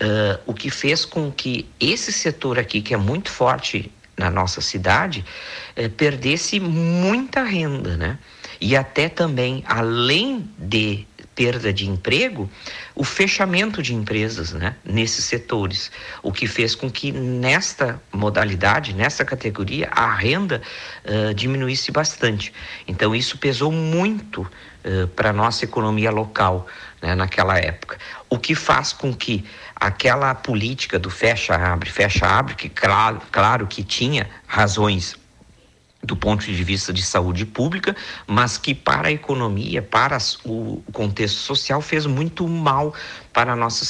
Uh, 0.01 0.41
o 0.47 0.53
que 0.53 0.71
fez 0.71 1.05
com 1.05 1.31
que 1.31 1.69
esse 1.79 2.11
setor 2.11 2.57
aqui, 2.57 2.81
que 2.81 2.93
é 2.93 2.97
muito 2.97 3.29
forte 3.29 3.91
na 4.17 4.31
nossa 4.31 4.59
cidade, 4.61 5.23
eh, 5.75 5.89
perdesse 5.89 6.59
muita 6.59 7.43
renda, 7.43 7.95
né? 7.95 8.19
E 8.59 8.75
até 8.75 9.09
também, 9.09 9.63
além 9.65 10.49
de 10.57 11.07
perda 11.35 11.73
de 11.73 11.89
emprego, 11.89 12.49
o 12.93 13.03
fechamento 13.03 13.81
de 13.81 13.95
empresas 13.95 14.51
né, 14.51 14.75
nesses 14.83 15.25
setores, 15.25 15.91
o 16.21 16.31
que 16.31 16.45
fez 16.45 16.75
com 16.75 16.91
que 16.91 17.11
nesta 17.11 17.99
modalidade, 18.11 18.93
nessa 18.93 19.25
categoria, 19.25 19.89
a 19.91 20.13
renda 20.13 20.61
uh, 21.03 21.33
diminuísse 21.33 21.91
bastante. 21.91 22.53
Então, 22.87 23.15
isso 23.15 23.37
pesou 23.37 23.71
muito 23.71 24.47
uh, 24.85 25.07
para 25.09 25.29
a 25.29 25.33
nossa 25.33 25.65
economia 25.65 26.11
local 26.11 26.67
né, 27.01 27.15
naquela 27.15 27.57
época, 27.57 27.97
o 28.29 28.37
que 28.37 28.55
faz 28.55 28.93
com 28.93 29.13
que 29.13 29.45
aquela 29.75 30.33
política 30.35 30.99
do 30.99 31.09
fecha-abre, 31.09 31.89
fecha-abre, 31.89 32.55
que 32.55 32.69
claro, 32.69 33.21
claro 33.31 33.67
que 33.67 33.83
tinha 33.83 34.29
razões 34.45 35.19
do 36.03 36.15
ponto 36.15 36.43
de 36.43 36.63
vista 36.63 36.91
de 36.91 37.03
saúde 37.03 37.45
pública, 37.45 37.95
mas 38.25 38.57
que 38.57 38.73
para 38.73 39.09
a 39.09 39.11
economia, 39.11 39.81
para 39.81 40.17
o 40.43 40.83
contexto 40.91 41.37
social, 41.37 41.81
fez 41.81 42.05
muito 42.05 42.47
mal 42.47 42.93
para 43.31 43.53
a 43.53 43.55
nossa 43.55 43.85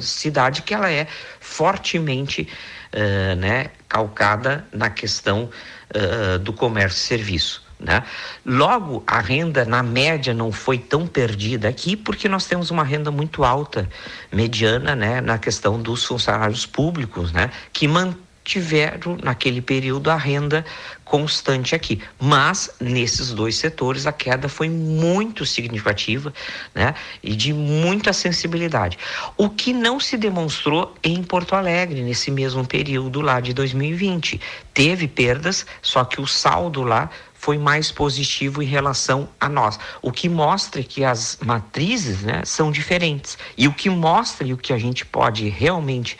cidade, 0.00 0.62
que 0.62 0.72
ela 0.72 0.90
é 0.90 1.06
fortemente 1.40 2.48
uh, 2.92 3.36
né, 3.36 3.70
calcada 3.88 4.66
na 4.72 4.88
questão 4.88 5.50
uh, 5.94 6.38
do 6.38 6.52
comércio 6.52 6.98
e 6.98 7.00
serviço. 7.00 7.71
Né? 7.82 8.02
Logo, 8.46 9.02
a 9.06 9.20
renda 9.20 9.64
na 9.64 9.82
média 9.82 10.32
não 10.32 10.52
foi 10.52 10.78
tão 10.78 11.06
perdida 11.06 11.68
aqui, 11.68 11.96
porque 11.96 12.28
nós 12.28 12.46
temos 12.46 12.70
uma 12.70 12.84
renda 12.84 13.10
muito 13.10 13.42
alta, 13.42 13.88
mediana, 14.30 14.94
né, 14.94 15.20
na 15.20 15.36
questão 15.36 15.80
dos 15.80 16.04
funcionários 16.04 16.64
públicos, 16.64 17.32
né, 17.32 17.50
que 17.72 17.88
mantém 17.88 18.22
tiveram 18.44 19.16
naquele 19.22 19.60
período 19.60 20.10
a 20.10 20.16
renda 20.16 20.64
constante 21.04 21.74
aqui. 21.74 22.00
Mas 22.18 22.70
nesses 22.80 23.32
dois 23.32 23.56
setores 23.56 24.06
a 24.06 24.12
queda 24.12 24.48
foi 24.48 24.68
muito 24.68 25.44
significativa, 25.46 26.32
né? 26.74 26.94
E 27.22 27.36
de 27.36 27.52
muita 27.52 28.12
sensibilidade. 28.12 28.98
O 29.36 29.48
que 29.48 29.72
não 29.72 30.00
se 30.00 30.16
demonstrou 30.16 30.94
em 31.02 31.22
Porto 31.22 31.54
Alegre 31.54 32.02
nesse 32.02 32.30
mesmo 32.30 32.66
período 32.66 33.20
lá 33.20 33.40
de 33.40 33.52
2020. 33.52 34.40
Teve 34.74 35.06
perdas, 35.06 35.66
só 35.80 36.04
que 36.04 36.20
o 36.20 36.26
saldo 36.26 36.82
lá 36.82 37.10
foi 37.42 37.58
mais 37.58 37.90
positivo 37.90 38.62
em 38.62 38.66
relação 38.66 39.28
a 39.40 39.48
nós. 39.48 39.76
O 40.00 40.12
que 40.12 40.28
mostra 40.28 40.80
que 40.80 41.04
as 41.04 41.38
matrizes 41.44 42.22
né, 42.22 42.42
são 42.44 42.70
diferentes. 42.70 43.36
E 43.58 43.66
o 43.66 43.74
que 43.74 43.90
mostra 43.90 44.46
e 44.46 44.52
o 44.52 44.56
que 44.56 44.72
a 44.72 44.78
gente 44.78 45.04
pode 45.04 45.48
realmente 45.48 46.16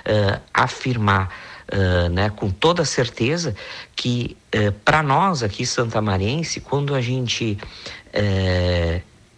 uh, 0.00 0.40
afirmar 0.52 1.32
uh, 1.72 2.08
né, 2.08 2.28
com 2.28 2.50
toda 2.50 2.84
certeza 2.84 3.54
que 3.94 4.36
uh, 4.52 4.72
para 4.84 5.00
nós 5.00 5.44
aqui 5.44 5.64
santamarense, 5.64 6.60
quando 6.60 6.92
a 6.92 7.00
gente 7.00 7.56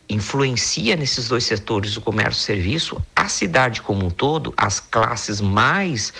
influencia 0.08 0.96
nesses 0.96 1.28
dois 1.28 1.44
setores, 1.44 1.96
o 1.96 2.00
comércio 2.00 2.38
e 2.38 2.42
o 2.42 2.44
serviço, 2.44 3.02
a 3.14 3.28
cidade 3.28 3.82
como 3.82 4.06
um 4.06 4.10
todo, 4.10 4.54
as 4.56 4.78
classes 4.78 5.40
mais, 5.40 6.12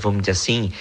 vamos 0.00 0.20
dizer 0.20 0.32
assim, 0.32 0.72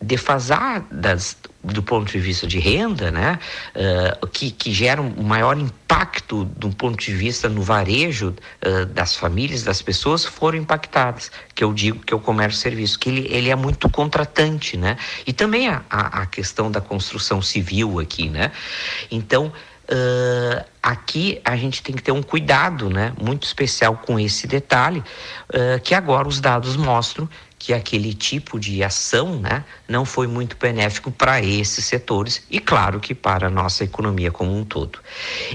defasadas 0.00 1.36
do 1.62 1.82
ponto 1.82 2.10
de 2.10 2.18
vista 2.18 2.46
de 2.46 2.58
renda, 2.58 3.10
né, 3.10 3.38
uh, 3.74 4.26
que, 4.28 4.50
que 4.50 4.72
gera 4.72 5.02
um 5.02 5.22
maior 5.22 5.58
impacto 5.58 6.44
do 6.44 6.70
ponto 6.70 6.98
de 6.98 7.12
vista 7.12 7.48
no 7.48 7.62
varejo 7.62 8.34
uh, 8.64 8.86
das 8.86 9.16
famílias, 9.16 9.64
das 9.64 9.82
pessoas, 9.82 10.24
foram 10.24 10.58
impactadas, 10.58 11.30
que 11.54 11.64
eu 11.64 11.72
digo 11.72 11.98
que 12.04 12.14
é 12.14 12.16
o 12.16 12.20
comércio 12.20 12.58
e 12.58 12.62
serviço, 12.62 12.98
que 12.98 13.08
ele, 13.08 13.28
ele 13.30 13.50
é 13.50 13.56
muito 13.56 13.88
contratante, 13.90 14.76
né, 14.76 14.96
e 15.26 15.32
também 15.32 15.68
a, 15.68 15.82
a, 15.90 16.22
a 16.22 16.26
questão 16.26 16.70
da 16.70 16.80
construção 16.80 17.42
civil 17.42 17.98
aqui, 17.98 18.28
né, 18.28 18.52
então 19.10 19.52
Uh, 19.90 20.62
aqui 20.82 21.40
a 21.42 21.56
gente 21.56 21.82
tem 21.82 21.94
que 21.94 22.02
ter 22.02 22.12
um 22.12 22.22
cuidado 22.22 22.90
né, 22.90 23.14
muito 23.18 23.44
especial 23.44 23.96
com 23.96 24.20
esse 24.20 24.46
detalhe, 24.46 25.00
uh, 25.00 25.80
que 25.82 25.94
agora 25.94 26.28
os 26.28 26.40
dados 26.40 26.76
mostram 26.76 27.26
que 27.58 27.72
aquele 27.72 28.12
tipo 28.14 28.60
de 28.60 28.84
ação 28.84 29.40
né, 29.40 29.64
não 29.88 30.04
foi 30.04 30.26
muito 30.26 30.56
benéfico 30.56 31.10
para 31.10 31.42
esses 31.42 31.84
setores 31.86 32.42
e, 32.50 32.60
claro, 32.60 33.00
que 33.00 33.14
para 33.14 33.48
a 33.48 33.50
nossa 33.50 33.82
economia 33.82 34.30
como 34.30 34.56
um 34.56 34.64
todo. 34.64 34.98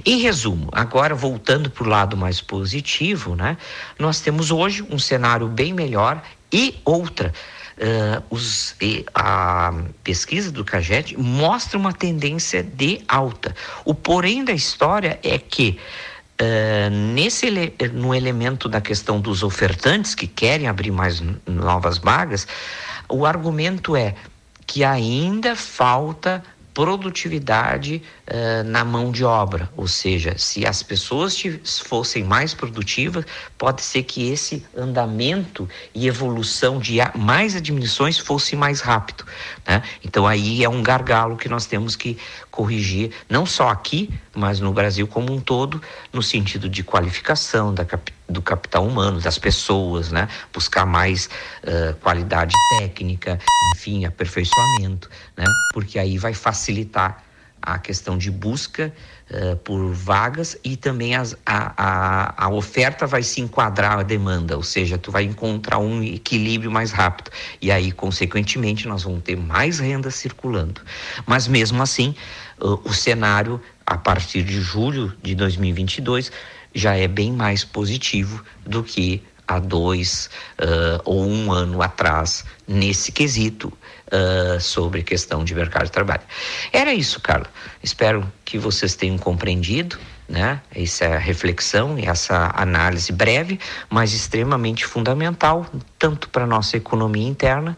Em 0.06 0.18
resumo, 0.18 0.68
agora 0.72 1.16
voltando 1.16 1.70
para 1.70 1.84
o 1.84 1.88
lado 1.88 2.18
mais 2.18 2.42
positivo, 2.42 3.36
né, 3.36 3.56
nós 3.98 4.20
temos 4.20 4.52
hoje 4.52 4.84
um 4.90 5.00
cenário 5.00 5.48
bem 5.48 5.74
melhor 5.74 6.22
e 6.52 6.76
outra. 6.84 7.34
Uh, 7.78 8.24
os, 8.30 8.76
a 9.14 9.74
pesquisa 10.04 10.52
do 10.52 10.64
CAGED 10.64 11.18
mostra 11.18 11.78
uma 11.78 11.92
tendência 11.92 12.62
de 12.62 13.02
alta. 13.08 13.56
O 13.84 13.96
porém 13.96 14.44
da 14.44 14.54
história 14.54 15.20
é 15.24 15.38
que 15.38 15.80
Uh, 16.34 16.90
nesse 16.90 17.46
no 17.94 18.14
elemento 18.14 18.68
da 18.68 18.82
questão 18.82 19.22
dos 19.22 19.44
ofertantes 19.44 20.16
que 20.16 20.26
querem 20.26 20.68
abrir 20.68 20.90
mais 20.90 21.22
novas 21.46 22.00
vagas, 22.00 22.48
o 23.08 23.24
argumento 23.24 23.96
é 23.96 24.16
que 24.66 24.84
ainda 24.84 25.56
falta 25.56 26.44
produtividade 26.74 28.02
uh, 28.28 28.64
na 28.64 28.84
mão 28.84 29.12
de 29.12 29.24
obra, 29.24 29.70
ou 29.78 29.88
seja, 29.88 30.36
se 30.38 30.66
as 30.66 30.82
pessoas 30.82 31.42
fossem 31.86 32.24
mais 32.24 32.54
produtivas, 32.54 33.26
pode 33.58 33.82
ser 33.82 34.04
que 34.04 34.32
esse 34.32 34.66
andamento 34.76 35.70
e 35.94 36.08
evolução 36.08 36.80
de 36.80 36.98
mais 37.16 37.56
admissões 37.56 38.18
fosse 38.18 38.56
mais 38.56 38.82
rápido. 38.82 39.26
Né? 39.68 39.84
Então 40.04 40.26
aí 40.26 40.64
é 40.64 40.70
um 40.70 40.82
gargalo 40.82 41.38
que 41.38 41.48
nós 41.48 41.66
temos 41.66 41.96
que 41.96 42.18
corrigir, 42.54 43.10
não 43.28 43.48
só 43.48 43.70
aqui, 43.70 44.14
mas 44.36 44.60
no 44.60 44.72
Brasil 44.72 45.08
como 45.08 45.34
um 45.34 45.42
todo, 45.42 45.82
no 46.14 46.22
sentido 46.22 46.70
de 46.70 46.84
qualificação 46.84 47.74
da 47.74 47.84
do 48.30 48.42
capital 48.42 48.86
humano, 48.86 49.20
das 49.20 49.38
pessoas, 49.40 50.12
né? 50.12 50.28
buscar 50.54 50.86
mais 50.86 51.30
uh, 51.64 51.96
qualidade 51.96 52.54
técnica, 52.80 53.40
enfim, 53.76 54.06
aperfeiçoamento, 54.06 55.10
né? 55.36 55.44
porque 55.74 55.98
aí 55.98 56.18
vai 56.18 56.34
facilitar 56.34 57.24
a 57.64 57.80
questão 57.80 58.18
de 58.18 58.30
busca 58.30 58.94
uh, 59.32 59.56
por 59.58 59.92
vagas 59.94 60.58
e 60.66 60.76
também 60.76 61.16
as, 61.16 61.34
a, 61.46 61.74
a, 61.78 62.46
a, 62.46 62.50
oferta 62.50 63.08
vai 63.08 63.24
se 63.24 63.40
enquadrar 63.40 64.00
à 64.00 64.04
demanda, 64.04 64.58
ou 64.58 64.64
seja, 64.64 64.98
tu 64.98 65.12
vai 65.12 65.24
encontrar 65.24 65.78
um 65.78 66.04
equilíbrio 66.04 66.70
mais 66.70 66.92
rápido 66.92 67.32
e 67.62 67.72
aí, 67.72 67.92
consequentemente, 67.92 68.86
nós 68.86 69.04
vamos 69.04 69.24
ter 69.24 69.38
mais 69.38 69.80
renda 69.80 70.12
circulando. 70.12 70.82
Mas 71.26 71.48
mesmo 71.48 71.82
assim, 71.82 72.14
uh, 72.62 72.80
o 72.84 72.94
cenário 72.94 73.62
a 73.86 73.98
partir 73.98 74.44
de 74.44 74.60
julho 74.62 75.14
de 75.22 75.36
2022 75.36 76.32
já 76.74 76.96
é 76.96 77.08
bem 77.08 77.32
mais 77.32 77.64
positivo 77.64 78.44
do 78.66 78.84
que 78.84 79.24
há 79.48 79.60
dois 79.60 80.30
uh, 80.60 81.02
ou 81.06 81.26
um 81.26 81.52
ano 81.52 81.82
atrás 81.82 82.46
nesse 82.68 83.12
quesito 83.12 83.72
uh, 84.08 84.60
sobre 84.60 85.04
questão 85.04 85.44
de 85.44 85.54
mercado 85.54 85.86
de 85.86 85.92
trabalho. 85.92 86.22
Era 86.72 86.94
isso, 86.94 87.20
Carla. 87.20 87.48
Espero 87.82 88.30
que 88.44 88.58
vocês 88.58 88.96
tenham 88.96 89.18
compreendido. 89.18 89.98
Né? 90.28 90.62
Essa 90.74 91.18
reflexão 91.18 92.00
e 92.00 92.06
essa 92.06 92.50
análise 92.56 93.12
breve, 93.12 93.60
mas 93.90 94.14
extremamente 94.14 94.86
fundamental, 94.86 95.68
tanto 96.00 96.30
para 96.30 96.46
a 96.46 96.48
nossa 96.48 96.78
economia 96.78 97.28
interna 97.28 97.78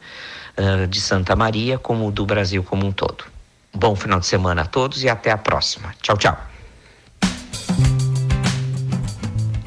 uh, 0.56 0.88
de 0.88 1.02
Santa 1.02 1.36
Maria, 1.36 1.80
como 1.80 2.10
do 2.12 2.24
Brasil 2.26 2.64
como 2.64 2.86
um 2.86 2.92
todo. 2.92 3.35
Bom 3.76 3.96
final 3.96 4.20
de 4.20 4.26
semana 4.26 4.62
a 4.62 4.66
todos 4.66 5.04
e 5.04 5.10
até 5.10 5.32
a 5.32 5.38
próxima. 5.38 5.94
Tchau, 6.02 6.18
tchau. 6.18 6.38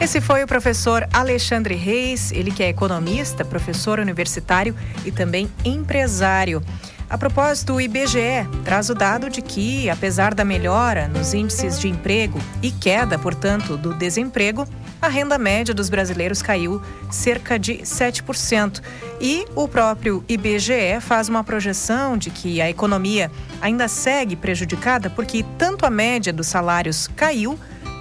Esse 0.00 0.20
foi 0.20 0.42
o 0.42 0.46
professor 0.46 1.06
Alexandre 1.12 1.74
Reis, 1.74 2.32
ele 2.32 2.50
que 2.50 2.62
é 2.62 2.68
economista, 2.68 3.44
professor 3.44 3.98
universitário 3.98 4.74
e 5.04 5.12
também 5.12 5.50
empresário. 5.64 6.62
A 7.10 7.16
propósito, 7.16 7.72
o 7.74 7.80
IBGE 7.80 8.46
traz 8.64 8.90
o 8.90 8.94
dado 8.94 9.30
de 9.30 9.40
que, 9.40 9.88
apesar 9.88 10.34
da 10.34 10.44
melhora 10.44 11.08
nos 11.08 11.32
índices 11.32 11.80
de 11.80 11.88
emprego 11.88 12.38
e 12.62 12.70
queda, 12.70 13.18
portanto, 13.18 13.78
do 13.78 13.94
desemprego, 13.94 14.68
a 15.00 15.08
renda 15.08 15.38
média 15.38 15.72
dos 15.72 15.88
brasileiros 15.88 16.42
caiu 16.42 16.82
cerca 17.10 17.58
de 17.58 17.78
7%. 17.78 18.82
E 19.22 19.46
o 19.56 19.66
próprio 19.66 20.22
IBGE 20.28 21.00
faz 21.00 21.30
uma 21.30 21.42
projeção 21.42 22.18
de 22.18 22.28
que 22.28 22.60
a 22.60 22.68
economia 22.68 23.30
ainda 23.58 23.88
segue 23.88 24.36
prejudicada 24.36 25.08
porque 25.08 25.42
tanto 25.56 25.86
a 25.86 25.90
média 25.90 26.30
dos 26.32 26.46
salários 26.46 27.08
caiu 27.16 27.58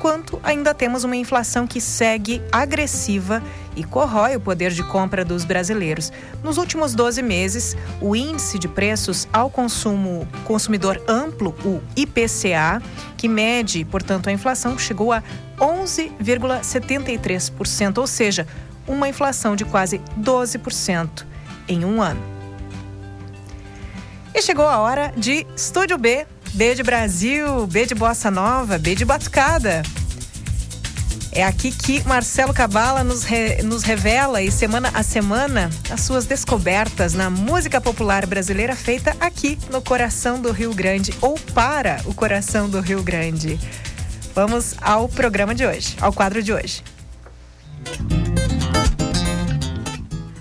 quanto 0.08 0.40
ainda 0.42 0.74
temos 0.74 1.04
uma 1.04 1.18
inflação 1.18 1.68
que 1.68 1.82
segue 1.82 2.42
agressiva 2.50 3.44
e 3.76 3.84
corrói 3.84 4.38
o 4.38 4.40
poder 4.40 4.72
de 4.72 4.82
compra 4.82 5.26
dos 5.26 5.44
brasileiros. 5.44 6.14
Nos 6.42 6.58
últimos 6.58 6.96
12 6.96 7.22
meses, 7.22 7.76
o 8.00 8.16
índice 8.16 8.58
de 8.58 8.70
preços 8.70 9.28
ao 9.34 9.50
consumo 9.50 10.26
consumidor 10.46 11.04
amplo, 11.10 11.54
o 11.66 11.82
IPCA, 11.94 12.82
que 13.18 13.28
mede, 13.28 13.84
portanto, 13.84 14.30
a 14.30 14.32
inflação, 14.32 14.80
chegou 14.80 15.12
a 15.12 15.22
11,73%, 15.60 17.98
ou 17.98 18.08
seja, 18.08 18.48
uma 18.88 19.10
inflação 19.10 19.58
de 19.58 19.66
quase 19.66 20.00
12% 20.18 21.26
em 21.68 21.84
um 21.84 22.02
ano. 22.02 22.22
E 24.34 24.42
chegou 24.42 24.70
a 24.70 24.80
hora 24.80 25.12
de 25.18 25.46
Estúdio 25.54 25.98
B 25.98 26.26
B 26.58 26.74
de 26.74 26.82
Brasil, 26.82 27.68
B 27.68 27.86
de 27.86 27.94
Bossa 27.94 28.32
Nova, 28.32 28.80
B 28.80 28.96
de 28.96 29.06
Batucada. 29.06 29.84
É 31.32 31.44
aqui 31.44 31.72
que 31.72 32.04
Marcelo 32.08 32.52
Cabala 32.52 33.04
nos, 33.04 33.24
re, 33.24 33.62
nos 33.62 33.84
revela 33.84 34.42
e 34.42 34.50
semana 34.52 34.90
a 34.92 35.04
semana 35.04 35.70
as 35.92 36.02
suas 36.02 36.26
descobertas 36.26 37.14
na 37.14 37.30
música 37.30 37.80
popular 37.80 38.26
brasileira 38.26 38.76
feita 38.76 39.16
aqui 39.20 39.56
no 39.70 39.84
coração 39.84 40.42
do 40.42 40.52
Rio 40.52 40.74
Grande 40.74 41.14
ou 41.22 41.38
para 41.54 42.02
o 42.06 42.14
coração 42.16 42.68
do 42.68 42.82
Rio 42.82 43.04
Grande. 43.04 43.60
Vamos 44.34 44.74
ao 44.82 45.08
programa 45.08 45.54
de 45.54 45.64
hoje, 45.64 45.96
ao 46.02 46.12
quadro 46.12 46.42
de 46.42 46.52
hoje. 46.52 46.84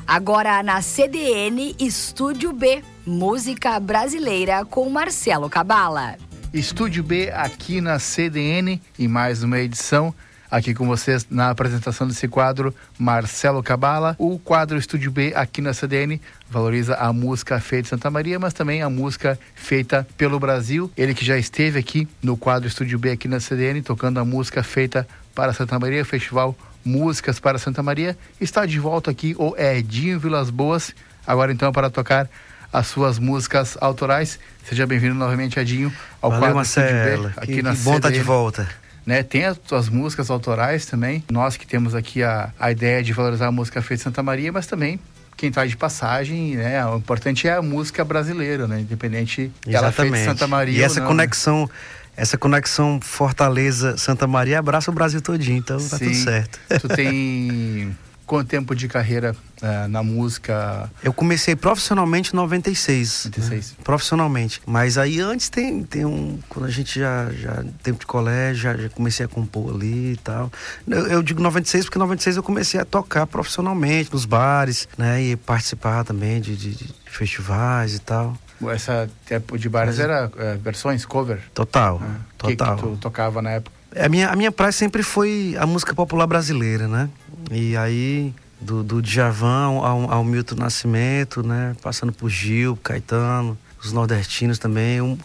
Agora 0.07 0.63
na 0.63 0.81
CDN 0.81 1.77
Estúdio 1.79 2.55
B, 2.55 2.83
música 3.07 3.79
brasileira 3.79 4.65
com 4.65 4.91
Marcelo 4.91 5.49
Cabala. 5.49 6.17
Estúdio 6.53 7.05
B 7.05 7.31
aqui 7.31 7.81
na 7.81 8.01
CDN 8.01 8.83
e 8.99 9.07
mais 9.07 9.45
uma 9.45 9.61
edição 9.61 10.13
aqui 10.51 10.75
com 10.75 10.87
vocês 10.89 11.25
na 11.31 11.51
apresentação 11.51 12.09
desse 12.09 12.27
quadro 12.27 12.75
Marcelo 12.99 13.63
Cabala. 13.63 14.17
O 14.19 14.41
quadro 14.41 14.77
Estúdio 14.77 15.13
B 15.13 15.33
aqui 15.37 15.63
na 15.63 15.73
CDN 15.73 16.21
valoriza 16.51 16.97
a 16.97 17.13
música 17.13 17.61
feita 17.61 17.87
em 17.87 17.91
Santa 17.91 18.11
Maria, 18.11 18.41
mas 18.41 18.53
também 18.53 18.83
a 18.83 18.91
música 18.91 19.39
feita 19.55 20.05
pelo 20.19 20.41
Brasil. 20.41 20.91
Ele 20.97 21.15
que 21.15 21.25
já 21.25 21.39
esteve 21.39 21.79
aqui 21.79 22.09
no 22.21 22.37
quadro 22.37 22.67
Estúdio 22.67 22.99
B 22.99 23.13
aqui 23.13 23.29
na 23.29 23.39
CDN 23.39 23.83
tocando 23.83 24.19
a 24.19 24.25
música 24.25 24.65
feita 24.65 25.07
para 25.33 25.53
Santa 25.53 25.79
Maria, 25.79 26.05
Festival 26.05 26.57
Músicas 26.85 27.39
para 27.39 27.59
Santa 27.59 27.85
Maria. 27.85 28.19
Está 28.41 28.67
de 28.67 28.81
volta 28.81 29.13
aqui 29.13 29.37
o 29.39 29.55
Edinho 29.57 30.19
Vilas 30.19 30.51
Boas, 30.51 30.93
agora 31.25 31.53
então 31.53 31.71
para 31.71 31.89
tocar 31.89 32.29
as 32.77 32.89
suas 32.89 33.19
músicas 33.19 33.79
autorais. 33.81 34.39
Seja 34.63 34.87
bem-vindo 34.87 35.15
novamente, 35.15 35.59
Edinho, 35.59 35.91
ao 36.21 36.29
Valeu, 36.29 36.43
quadro 36.43 36.57
Marcelo. 36.57 37.33
aqui 37.35 37.55
que, 37.55 37.63
na 37.63 37.75
que 37.75 37.79
bom 37.79 37.97
estar 37.97 38.11
tá 38.11 38.15
de 38.15 38.21
volta. 38.21 38.69
Né, 39.07 39.23
tem 39.23 39.47
as 39.47 39.59
suas 39.65 39.89
músicas 39.89 40.29
autorais 40.29 40.85
também. 40.85 41.25
Nós 41.31 41.57
que 41.57 41.67
temos 41.67 41.95
aqui 41.95 42.23
a, 42.23 42.51
a 42.61 42.71
ideia 42.71 43.03
de 43.03 43.15
valorizar 43.15 43.47
a 43.47 43.53
música 43.53 43.81
feita 43.81 44.03
em 44.03 44.05
Santa 44.05 44.23
Maria, 44.23 44.53
mas 44.53 44.67
também 44.67 45.01
quem 45.39 45.49
está 45.49 45.65
de 45.65 45.75
passagem, 45.75 46.57
né? 46.57 46.85
O 46.87 46.97
importante 46.97 47.49
é 47.49 47.55
a 47.55 47.63
música 47.63 48.05
brasileira, 48.05 48.67
né? 48.67 48.81
Independente 48.81 49.51
dela 49.67 49.91
feita 49.91 50.19
em 50.19 50.25
Santa 50.25 50.47
Maria. 50.47 50.79
E 50.79 50.83
essa 50.83 51.01
não, 51.01 51.07
conexão 51.07 51.63
né? 51.63 51.69
essa 52.15 52.37
conexão 52.37 52.99
Fortaleza-Santa 53.01 54.27
Maria 54.27 54.59
abraça 54.59 54.91
o 54.91 54.95
Brasil 54.95 55.23
todinho, 55.23 55.59
então 55.59 55.79
Sim. 55.79 55.89
tá 55.89 55.99
tudo 55.99 56.15
certo. 56.15 56.59
Tu 56.81 56.89
tem 56.89 57.97
quanto 58.27 58.49
tempo 58.49 58.75
de 58.75 58.89
carreira 58.89 59.35
uh, 59.63 59.89
na 59.89 60.03
música? 60.03 60.91
Eu 61.03 61.13
comecei 61.13 61.55
profissionalmente 61.55 62.33
em 62.33 62.37
96. 62.37 63.27
96. 63.27 63.71
Né? 63.71 63.77
Profissionalmente. 63.85 64.61
Mas 64.67 64.99
aí 64.99 65.21
antes 65.21 65.49
tem, 65.49 65.83
tem 65.85 66.05
um. 66.05 66.39
Quando 66.49 66.67
a 66.67 66.71
gente 66.71 66.99
já. 66.99 67.31
já 67.31 67.65
tempo 67.83 68.01
de 68.01 68.07
colégio, 68.07 68.63
já, 68.63 68.77
já 68.77 68.89
comecei 68.89 69.25
a 69.25 69.29
compor 69.29 69.75
ali 69.75 70.13
e 70.13 70.17
tal. 70.17 70.51
Eu, 70.87 71.07
eu 71.07 71.23
digo 71.23 71.41
96 71.41 71.85
porque 71.85 71.99
em 71.99 72.01
96 72.01 72.37
eu 72.37 72.43
comecei 72.43 72.81
a 72.81 72.85
tocar 72.85 73.27
profissionalmente 73.27 74.13
nos 74.13 74.25
bares, 74.25 74.89
né? 74.99 75.23
E 75.23 75.37
participar 75.37 76.05
também 76.05 76.41
de, 76.41 76.57
de, 76.57 76.75
de 76.75 76.95
festivais 77.07 77.95
e 77.95 78.01
tal. 78.01 78.37
Essa 78.69 79.09
tempo 79.27 79.59
de 79.59 79.69
bares 79.69 79.99
era 79.99 80.29
uh, 80.29 80.59
versões, 80.59 81.05
cover? 81.05 81.41
Total, 81.53 82.01
ah, 82.03 82.17
total. 82.39 82.77
Que, 82.77 82.83
que 82.83 82.89
tu 82.89 82.97
tocava 82.97 83.43
na 83.43 83.51
época? 83.51 83.76
A 83.99 84.09
minha, 84.09 84.29
a 84.29 84.37
minha 84.37 84.53
praia 84.53 84.73
sempre 84.73 85.03
foi 85.03 85.57
a 85.59 85.67
música 85.67 85.95
popular 85.95 86.27
brasileira, 86.27 86.87
né? 86.87 87.09
E 87.51 87.77
aí, 87.77 88.35
do, 88.61 88.83
do 88.83 89.01
Djavan 89.01 89.81
ao, 89.81 90.11
ao 90.13 90.25
Milton 90.25 90.57
Nascimento, 90.57 91.43
né? 91.43 91.75
Passando 91.83 92.13
por 92.13 92.29
Gil, 92.29 92.77
Caetano, 92.83 93.57
os 93.83 93.93
nordestinos 93.93 94.59
também, 94.59 95.01
um, 95.01 95.17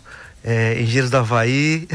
é, 0.44 0.80
Engenheiros 0.82 1.10
da 1.10 1.20
Havaí 1.20 1.88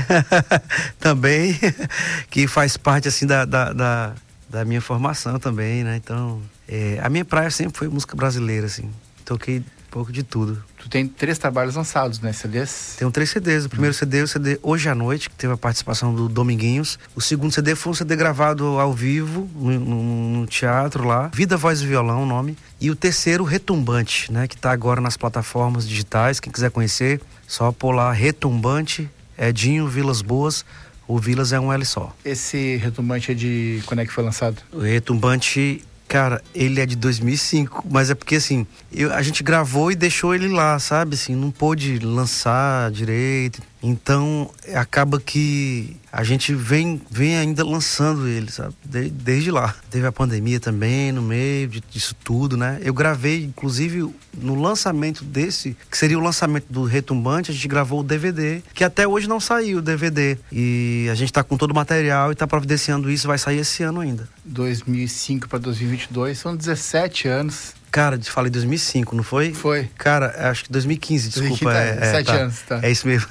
também, 1.01 1.59
que 2.31 2.47
faz 2.47 2.77
parte, 2.77 3.09
assim, 3.09 3.27
da, 3.27 3.45
da, 3.45 3.73
da, 3.73 4.13
da 4.49 4.65
minha 4.65 4.81
formação 4.81 5.39
também, 5.39 5.83
né? 5.83 5.97
Então, 5.97 6.43
é, 6.69 6.99
a 7.03 7.09
minha 7.09 7.25
praia 7.25 7.51
sempre 7.51 7.79
foi 7.79 7.89
música 7.89 8.17
brasileira, 8.17 8.67
assim. 8.67 8.91
Toquei 9.25 9.63
pouco 9.97 10.13
de 10.13 10.23
tudo. 10.23 10.63
Tu 10.79 10.91
tem 10.91 11.09
três 11.09 11.39
trabalhos 11.39 11.75
lançados, 11.75 12.21
né? 12.21 12.31
CDs? 12.31 12.97
Tenho 12.99 13.11
três 13.11 13.31
CDs. 13.31 13.65
O 13.65 13.71
primeiro 13.71 13.95
CD 13.95 14.19
é 14.19 14.23
o 14.25 14.29
CD 14.29 14.59
Hoje 14.63 14.91
à 14.91 14.95
Noite, 14.95 15.31
que 15.31 15.35
teve 15.35 15.55
a 15.55 15.57
participação 15.57 16.15
do 16.15 16.29
Dominguinhos. 16.29 16.99
O 17.15 17.21
segundo 17.23 17.51
CD 17.51 17.75
foi 17.75 17.93
um 17.93 17.95
CD 17.95 18.15
gravado 18.15 18.79
ao 18.79 18.93
vivo, 18.93 19.49
no, 19.55 19.81
no, 19.81 20.41
no 20.41 20.47
teatro 20.47 21.03
lá. 21.07 21.31
Vida, 21.33 21.57
Voz 21.57 21.81
e 21.81 21.87
Violão, 21.87 22.25
o 22.25 22.27
nome. 22.27 22.59
E 22.79 22.91
o 22.91 22.95
terceiro, 22.95 23.43
Retumbante, 23.43 24.31
né? 24.31 24.47
Que 24.47 24.55
está 24.55 24.71
agora 24.71 25.01
nas 25.01 25.17
plataformas 25.17 25.89
digitais. 25.89 26.41
Quem 26.41 26.53
quiser 26.53 26.71
conhecer, 26.71 27.19
só 27.49 27.73
pôr 27.73 27.93
lá 27.93 28.13
Retumbante, 28.13 29.09
Edinho, 29.39 29.89
Vilas 29.89 30.21
Boas. 30.21 30.63
O 31.09 31.19
Vilas 31.19 31.55
é 31.55 31.59
um 31.59 31.73
L 31.73 31.87
só. 31.87 32.15
Esse 32.23 32.77
Retumbante 32.77 33.33
é 33.33 33.35
de 33.35 33.83
quando 33.87 34.01
é 34.01 34.05
que 34.05 34.13
foi 34.13 34.23
lançado? 34.23 34.61
O 34.71 34.81
Retumbante 34.81 35.83
Cara, 36.09 36.41
ele 36.55 36.81
é 36.81 36.87
de 36.87 36.95
2005, 36.95 37.85
mas 37.91 38.11
é 38.11 38.15
porque 38.15 38.37
assim, 38.37 38.65
eu, 38.93 39.13
a 39.13 39.23
gente 39.23 39.43
gravou 39.43 39.91
e 39.91 39.97
deixou 39.97 40.35
ele 40.35 40.49
lá, 40.49 40.79
sabe? 40.79 41.15
Assim, 41.15 41.35
não 41.35 41.51
pôde 41.51 41.99
lançar 41.99 42.91
direito. 42.93 43.61
Então, 43.83 44.51
acaba 44.75 45.21
que 45.21 45.97
a 46.11 46.25
gente 46.25 46.55
vem, 46.55 47.01
vem 47.11 47.37
ainda 47.37 47.65
lançando 47.65 48.27
ele, 48.27 48.51
sabe? 48.51 48.75
De, 48.85 49.11
desde 49.11 49.51
lá. 49.51 49.75
Teve 49.91 50.07
a 50.07 50.13
pandemia 50.13 50.59
também 50.59 51.13
no 51.13 51.23
meio 51.23 51.69
disso 51.69 52.15
tudo, 52.25 52.57
né? 52.57 52.79
Eu 52.83 52.95
gravei, 52.95 53.45
inclusive, 53.45 54.11
no 54.35 54.55
lançamento 54.55 55.25
desse, 55.25 55.77
que 55.91 55.97
seria 55.97 56.19
o 56.19 56.23
lançamento 56.23 56.67
do 56.71 56.85
Retumbante, 56.85 57.51
a 57.51 57.55
gente 57.55 57.69
gravou 57.69 58.01
o 58.01 58.03
DVD, 58.03 58.63
que 58.75 58.83
até 58.83 59.07
hoje 59.07 59.29
não 59.29 59.39
saiu 59.39 59.79
o 59.79 59.83
DVD. 59.83 60.39
E 60.51 61.07
a 61.11 61.15
gente 61.15 61.33
tá 61.33 61.45
com 61.45 61.57
todo 61.57 61.73
o 61.73 61.75
material 61.75 62.33
e 62.33 62.35
tá 62.35 62.47
providenciando 62.47 63.11
isso, 63.11 63.29
vai 63.29 63.39
sair 63.39 63.59
esse 63.59 63.83
ano 63.83 64.01
ainda. 64.01 64.29
2005 64.45 65.49
para 65.49 65.59
2022, 65.59 66.39
são 66.39 66.57
17 66.57 67.29
anos 67.29 67.76
Cara, 67.91 68.19
falei 68.23 68.51
2005, 68.51 69.17
não 69.17 69.23
foi? 69.23 69.55
Foi. 69.55 69.89
Cara, 69.97 70.51
acho 70.51 70.65
que 70.65 70.73
2015, 70.73 71.29
desculpa. 71.31 71.73
é, 71.73 71.99
é, 72.01 72.11
sete 72.13 72.27
tá. 72.27 72.35
anos, 72.35 72.61
tá. 72.63 72.81
É 72.83 72.91
isso 72.91 73.07
mesmo. 73.07 73.29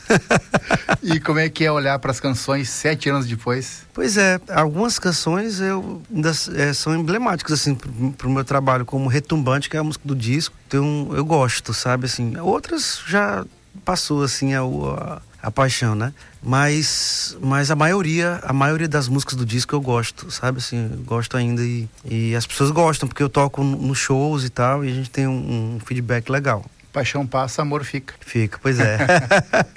e 1.03 1.19
como 1.19 1.39
é 1.39 1.47
que 1.49 1.63
é 1.63 1.71
olhar 1.71 1.99
para 1.99 2.11
as 2.11 2.19
canções 2.19 2.69
sete 2.69 3.09
anos 3.09 3.27
depois? 3.27 3.85
Pois 3.93 4.17
é, 4.17 4.39
algumas 4.49 4.97
canções 4.97 5.59
eu 5.59 6.01
ainda 6.13 6.31
é, 6.55 6.73
são 6.73 6.95
emblemáticas, 6.95 7.53
assim, 7.53 7.75
pro, 7.75 8.27
o 8.27 8.31
meu 8.31 8.43
trabalho, 8.43 8.85
como 8.85 9.07
Retumbante, 9.07 9.69
que 9.69 9.77
é 9.77 9.79
a 9.79 9.83
música 9.83 10.07
do 10.07 10.15
disco. 10.15 10.55
Então, 10.67 11.09
eu 11.13 11.23
gosto, 11.23 11.73
sabe, 11.73 12.05
assim. 12.05 12.35
Outras 12.37 13.01
já 13.05 13.45
passou, 13.83 14.23
assim, 14.23 14.53
a, 14.53 14.61
a 14.61 15.21
a 15.45 15.51
paixão, 15.51 15.93
né? 15.93 16.11
Mas, 16.41 17.37
mas 17.39 17.69
a 17.69 17.75
maioria, 17.75 18.39
a 18.41 18.51
maioria 18.51 18.87
das 18.87 19.07
músicas 19.07 19.35
do 19.35 19.45
disco 19.45 19.75
eu 19.75 19.79
gosto, 19.79 20.31
sabe? 20.31 20.57
Assim, 20.57 21.03
gosto 21.05 21.37
ainda 21.37 21.61
e, 21.61 21.87
e 22.03 22.35
as 22.35 22.47
pessoas 22.47 22.71
gostam 22.71 23.07
porque 23.07 23.21
eu 23.21 23.29
toco 23.29 23.63
nos 23.63 23.99
shows 23.99 24.43
e 24.43 24.49
tal 24.49 24.83
e 24.83 24.89
a 24.89 24.93
gente 24.93 25.11
tem 25.11 25.27
um, 25.27 25.75
um 25.75 25.79
feedback 25.85 26.31
legal. 26.31 26.65
Paixão 26.91 27.27
passa, 27.27 27.61
amor 27.61 27.83
fica. 27.83 28.15
Fica, 28.21 28.57
pois 28.59 28.79
é. 28.79 28.97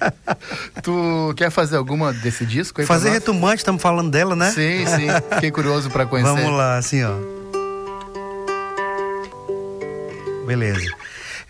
tu 0.82 1.34
quer 1.36 1.50
fazer 1.50 1.76
alguma 1.76 2.14
desse 2.14 2.46
disco? 2.46 2.82
fazer 2.86 3.10
retumante, 3.10 3.58
estamos 3.58 3.82
falando 3.82 4.10
dela, 4.10 4.34
né? 4.34 4.50
Sim, 4.52 4.86
sim. 4.86 5.08
Fiquei 5.34 5.50
curioso 5.50 5.90
para 5.90 6.06
conhecer. 6.06 6.32
Vamos 6.32 6.56
lá, 6.56 6.78
assim, 6.78 7.02
ó. 7.04 7.14
Beleza. 10.46 10.90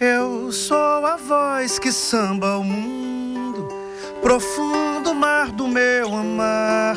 Eu 0.01 0.51
sou 0.51 1.07
a 1.07 1.17
voz 1.17 1.79
que 1.79 1.93
samba 1.93 2.57
o 2.57 2.65
mundo 2.65 3.78
profundo 4.21 5.15
mar 5.15 5.51
do 5.51 5.67
meu 5.67 6.15
amar. 6.15 6.97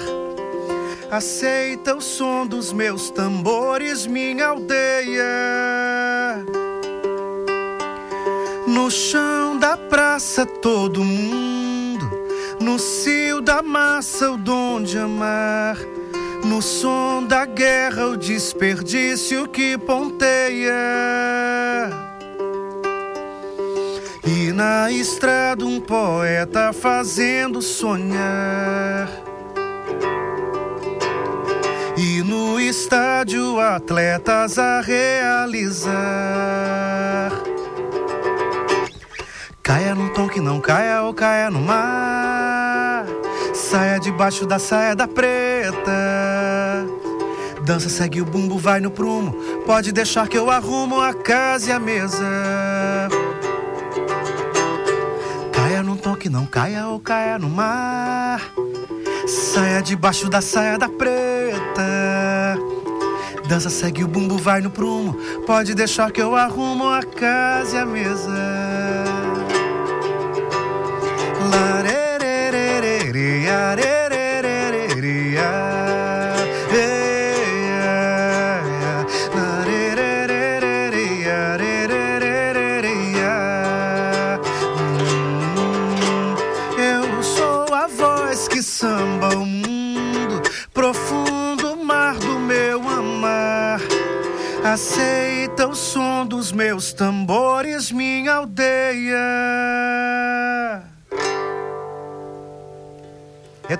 Aceita 1.09 1.95
o 1.95 2.01
som 2.01 2.47
dos 2.47 2.71
meus 2.71 3.09
tambores, 3.09 4.07
minha 4.07 4.47
aldeia. 4.47 5.25
No 8.65 8.89
chão 8.89 9.57
da 9.57 9.75
praça 9.75 10.45
todo 10.45 11.03
mundo, 11.03 12.09
no 12.61 12.79
cio 12.79 13.41
da 13.41 13.61
massa 13.61 14.31
o 14.31 14.37
dom 14.37 14.81
de 14.81 14.97
amar, 14.97 15.77
no 16.45 16.61
som 16.61 17.23
da 17.23 17.45
guerra 17.45 18.07
o 18.07 18.17
desperdício 18.17 19.47
que 19.49 19.77
ponteia. 19.77 20.71
E 24.23 24.51
na 24.51 24.91
estrada 24.91 25.65
um 25.65 25.79
poeta 25.79 26.71
fazendo 26.71 27.61
sonhar. 27.61 29.09
E 31.97 32.21
no 32.21 32.59
estádio 32.59 33.59
atletas 33.59 34.59
a 34.59 34.81
realizar. 34.81 35.91
Caia 39.63 39.95
num 39.95 40.09
tom 40.09 40.27
que 40.27 40.39
não 40.39 40.59
caia 40.59 41.01
ou 41.01 41.13
caia 41.13 41.49
no 41.49 41.61
mar. 41.61 43.05
Saia 43.53 43.99
debaixo 43.99 44.45
da 44.45 44.59
saia 44.59 44.95
da 44.95 45.07
preta. 45.07 45.81
Dança, 47.63 47.89
segue 47.89 48.21
o 48.21 48.25
bumbo, 48.25 48.57
vai 48.57 48.79
no 48.79 48.91
prumo. 48.91 49.33
Pode 49.65 49.91
deixar 49.91 50.27
que 50.27 50.37
eu 50.37 50.49
arrumo 50.49 50.99
a 50.99 51.13
casa 51.13 51.69
e 51.69 51.71
a 51.71 51.79
mesa. 51.79 53.00
Não 56.31 56.45
caia 56.45 56.87
ou 56.87 56.97
caia 56.97 57.37
no 57.37 57.49
mar. 57.49 58.41
Saia 59.27 59.81
debaixo 59.81 60.29
da 60.29 60.39
saia 60.39 60.77
da 60.77 60.87
preta. 60.87 62.57
Dança, 63.49 63.69
segue 63.69 64.01
o 64.05 64.07
bumbo, 64.07 64.37
vai 64.37 64.61
no 64.61 64.71
prumo. 64.71 65.13
Pode 65.45 65.75
deixar 65.75 66.09
que 66.09 66.21
eu 66.21 66.33
arrumo 66.33 66.87
a 66.87 67.03
casa 67.03 67.75
e 67.75 67.79
a 67.79 67.85
mesa. 67.85 68.70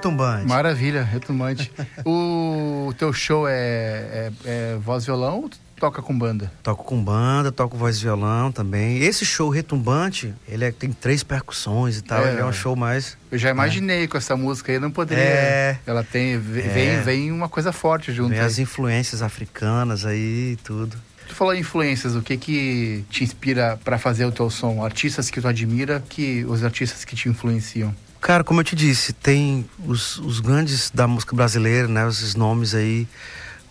Retumbante. 0.01 0.47
Maravilha, 0.47 1.03
retumbante. 1.03 1.71
o 2.03 2.91
teu 2.97 3.13
show 3.13 3.47
é, 3.47 3.53
é, 3.53 4.31
é 4.45 4.77
voz 4.81 5.03
e 5.03 5.05
violão 5.05 5.41
ou 5.41 5.49
toca 5.79 6.01
com 6.01 6.17
banda? 6.17 6.51
Toco 6.63 6.83
com 6.83 7.03
banda, 7.03 7.51
toco 7.51 7.77
voz 7.77 7.97
e 7.97 8.01
violão 8.01 8.51
também. 8.51 8.97
Esse 8.97 9.23
show 9.23 9.49
retumbante, 9.49 10.33
ele 10.47 10.65
é- 10.65 10.71
tem 10.71 10.91
três 10.91 11.21
percussões 11.21 11.99
e 11.99 12.01
tal. 12.01 12.25
É. 12.25 12.31
ele 12.31 12.39
é 12.41 12.45
um 12.45 12.51
show 12.51 12.75
mais. 12.75 13.15
Eu 13.31 13.37
já 13.37 13.51
imaginei 13.51 14.07
com 14.07 14.17
essa 14.17 14.35
música 14.35 14.71
aí, 14.71 14.79
não 14.79 14.89
poderia. 14.89 15.23
É. 15.23 15.77
Ela 15.85 16.03
tem. 16.03 16.33
É. 16.33 16.37
Vem, 16.37 17.01
vem 17.03 17.31
uma 17.31 17.47
coisa 17.47 17.71
forte 17.71 18.11
junto. 18.11 18.31
Tem 18.31 18.39
aí. 18.39 18.45
as 18.45 18.57
influências 18.57 19.21
africanas 19.21 20.03
aí 20.03 20.53
e 20.53 20.59
tudo. 20.63 20.97
Tu 21.27 21.35
falou 21.35 21.53
em 21.53 21.59
influências, 21.59 22.15
o 22.15 22.23
que 22.23 22.37
que 22.37 23.05
te 23.11 23.23
inspira 23.23 23.79
pra 23.83 23.99
fazer 23.99 24.25
o 24.25 24.31
teu 24.31 24.49
som? 24.49 24.83
Artistas 24.83 25.29
que 25.29 25.39
tu 25.39 25.47
admira, 25.47 26.03
que 26.09 26.43
os 26.45 26.63
artistas 26.63 27.05
que 27.05 27.15
te 27.15 27.29
influenciam. 27.29 27.93
Cara, 28.21 28.43
como 28.43 28.59
eu 28.59 28.63
te 28.63 28.75
disse, 28.75 29.11
tem 29.13 29.67
os, 29.85 30.17
os 30.19 30.39
grandes 30.39 30.91
da 30.93 31.07
música 31.07 31.35
brasileira, 31.35 31.87
né? 31.87 32.07
Esses 32.07 32.35
nomes 32.35 32.75
aí, 32.75 33.07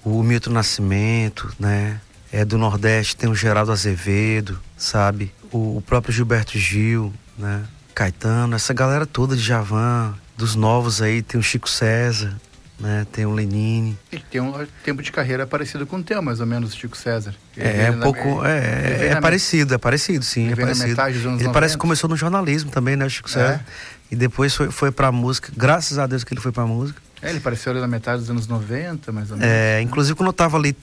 o 0.05 0.23
Milton 0.23 0.51
Nascimento, 0.51 1.53
né? 1.59 2.01
É 2.33 2.45
do 2.45 2.59
Nordeste, 2.59 3.17
tem 3.17 3.29
o 3.31 3.35
Geraldo 3.35 3.73
Azevedo, 3.73 4.61
sabe? 4.77 5.33
O, 5.53 5.77
o 5.79 5.83
próprio 5.83 6.13
Gilberto 6.13 6.59
Gil, 6.59 7.13
né? 7.39 7.63
Caetano, 7.95 8.55
essa 8.57 8.73
galera 8.75 9.05
toda 9.07 9.37
de 9.37 9.43
Javan, 9.43 10.15
dos 10.37 10.55
novos 10.55 11.01
aí, 11.03 11.23
tem 11.23 11.39
o 11.39 11.43
Chico 11.43 11.69
César, 11.69 12.35
né? 12.79 13.07
Tem 13.13 13.27
o 13.27 13.33
Lenine. 13.33 13.97
E 14.11 14.19
tem 14.19 14.41
um 14.41 14.67
tempo 14.85 15.03
de 15.03 15.13
carreira 15.13 15.47
parecido 15.47 15.87
com 15.87 15.97
o 15.99 16.03
teu, 16.03 16.21
mais 16.23 16.41
ou 16.41 16.47
menos, 16.47 16.75
Chico 16.75 16.97
César. 16.97 17.35
Ele 17.57 17.69
É, 17.69 17.73
veio 17.73 17.95
um 17.99 18.01
pouco. 18.01 18.45
É, 18.45 19.07
é, 19.09 19.15
na- 19.15 19.21
parecido, 19.21 19.75
é 19.75 19.79
parecido, 19.79 20.25
sim. 20.25 20.45
Ele 20.45 20.53
é 20.55 20.57
parecido. 20.57 20.87
ele 20.89 20.95
parece 20.97 21.45
90. 21.45 21.69
que 21.73 21.77
começou 21.79 22.09
no 22.11 22.17
jornalismo 22.17 22.71
também, 22.71 22.97
né, 22.97 23.05
o 23.07 23.11
Chico 23.11 23.29
César? 23.31 23.65
E 24.11 24.17
depois 24.17 24.55
foi, 24.55 24.71
foi 24.71 24.91
pra 24.91 25.13
música. 25.13 25.53
Graças 25.57 25.99
a 25.99 26.07
Deus 26.07 26.25
que 26.25 26.33
ele 26.35 26.41
foi 26.41 26.53
pra 26.53 26.67
música. 26.67 27.01
É, 27.23 27.29
ele 27.29 27.39
apareceu 27.39 27.71
ali 27.73 27.81
na 27.81 27.87
metade 27.87 28.21
dos 28.21 28.31
anos 28.31 28.47
90, 28.47 29.13
mais 29.13 29.31
ou 29.31 29.37
menos. 29.37 29.53
É, 29.53 29.81
inclusive 29.83 30.17
quando 30.17 30.29
eu 30.29 30.33
tava 30.33 30.57
ali 30.57 30.75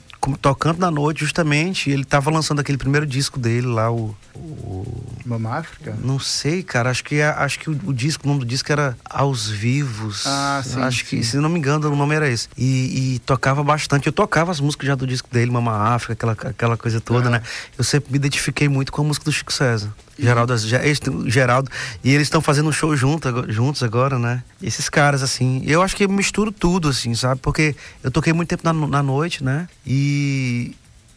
tocando 0.42 0.78
na 0.80 0.92
noite, 0.92 1.22
justamente, 1.22 1.90
ele 1.90 2.04
tava 2.04 2.30
lançando 2.30 2.60
aquele 2.60 2.78
primeiro 2.78 3.06
disco 3.08 3.40
dele 3.40 3.66
lá, 3.68 3.92
o. 3.92 4.16
o- 4.36 5.04
Mama 5.26 5.58
África? 5.58 5.94
não 6.04 6.20
sei, 6.20 6.64
cara. 6.64 6.90
Acho 6.90 7.04
que, 7.04 7.22
acho 7.22 7.60
que 7.60 7.70
o, 7.70 7.80
o 7.86 7.94
disco, 7.94 8.24
o 8.24 8.28
nome 8.28 8.42
do 8.42 8.46
disco 8.46 8.72
era 8.72 8.96
Aos 9.04 9.50
Vivos. 9.50 10.24
Ah, 10.26 10.62
sim, 10.64 10.80
Acho 10.82 11.04
que, 11.06 11.24
se 11.24 11.38
não 11.38 11.50
me 11.50 11.58
engano, 11.60 11.92
o 11.92 11.96
nome 11.96 12.16
era 12.16 12.30
esse. 12.30 12.48
E, 12.58 13.16
e 13.16 13.20
tocava 13.20 13.64
bastante. 13.64 14.08
Eu 14.08 14.14
tocava 14.14 14.52
as 14.52 14.60
músicas 14.60 14.88
já 14.88 14.96
do 14.96 15.06
disco 15.08 15.28
dele, 15.32 15.52
Mama 15.52 15.72
África, 15.94 16.14
aquela, 16.14 16.32
aquela 16.52 16.78
coisa 16.78 17.02
toda, 17.02 17.30
né? 17.30 17.42
Eu 17.78 17.84
sempre 17.84 18.12
me 18.12 18.16
identifiquei 18.18 18.70
muito 18.70 18.92
com 18.92 19.02
a 19.02 19.06
música 19.06 19.26
do 19.26 19.32
Chico 19.32 19.52
César. 19.52 19.92
Geraldo, 20.20 20.54
Geraldo. 21.28 21.70
E 22.04 22.10
eles 22.14 22.28
estão 22.28 22.42
fazendo 22.42 22.70
um 22.70 22.72
show 22.72 22.96
junto, 22.96 23.28
juntos 23.52 23.84
agora, 23.84 24.18
né? 24.18 24.44
Esses 24.62 24.90
caras, 24.90 25.22
assim. 25.22 25.62
Eu 25.66 25.82
acho 25.82 25.96
que 25.96 26.04
eu 26.06 26.10
misturo 26.10 26.52
tudo, 26.52 26.90
assim, 26.90 27.14
sabe? 27.16 27.40
Porque 27.42 27.76
eu 28.04 28.10
toquei 28.12 28.34
muito 28.34 28.50
tempo 28.50 28.64
na, 28.64 28.74
na 28.74 29.04
noite, 29.04 29.44
né? 29.44 29.68
E 29.86 30.76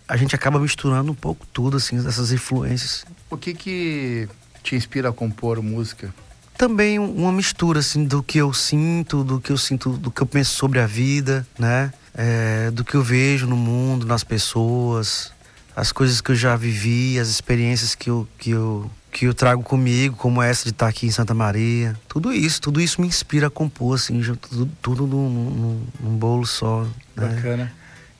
a 0.09 0.17
gente 0.17 0.35
acaba 0.35 0.59
misturando 0.59 1.13
um 1.13 1.15
pouco 1.15 1.47
tudo, 1.53 1.77
assim, 1.77 2.01
dessas 2.03 2.33
influências. 2.33 3.05
O 3.31 3.37
que 3.37 3.55
que 3.55 4.29
te 4.63 4.75
inspira 4.77 5.09
a 5.09 5.13
compor 5.13 5.63
música? 5.63 6.13
também 6.59 6.99
um- 6.99 7.15
uma 7.15 7.33
mistura 7.33 7.81
assim 7.81 8.05
do 8.05 8.23
que 8.23 8.37
eu 8.37 8.53
sinto, 8.53 9.25
do 9.25 9.41
que 9.41 9.51
eu 9.51 9.57
sinto, 9.57 9.97
do 9.97 10.11
que 10.11 10.21
eu 10.21 10.27
penso 10.27 10.53
sobre 10.53 10.79
a 10.79 10.87
vida, 10.87 11.47
né? 11.59 11.91
É, 12.15 12.71
do 12.71 12.85
que 12.85 12.95
eu 12.97 13.03
vejo 13.03 13.47
no 13.47 13.57
mundo, 13.57 14.05
nas 14.05 14.23
pessoas, 14.23 15.33
as 15.77 15.93
coisas 15.93 16.21
que 16.21 16.33
eu 16.33 16.37
já 16.37 16.57
vivi, 16.57 17.19
as 17.19 17.29
experiências 17.29 17.95
que 17.95 18.11
eu, 18.11 18.27
que 18.39 18.51
eu, 18.51 18.91
que 19.13 19.25
eu 19.27 19.35
trago 19.35 19.63
comigo, 19.63 20.17
como 20.17 20.43
essa 20.43 20.65
de 20.65 20.71
estar 20.71 20.89
aqui 20.89 21.07
em 21.07 21.11
Santa 21.11 21.35
Maria. 21.35 21.97
Tudo 22.09 22.33
isso, 22.33 22.61
tudo 22.61 22.81
isso 22.81 23.01
me 23.01 23.07
inspira 23.07 23.47
a 23.47 23.51
compor, 23.51 23.95
assim, 23.97 24.21
tudo, 24.41 24.71
tudo 24.83 25.07
num, 25.07 25.29
num- 25.31 25.87
num 26.01 26.17
bolo 26.17 26.47
só. 26.47 26.83
né? 27.17 27.29
Bacana. 27.29 27.73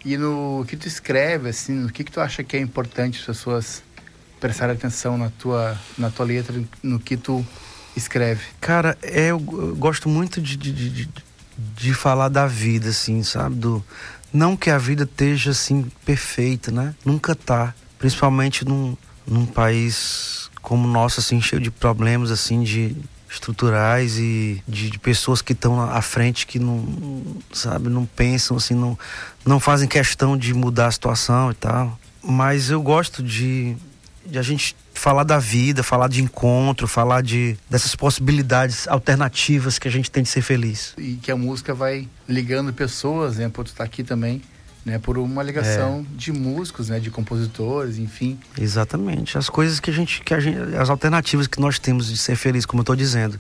E 0.05 0.17
no 0.17 0.65
que 0.67 0.77
tu 0.77 0.89
escreve, 0.89 1.51
assim, 1.51 1.73
no 1.75 1.91
que 1.91 2.03
que 2.05 2.11
tu 2.11 2.21
acha 2.21 2.43
que 2.43 2.57
é 2.57 2.61
importante 2.61 3.19
as 3.21 3.27
pessoas 3.27 3.83
prestarem 4.41 4.75
atenção 4.75 5.19
na 5.19 5.29
tua, 5.31 5.79
na 5.99 6.09
tua 6.11 6.25
letra, 6.25 6.63
no 6.83 6.99
que 6.99 7.17
tu 7.19 7.45
escreve? 7.95 8.41
Cara, 8.61 8.97
é, 9.03 9.27
eu, 9.27 9.37
eu 9.53 9.77
gosto 9.77 10.09
muito 10.09 10.41
de, 10.41 10.57
de, 10.57 10.73
de, 10.73 10.91
de- 10.91 11.09
de 11.77 11.93
falar 11.93 12.31
da 12.31 12.47
vida, 12.47 12.89
assim, 12.89 13.23
sabe? 13.23 13.55
Do, 13.57 13.85
não 14.33 14.57
que 14.57 14.71
a 14.71 14.79
vida 14.79 15.05
esteja, 15.05 15.51
assim, 15.51 15.91
perfeita, 16.05 16.71
né? 16.71 16.95
Nunca 17.05 17.35
tá. 17.35 17.75
Principalmente 17.99 18.65
num, 18.65 18.97
num 19.27 19.47
país 19.47 20.51
como 20.63 20.87
o 20.87 20.91
nosso, 20.91 21.21
assim, 21.21 21.41
cheio 21.41 21.61
de 21.61 21.71
problemas, 21.71 22.31
assim, 22.31 22.63
de 22.63 22.97
estruturais 23.31 24.19
e 24.19 24.63
de, 24.67 24.91
de 24.91 24.99
pessoas 24.99 25.41
que 25.41 25.53
estão 25.53 25.81
à 25.81 26.03
frente 26.03 26.47
que 26.47 26.59
não, 26.59 26.85
sabe, 27.53 27.89
não 27.89 28.05
pensam, 28.05 28.57
assim, 28.57 28.75
não, 28.75 28.99
não 29.45 29.61
fazem 29.61 29.89
questão 29.89 30.37
de 30.37 30.53
mudar 30.53 30.87
a 30.87 30.91
situação 30.91 31.51
e 31.51 31.55
tal. 31.55 31.99
Mas 32.23 32.71
eu 32.71 32.83
gosto 32.83 33.23
de, 33.23 33.77
de 34.31 34.39
a 34.39 34.43
gente 34.43 34.77
falar 34.95 35.25
da 35.25 35.39
vida, 35.39 35.83
falar 35.83 36.09
de 36.09 36.23
encontro, 36.23 36.87
falar 36.87 37.23
de 37.23 37.57
dessas 37.69 37.95
possibilidades 37.95 38.87
alternativas 38.87 39.79
que 39.79 39.89
a 39.89 39.91
gente 39.91 40.11
tem 40.11 40.23
de 40.23 40.29
ser 40.29 40.43
feliz. 40.43 40.95
E 40.97 41.15
que 41.17 41.31
a 41.31 41.37
música 41.37 41.75
vai 41.75 42.09
ligando 42.29 42.73
pessoas, 42.73 43.37
né? 43.37 43.49
Por 43.49 43.65
tu 43.65 43.69
estar 43.69 43.85
aqui 43.85 44.05
também, 44.05 44.43
né? 44.85 44.99
Por 44.99 45.19
uma 45.19 45.43
ligação 45.43 46.07
de 46.15 46.33
músicos, 46.33 46.89
né? 46.89 47.01
De 47.01 47.11
compositores, 47.11 47.99
enfim. 47.99 48.39
Exatamente. 48.59 49.37
As 49.37 49.49
coisas 49.49 49.81
que 49.81 49.91
a 49.91 49.93
gente, 49.93 50.23
que 50.23 50.35
a 50.35 50.41
gente 50.41 50.59
as 50.77 50.91
alternativas 50.91 51.47
que 51.47 51.61
nós 51.61 51.79
temos 51.79 52.07
de 52.07 52.17
ser 52.17 52.37
feliz, 52.37 52.65
como 52.65 52.81
eu 52.81 52.83
estou 52.83 52.97
dizendo. 52.97 53.39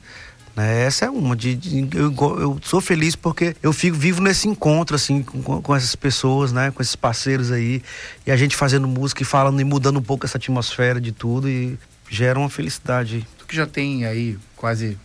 Né? 0.56 0.82
Essa 0.84 1.06
é 1.06 1.10
uma. 1.10 1.36
De, 1.36 1.54
de- 1.54 1.88
eu, 1.96 2.12
eu 2.40 2.58
sou 2.62 2.80
feliz 2.80 3.14
porque 3.16 3.54
eu 3.62 3.72
fico 3.72 3.96
vivo 3.96 4.20
nesse 4.20 4.48
encontro, 4.48 4.96
assim, 4.96 5.22
com, 5.22 5.62
com 5.62 5.76
essas 5.76 5.94
pessoas, 5.94 6.52
né? 6.52 6.70
Com 6.70 6.82
esses 6.82 6.96
parceiros 6.96 7.50
aí. 7.52 7.82
E 8.26 8.30
a 8.32 8.36
gente 8.36 8.56
fazendo 8.56 8.86
música 8.88 9.22
e 9.22 9.24
falando 9.24 9.60
e 9.60 9.64
mudando 9.64 9.98
um 9.98 10.02
pouco 10.02 10.26
essa 10.26 10.38
atmosfera 10.38 11.00
de 11.00 11.12
tudo 11.12 11.48
e 11.48 11.78
gera 12.08 12.38
uma 12.38 12.50
felicidade. 12.50 13.26
Tu 13.38 13.46
que 13.46 13.54
já 13.56 13.66
tem 13.66 14.04
aí 14.04 14.36
quase 14.56 14.98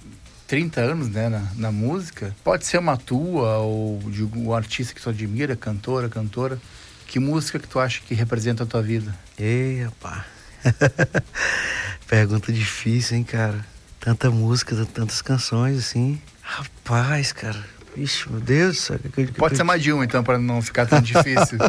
30 0.47 0.81
anos, 0.81 1.09
né? 1.09 1.29
Na, 1.29 1.43
na 1.55 1.71
música, 1.71 2.35
pode 2.43 2.65
ser 2.65 2.77
uma 2.79 2.97
tua 2.97 3.57
ou 3.59 3.99
de 4.09 4.23
um 4.23 4.53
artista 4.53 4.93
que 4.93 5.01
tu 5.01 5.09
admira, 5.09 5.55
cantora, 5.55 6.09
cantora. 6.09 6.59
Que 7.07 7.19
música 7.19 7.59
que 7.59 7.67
tu 7.67 7.79
acha 7.79 8.01
que 8.01 8.15
representa 8.15 8.63
a 8.63 8.65
tua 8.65 8.81
vida? 8.81 9.15
Ei, 9.37 9.83
rapaz. 9.83 10.23
Pergunta 12.07 12.51
difícil, 12.51 13.17
hein, 13.17 13.23
cara? 13.23 13.63
Tanta 14.05 14.29
música, 14.29 14.73
tantas 14.93 15.21
canções, 15.21 15.79
assim. 15.79 16.21
Rapaz, 16.41 17.33
cara. 17.33 17.57
Ixi, 17.97 18.29
meu 18.31 18.39
Deus 18.39 18.91
que- 19.13 19.25
Pode 19.33 19.57
ser 19.57 19.63
mais 19.63 19.81
de 19.81 19.91
um, 19.91 20.03
então, 20.03 20.23
para 20.23 20.37
não 20.37 20.61
ficar 20.61 20.85
tão 20.85 21.01
difícil. 21.01 21.57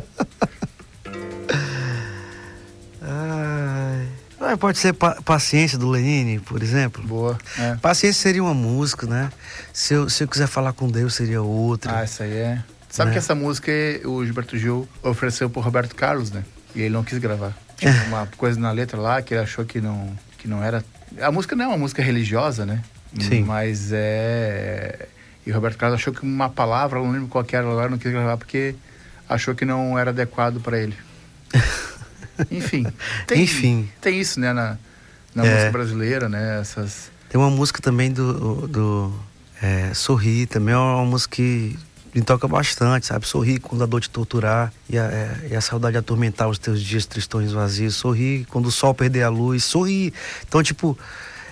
Ai. 3.01 4.07
Ah, 4.39 4.57
pode 4.57 4.76
ser 4.78 4.93
pa- 4.93 5.16
Paciência 5.24 5.78
do 5.78 5.89
Lenine, 5.89 6.39
por 6.41 6.62
exemplo. 6.62 7.03
Boa. 7.03 7.39
É. 7.59 7.74
Paciência 7.76 8.20
seria 8.22 8.43
uma 8.43 8.53
música, 8.55 9.07
né? 9.07 9.30
Se 9.72 9.95
eu, 9.95 10.11
se 10.11 10.22
eu 10.24 10.28
quiser 10.28 10.47
falar 10.47 10.72
com 10.74 10.89
Deus, 10.89 11.14
seria 11.14 11.41
outra. 11.43 11.97
Ah, 11.99 12.03
essa 12.03 12.24
aí 12.24 12.32
é. 12.37 12.62
Sabe 12.89 13.09
Né? 13.09 13.12
que 13.14 13.18
essa 13.18 13.34
música 13.34 13.72
o 14.05 14.24
Gilberto 14.24 14.59
Gil 14.59 14.87
ofereceu 15.03 15.49
pro 15.49 15.61
Roberto 15.62 15.95
Carlos, 15.95 16.30
né? 16.30 16.45
E 16.74 16.82
ele 16.82 16.91
não 16.95 17.03
quis 17.03 17.18
gravar. 17.18 17.57
Tinha 17.76 17.91
É. 17.93 18.05
uma 18.09 18.26
coisa 18.37 18.59
na 18.61 18.70
letra 18.72 19.01
lá 19.01 19.22
que 19.22 19.32
ele 19.34 19.41
achou 19.43 19.64
que 19.64 19.80
não, 19.80 20.14
que 20.39 20.47
não 20.47 20.62
era. 20.62 20.84
A 21.20 21.30
música 21.32 21.54
não 21.56 21.64
é 21.64 21.68
uma 21.68 21.78
música 21.78 22.02
religiosa, 22.02 22.66
né? 22.66 22.82
Sim. 23.20 23.44
Mas 23.44 23.90
é. 23.92 25.08
E 25.46 25.50
o 25.50 25.54
Roberto 25.54 25.78
Carlos 25.78 26.00
achou 26.00 26.12
que 26.12 26.22
uma 26.22 26.48
palavra, 26.48 26.98
eu 26.98 27.04
não 27.04 27.12
lembro 27.12 27.28
qual 27.28 27.44
que 27.44 27.54
era 27.54 27.66
agora, 27.66 27.88
não 27.88 27.98
quis 27.98 28.10
gravar 28.10 28.36
porque 28.36 28.74
achou 29.28 29.54
que 29.54 29.64
não 29.64 29.98
era 29.98 30.10
adequado 30.10 30.60
para 30.60 30.78
ele. 30.78 30.96
Enfim. 32.50 32.86
Tem, 33.26 33.42
Enfim. 33.42 33.88
Tem 34.00 34.20
isso, 34.20 34.38
né, 34.40 34.52
na, 34.52 34.76
na 35.34 35.46
É. 35.46 35.52
música 35.52 35.70
brasileira, 35.72 36.28
né? 36.28 36.60
Essas. 36.60 37.10
Tem 37.28 37.40
uma 37.40 37.50
música 37.50 37.80
também 37.80 38.12
do, 38.12 38.66
do 38.68 39.14
é, 39.62 39.92
Sorrir, 39.94 40.46
também 40.46 40.74
é 40.74 40.78
uma 40.78 41.04
música 41.04 41.36
que 41.36 41.78
me 42.16 42.22
toca 42.22 42.48
bastante, 42.48 43.06
sabe? 43.06 43.28
Sorrir 43.28 43.58
quando 43.60 43.82
a 43.82 43.86
dor 43.86 44.00
te 44.00 44.08
torturar 44.08 44.72
e 44.88 44.98
a, 44.98 45.04
é, 45.04 45.48
e 45.50 45.54
a 45.54 45.60
saudade 45.60 45.98
atormentar 45.98 46.48
os 46.48 46.58
teus 46.58 46.80
dias 46.82 47.04
tristões 47.04 47.52
vazios. 47.52 47.94
Sorrir 47.94 48.46
quando 48.46 48.66
o 48.66 48.72
sol 48.72 48.94
perder 48.94 49.22
a 49.22 49.28
luz. 49.28 49.64
Sorrir. 49.64 50.14
Então, 50.48 50.62
tipo, 50.62 50.98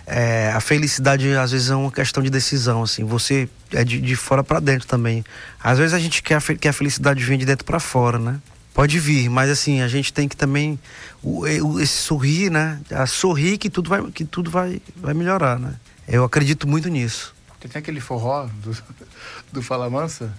é, 0.07 0.51
a 0.55 0.61
felicidade 0.61 1.31
às 1.37 1.51
vezes 1.53 1.69
é 1.69 1.75
uma 1.77 1.93
questão 1.93 2.23
de 2.23 2.31
decisão, 2.31 2.83
assim. 2.83 3.05
Você 3.05 3.47
é 3.73 3.85
de, 3.85 4.01
de 4.01 4.17
fora 4.17 4.43
para 4.43 4.59
dentro 4.59 4.89
também. 4.89 5.23
Às 5.63 5.77
vezes 5.79 5.93
a 5.93 5.99
gente 5.99 6.23
quer 6.23 6.41
que 6.57 6.67
a 6.67 6.73
felicidade 6.73 7.23
venha 7.23 7.39
de 7.39 7.45
dentro 7.45 7.65
para 7.67 7.79
fora, 7.79 8.19
né? 8.19 8.41
Pode 8.73 8.99
vir, 8.99 9.29
mas 9.29 9.51
assim, 9.51 9.83
a 9.83 9.87
gente 9.89 10.13
tem 10.13 10.27
que 10.27 10.37
também 10.37 10.79
o, 11.23 11.43
o- 11.43 11.79
esse 11.81 11.93
sorrir, 11.93 12.51
né? 12.51 12.81
A 12.91 13.07
sorrir 13.07 13.57
que 13.59 13.69
tudo 13.71 13.89
vai 13.91 14.03
que 14.11 14.25
tudo 14.25 14.51
vai 14.51 14.81
vai 14.97 15.13
melhorar, 15.15 15.59
né? 15.61 15.75
Eu 16.09 16.25
acredito 16.25 16.67
muito 16.67 16.89
nisso. 16.89 17.35
Tem 17.61 17.79
aquele 17.81 18.01
forró 18.01 18.47
do, 18.63 18.77
do 19.53 19.63
Fala 19.63 19.89
Mansa, 19.89 20.33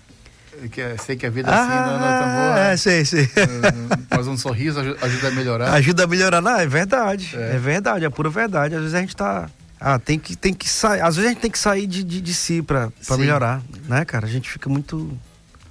que 0.72 0.82
é, 0.82 0.96
sei 0.98 1.16
que 1.16 1.26
a 1.26 1.30
vida 1.30 1.50
assim 1.50 1.70
não, 1.70 2.00
não 2.00 2.08
é 2.08 2.20
tão 2.20 2.28
boa. 2.28 2.60
é, 2.60 2.78
sei, 2.78 3.06
sei. 3.06 3.30
Mas 4.10 4.28
um 4.28 4.38
sorriso 4.38 4.80
aju- 4.80 4.98
ajuda 5.02 5.28
a 5.28 5.32
melhorar. 5.32 5.74
Ajuda 5.74 6.04
a 6.04 6.08
melhorar, 6.08 6.42
não, 6.42 6.58
é 6.58 6.66
verdade. 6.68 7.32
É. 7.36 7.58
verdade, 7.58 8.06
é 8.06 8.10
pura 8.10 8.30
verdade. 8.30 8.76
Às 8.76 8.82
vezes 8.82 8.96
a 8.96 9.00
gente 9.02 9.16
tá. 9.16 9.50
Ah, 9.80 10.00
tem 10.00 10.18
que, 10.18 10.36
tem 10.36 10.54
que 10.54 10.68
sair. 10.70 11.02
Às 11.02 11.16
vezes 11.16 11.30
a 11.30 11.34
gente 11.34 11.42
tem 11.42 11.52
que 11.52 11.60
sair 11.60 11.86
de, 11.86 12.04
de, 12.04 12.22
de 12.22 12.34
si 12.34 12.64
Sim. 13.02 13.18
melhorar, 13.18 13.62
né, 13.88 14.04
cara? 14.06 14.26
A 14.26 14.30
gente 14.30 14.50
fica 14.50 14.70
muito 14.70 15.16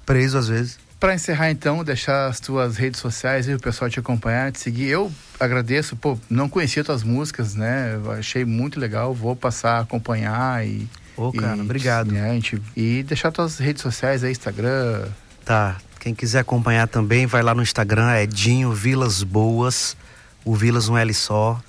preso 0.05 0.37
às 0.37 0.47
vezes. 0.47 0.77
Para 0.99 1.13
encerrar 1.13 1.51
então, 1.51 1.83
deixar 1.83 2.27
as 2.27 2.39
tuas 2.39 2.77
redes 2.77 2.99
sociais 2.99 3.47
e 3.47 3.53
o 3.53 3.59
pessoal 3.59 3.89
te 3.89 3.99
acompanhar, 3.99 4.51
te 4.51 4.59
seguir. 4.59 4.87
Eu 4.87 5.11
agradeço, 5.39 5.95
pô, 5.95 6.17
não 6.29 6.47
conhecia 6.47 6.83
tuas 6.83 7.03
músicas, 7.03 7.53
né? 7.53 7.95
Eu 7.95 8.11
achei 8.11 8.45
muito 8.45 8.79
legal, 8.79 9.13
vou 9.13 9.35
passar 9.35 9.77
a 9.77 9.79
acompanhar 9.81 10.65
e. 10.65 10.87
Ô, 11.17 11.31
cara, 11.31 11.57
e, 11.57 11.61
obrigado. 11.61 12.11
né, 12.11 12.29
a 12.29 12.33
gente- 12.33 12.61
e 12.75 13.03
deixar 13.03 13.31
tuas 13.31 13.57
redes 13.57 13.81
sociais 13.81 14.23
aí, 14.23 14.31
Instagram. 14.31 15.07
Tá. 15.43 15.77
Quem 15.99 16.13
quiser 16.13 16.39
acompanhar 16.39 16.87
também, 16.87 17.25
vai 17.25 17.41
lá 17.41 17.55
no 17.55 17.63
Instagram, 17.63 18.09
é 18.11 18.25
Dinho 18.25 18.71
Vilas 18.73 19.23
Boas. 19.23 19.95
O 20.43 20.55
Vilas 20.55 20.87
um 20.89 20.97
L 20.97 21.13
só. 21.13 21.59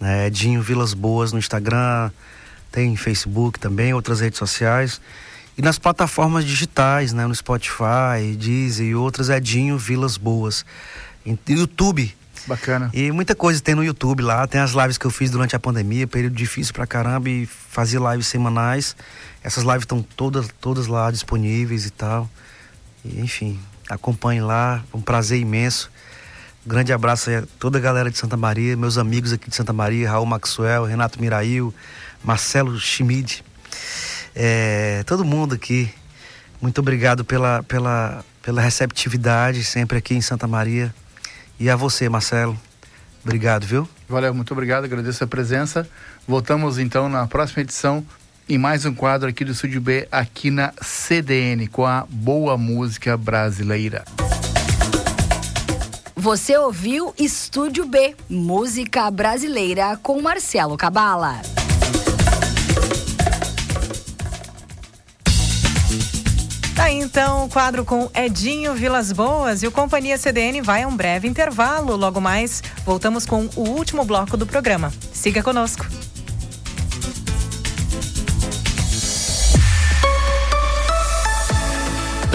Né? 0.00 0.26
É 0.26 0.30
Dinho 0.30 0.62
Vilas 0.62 0.94
Boas 0.94 1.32
no 1.32 1.38
Instagram, 1.38 2.10
tem 2.72 2.96
Facebook 2.96 3.58
também, 3.60 3.92
outras 3.94 4.20
redes 4.20 4.38
sociais. 4.38 5.00
E 5.58 5.62
nas 5.62 5.78
plataformas 5.78 6.44
digitais, 6.44 7.12
né? 7.12 7.26
No 7.26 7.34
Spotify, 7.34 8.34
Deezer 8.38 8.86
e 8.86 8.94
outras, 8.94 9.28
é 9.28 9.38
Dinho 9.38 9.76
Vilas 9.76 10.16
Boas. 10.16 10.64
YouTube. 11.46 12.14
Bacana. 12.46 12.90
E 12.92 13.10
muita 13.10 13.34
coisa 13.34 13.60
tem 13.60 13.74
no 13.74 13.84
YouTube 13.84 14.22
lá. 14.22 14.46
Tem 14.46 14.60
as 14.60 14.72
lives 14.72 14.98
que 14.98 15.06
eu 15.06 15.10
fiz 15.10 15.30
durante 15.30 15.54
a 15.54 15.58
pandemia, 15.58 16.06
período 16.06 16.34
difícil 16.34 16.72
pra 16.72 16.86
caramba, 16.86 17.28
e 17.28 17.46
fazia 17.46 18.00
lives 18.12 18.26
semanais. 18.26 18.96
Essas 19.42 19.64
lives 19.64 19.82
estão 19.82 20.02
todas, 20.02 20.48
todas 20.60 20.86
lá 20.86 21.10
disponíveis 21.10 21.86
e 21.86 21.90
tal. 21.90 22.28
E, 23.04 23.20
enfim, 23.20 23.58
acompanhe 23.88 24.40
lá, 24.40 24.82
um 24.92 25.00
prazer 25.00 25.38
imenso. 25.38 25.90
Grande 26.66 26.92
abraço 26.92 27.30
a 27.30 27.42
toda 27.58 27.78
a 27.78 27.80
galera 27.80 28.10
de 28.10 28.18
Santa 28.18 28.36
Maria, 28.36 28.76
meus 28.76 28.98
amigos 28.98 29.32
aqui 29.32 29.48
de 29.48 29.56
Santa 29.56 29.72
Maria, 29.72 30.10
Raul 30.10 30.26
Maxwell, 30.26 30.84
Renato 30.84 31.20
Mirail, 31.20 31.72
Marcelo 32.22 32.78
Schmid, 32.78 33.42
é, 34.34 35.02
todo 35.06 35.24
mundo 35.24 35.54
aqui. 35.54 35.92
Muito 36.60 36.78
obrigado 36.80 37.24
pela, 37.24 37.62
pela, 37.62 38.24
pela 38.42 38.60
receptividade 38.60 39.64
sempre 39.64 39.96
aqui 39.98 40.14
em 40.14 40.20
Santa 40.20 40.46
Maria. 40.46 40.94
E 41.60 41.68
a 41.68 41.76
você, 41.76 42.08
Marcelo. 42.08 42.58
Obrigado, 43.22 43.66
viu? 43.66 43.86
Valeu, 44.08 44.32
muito 44.32 44.50
obrigado, 44.52 44.84
agradeço 44.84 45.22
a 45.22 45.26
presença. 45.26 45.86
Voltamos 46.26 46.78
então 46.78 47.06
na 47.06 47.26
próxima 47.26 47.60
edição 47.60 48.02
em 48.48 48.56
mais 48.56 48.86
um 48.86 48.94
quadro 48.94 49.28
aqui 49.28 49.44
do 49.44 49.52
Estúdio 49.52 49.80
B, 49.80 50.08
aqui 50.10 50.50
na 50.50 50.72
CDN, 50.80 51.66
com 51.68 51.84
a 51.84 52.06
boa 52.08 52.56
música 52.56 53.14
brasileira. 53.14 54.04
Você 56.16 56.56
ouviu 56.56 57.14
Estúdio 57.18 57.86
B, 57.86 58.16
música 58.28 59.10
brasileira 59.10 59.98
com 60.02 60.20
Marcelo 60.20 60.76
Cabala. 60.76 61.40
Tá 66.80 66.86
aí 66.86 66.98
então 66.98 67.44
o 67.44 67.48
quadro 67.50 67.84
com 67.84 68.10
Edinho 68.14 68.72
Vilas 68.72 69.12
Boas 69.12 69.62
e 69.62 69.66
o 69.66 69.70
Companhia 69.70 70.16
CDN 70.16 70.62
vai 70.62 70.82
a 70.82 70.88
um 70.88 70.96
breve 70.96 71.28
intervalo. 71.28 71.94
Logo 71.94 72.22
mais, 72.22 72.62
voltamos 72.86 73.26
com 73.26 73.50
o 73.54 73.68
último 73.68 74.02
bloco 74.02 74.34
do 74.34 74.46
programa. 74.46 74.90
Siga 75.12 75.42
conosco. 75.42 75.86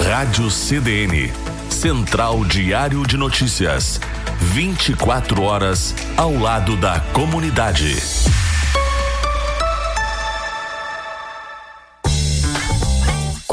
Rádio 0.08 0.52
CDN. 0.52 1.34
Central 1.72 2.46
Diário 2.46 3.04
de 3.04 3.18
Notícias. 3.18 4.00
24 4.40 5.42
horas 5.42 5.96
ao 6.16 6.38
lado 6.38 6.78
da 6.78 7.00
comunidade. 7.00 7.96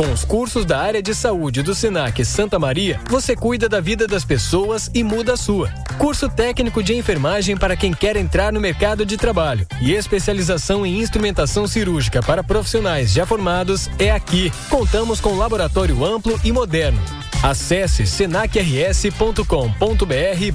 Com 0.02 0.12
os 0.12 0.24
cursos 0.24 0.64
da 0.64 0.80
área 0.80 1.00
de 1.00 1.14
saúde 1.14 1.62
do 1.62 1.76
Senac 1.76 2.24
Santa 2.24 2.58
Maria, 2.58 3.00
você 3.08 3.36
cuida 3.36 3.68
da 3.68 3.80
vida 3.80 4.04
das 4.04 4.24
pessoas 4.24 4.90
e 4.92 5.04
muda 5.04 5.34
a 5.34 5.36
sua. 5.36 5.72
Curso 5.96 6.28
técnico 6.28 6.82
de 6.82 6.92
enfermagem 6.92 7.56
para 7.56 7.76
quem 7.76 7.92
quer 7.92 8.16
entrar 8.16 8.52
no 8.52 8.60
mercado 8.60 9.06
de 9.06 9.16
trabalho 9.16 9.64
e 9.80 9.92
especialização 9.92 10.84
em 10.84 11.00
instrumentação 11.00 11.68
cirúrgica 11.68 12.20
para 12.20 12.42
profissionais 12.42 13.12
já 13.12 13.24
formados 13.24 13.88
é 13.96 14.10
aqui. 14.10 14.52
Contamos 14.68 15.20
com 15.20 15.38
laboratório 15.38 16.04
amplo 16.04 16.36
e 16.42 16.50
moderno. 16.50 17.00
Acesse 17.40 18.04
senacrs.com.br 18.04 19.44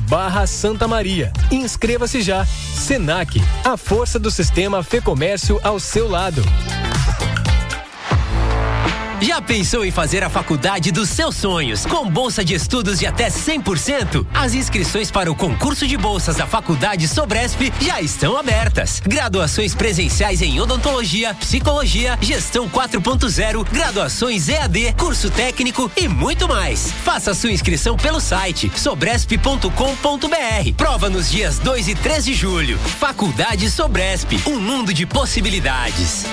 barra 0.10 0.46
Santa 0.46 0.90
Maria. 0.90 1.32
Inscreva-se 1.50 2.22
já. 2.22 2.46
Senac, 2.46 3.42
a 3.64 3.78
força 3.78 4.20
do 4.20 4.30
sistema 4.30 4.84
Fê 4.84 5.00
Comércio 5.00 5.58
ao 5.64 5.80
seu 5.80 6.10
lado. 6.10 6.44
Já 9.38 9.42
pensou 9.42 9.86
em 9.86 9.92
fazer 9.92 10.24
a 10.24 10.32
faculdade 10.32 10.92
dos 10.92 11.10
seus 11.10 11.36
sonhos 11.36 11.86
com 11.86 12.10
bolsa 12.10 12.44
de 12.44 12.56
estudos 12.56 12.98
de 12.98 13.06
até 13.06 13.28
100%? 13.28 14.26
As 14.34 14.56
inscrições 14.56 15.12
para 15.12 15.32
o 15.32 15.36
concurso 15.36 15.86
de 15.86 15.96
bolsas 15.96 16.38
da 16.38 16.48
Faculdade 16.48 17.08
Sobresp 17.08 17.72
já 17.80 18.02
estão 18.02 18.36
abertas. 18.36 19.00
Graduações 19.00 19.76
presenciais 19.76 20.42
em 20.42 20.60
odontologia, 20.60 21.36
psicologia, 21.36 22.18
gestão 22.20 22.68
4.0, 22.68 23.64
graduações 23.72 24.50
EAD, 24.50 24.96
curso 24.98 25.30
técnico 25.30 25.92
e 25.96 26.08
muito 26.08 26.48
mais. 26.48 26.92
Faça 27.04 27.36
sua 27.36 27.52
inscrição 27.52 27.96
pelo 27.96 28.20
site 28.20 28.72
sobresp.com.br. 28.76 30.74
Prova 30.76 31.12
nos 31.12 31.30
dias 31.30 31.60
2 31.60 31.90
e 31.90 31.94
3 31.94 32.26
de 32.26 32.34
julho. 32.34 32.80
Faculdade 32.80 33.70
Sobresp, 33.70 34.32
um 34.48 34.60
mundo 34.60 34.92
de 34.92 35.06
possibilidades. 35.06 36.26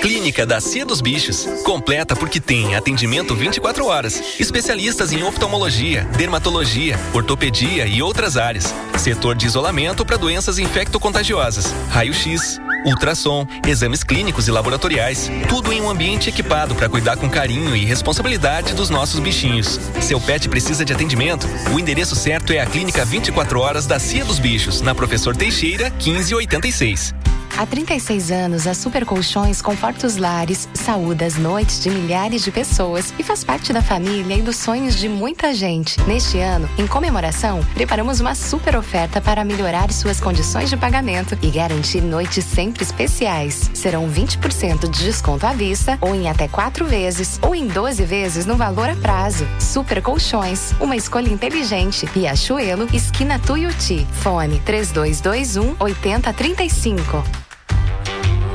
Clínica 0.00 0.46
da 0.46 0.60
Cia 0.60 0.84
dos 0.84 1.00
Bichos. 1.00 1.44
Completa 1.62 2.16
porque 2.16 2.40
tem 2.40 2.74
atendimento 2.74 3.34
24 3.34 3.84
horas. 3.84 4.40
Especialistas 4.40 5.12
em 5.12 5.22
oftalmologia, 5.22 6.04
dermatologia, 6.16 6.98
ortopedia 7.12 7.86
e 7.86 8.02
outras 8.02 8.36
áreas. 8.36 8.74
Setor 8.98 9.34
de 9.36 9.46
isolamento 9.46 10.04
para 10.04 10.16
doenças 10.16 10.58
infectocontagiosas. 10.58 11.74
Raio-X, 11.90 12.58
ultrassom, 12.84 13.46
exames 13.66 14.02
clínicos 14.02 14.48
e 14.48 14.50
laboratoriais. 14.50 15.30
Tudo 15.48 15.72
em 15.72 15.80
um 15.80 15.90
ambiente 15.90 16.28
equipado 16.28 16.74
para 16.74 16.88
cuidar 16.88 17.16
com 17.16 17.28
carinho 17.28 17.74
e 17.76 17.84
responsabilidade 17.84 18.74
dos 18.74 18.90
nossos 18.90 19.20
bichinhos. 19.20 19.78
Seu 20.00 20.20
pet 20.20 20.48
precisa 20.48 20.84
de 20.84 20.92
atendimento? 20.92 21.46
O 21.74 21.78
endereço 21.78 22.14
certo 22.14 22.52
é 22.52 22.60
a 22.60 22.66
Clínica 22.66 23.04
24 23.04 23.60
Horas 23.60 23.86
da 23.86 23.98
Cia 23.98 24.24
dos 24.24 24.38
Bichos, 24.38 24.80
na 24.80 24.94
Professor 24.94 25.36
Teixeira, 25.36 25.90
1586. 26.04 27.14
Há 27.58 27.66
36 27.66 28.30
anos, 28.30 28.66
a 28.66 28.72
Super 28.72 29.04
Colchões 29.04 29.60
conforta 29.60 30.06
os 30.06 30.16
lares, 30.16 30.68
saúda 30.72 31.26
as 31.26 31.36
noites 31.36 31.82
de 31.82 31.90
milhares 31.90 32.42
de 32.42 32.50
pessoas 32.50 33.12
e 33.18 33.22
faz 33.22 33.44
parte 33.44 33.72
da 33.72 33.82
família 33.82 34.34
e 34.34 34.40
dos 34.40 34.56
sonhos 34.56 34.94
de 34.94 35.08
muita 35.08 35.52
gente. 35.52 36.00
Neste 36.06 36.38
ano, 36.38 36.68
em 36.78 36.86
comemoração, 36.86 37.60
preparamos 37.74 38.20
uma 38.20 38.34
super 38.34 38.76
oferta 38.76 39.20
para 39.20 39.44
melhorar 39.44 39.92
suas 39.92 40.20
condições 40.20 40.70
de 40.70 40.76
pagamento 40.76 41.36
e 41.42 41.50
garantir 41.50 42.00
noites 42.00 42.44
sempre 42.70 42.84
especiais. 42.84 43.70
Serão 43.74 44.08
20% 44.08 44.88
de 44.88 45.04
desconto 45.04 45.44
à 45.44 45.52
vista, 45.52 45.98
ou 46.00 46.14
em 46.14 46.28
até 46.28 46.46
4 46.46 46.86
vezes, 46.86 47.38
ou 47.42 47.54
em 47.54 47.66
12 47.66 48.04
vezes 48.04 48.46
no 48.46 48.56
valor 48.56 48.88
a 48.88 48.94
prazo. 48.96 49.46
Super 49.58 50.00
Colchões, 50.00 50.72
uma 50.80 50.96
escolha 50.96 51.28
inteligente. 51.28 52.06
Riachuelo, 52.06 52.86
esquina 52.92 53.38
Tuiuti. 53.38 54.06
Fone 54.22 54.60
3221 54.64 55.76
8035. 55.80 57.49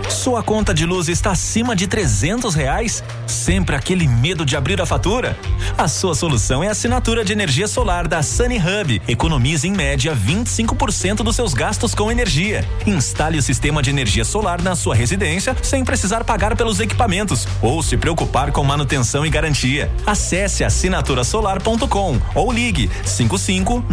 Sua 0.10 0.44
conta 0.44 0.74
de 0.74 0.86
luz 0.86 1.10
está 1.10 1.32
acima 1.32 1.76
de 1.76 1.88
trezentos 1.88 2.56
reais? 2.56 3.04
Sempre 3.28 3.76
aquele 3.76 4.08
medo 4.08 4.46
de 4.46 4.56
abrir 4.56 4.80
a 4.82 4.86
fatura? 4.86 5.38
A 5.78 5.88
sua 5.88 6.16
solução 6.16 6.64
é 6.64 6.68
a 6.68 6.72
assinatura 6.72 7.26
de 7.26 7.34
energia 7.34 7.68
solar 7.68 8.08
da 8.08 8.24
Sunny 8.24 8.58
Hub. 8.58 9.02
Economize 9.08 9.68
em 9.68 9.72
média 9.72 10.16
25% 10.16 11.18
dos 11.18 11.36
seus 11.36 11.54
gastos 11.54 11.94
com 11.94 12.12
energia. 12.12 12.68
Instale 12.86 13.38
o 13.38 13.42
sistema 13.42 13.82
de 13.82 13.90
energia 13.90 14.24
solar 14.24 14.62
na 14.62 14.76
sua 14.76 14.96
residência 14.96 15.56
sem 15.62 15.84
precisar 15.84 16.24
pagar 16.24 16.56
pelos 16.56 16.80
equipamentos 16.80 17.48
ou 17.62 17.84
se 17.84 17.98
preocupar 17.98 18.52
com 18.52 18.64
manutenção 18.64 19.26
e 19.26 19.30
garantia. 19.30 19.92
Acesse 20.06 20.64
assinaturasolar.com 20.64 22.20
ou 22.34 22.52
ligue 22.52 22.90
55 23.04 23.86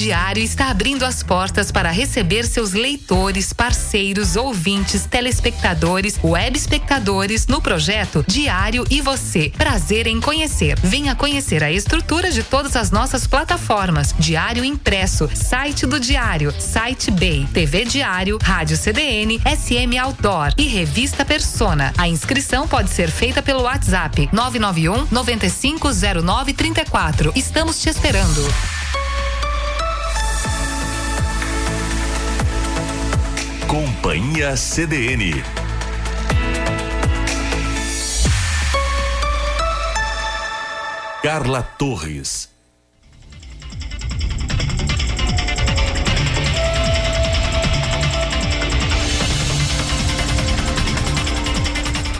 Diário 0.00 0.42
está 0.42 0.70
abrindo 0.70 1.04
as 1.04 1.22
portas 1.22 1.70
para 1.70 1.90
receber 1.90 2.46
seus 2.46 2.72
leitores, 2.72 3.52
parceiros, 3.52 4.34
ouvintes, 4.34 5.04
telespectadores, 5.04 6.18
web 6.24 6.56
espectadores 6.56 7.46
no 7.46 7.60
projeto 7.60 8.24
Diário 8.26 8.86
e 8.88 9.02
Você. 9.02 9.52
Prazer 9.58 10.06
em 10.06 10.18
conhecer. 10.18 10.80
Venha 10.80 11.14
conhecer 11.14 11.62
a 11.62 11.70
estrutura 11.70 12.30
de 12.30 12.42
todas 12.42 12.76
as 12.76 12.90
nossas 12.90 13.26
plataformas: 13.26 14.14
Diário 14.18 14.64
Impresso, 14.64 15.28
site 15.34 15.84
do 15.84 16.00
Diário, 16.00 16.50
site 16.58 17.10
Bay, 17.10 17.46
TV 17.52 17.84
Diário, 17.84 18.38
Rádio 18.42 18.78
CDN, 18.78 19.38
SM 19.44 19.98
Outdoor 19.98 20.54
e 20.56 20.62
Revista 20.62 21.26
Persona. 21.26 21.92
A 21.98 22.08
inscrição 22.08 22.66
pode 22.66 22.88
ser 22.88 23.10
feita 23.10 23.42
pelo 23.42 23.64
WhatsApp 23.64 24.30
991 24.32 25.08
950934. 25.10 27.34
Estamos 27.36 27.82
te 27.82 27.90
esperando. 27.90 28.79
Companhia 33.70 34.56
CDN. 34.56 35.44
Carla 41.22 41.62
Torres. 41.78 42.50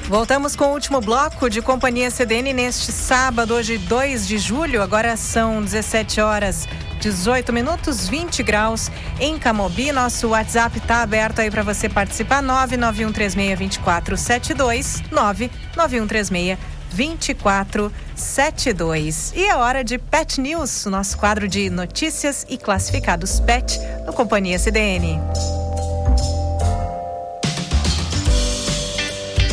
Voltamos 0.09 0.55
com 0.55 0.67
o 0.67 0.73
último 0.73 1.01
bloco 1.01 1.51
de 1.51 1.61
Companhia 1.61 2.13
CDN 2.13 2.53
neste 2.53 2.93
sábado, 2.93 3.55
hoje 3.55 3.77
2 3.77 4.29
de 4.29 4.39
julho. 4.39 4.81
Agora 4.81 5.17
são 5.17 5.61
17 5.61 6.21
horas 6.21 6.69
18 7.01 7.53
minutos, 7.53 8.09
20 8.09 8.43
graus 8.43 8.91
em 9.19 9.39
Camobi. 9.39 9.91
Nosso 9.91 10.29
WhatsApp 10.29 10.77
está 10.79 11.03
aberto 11.03 11.41
aí 11.41 11.51
para 11.51 11.63
você 11.63 11.89
participar. 11.89 12.43
991362472 12.43 15.03
99136 15.11 16.59
2472. 16.93 19.33
E 19.35 19.45
é 19.45 19.57
hora 19.57 19.83
de 19.83 19.97
Pet 19.99 20.39
News, 20.41 20.87
nosso 20.87 21.17
quadro 21.17 21.49
de 21.49 21.71
notícias 21.71 22.45
e 22.49 22.59
classificados 22.59 23.41
Pet 23.41 23.81
no 24.05 24.13
Companhia 24.13 24.59
CDN. 24.59 25.19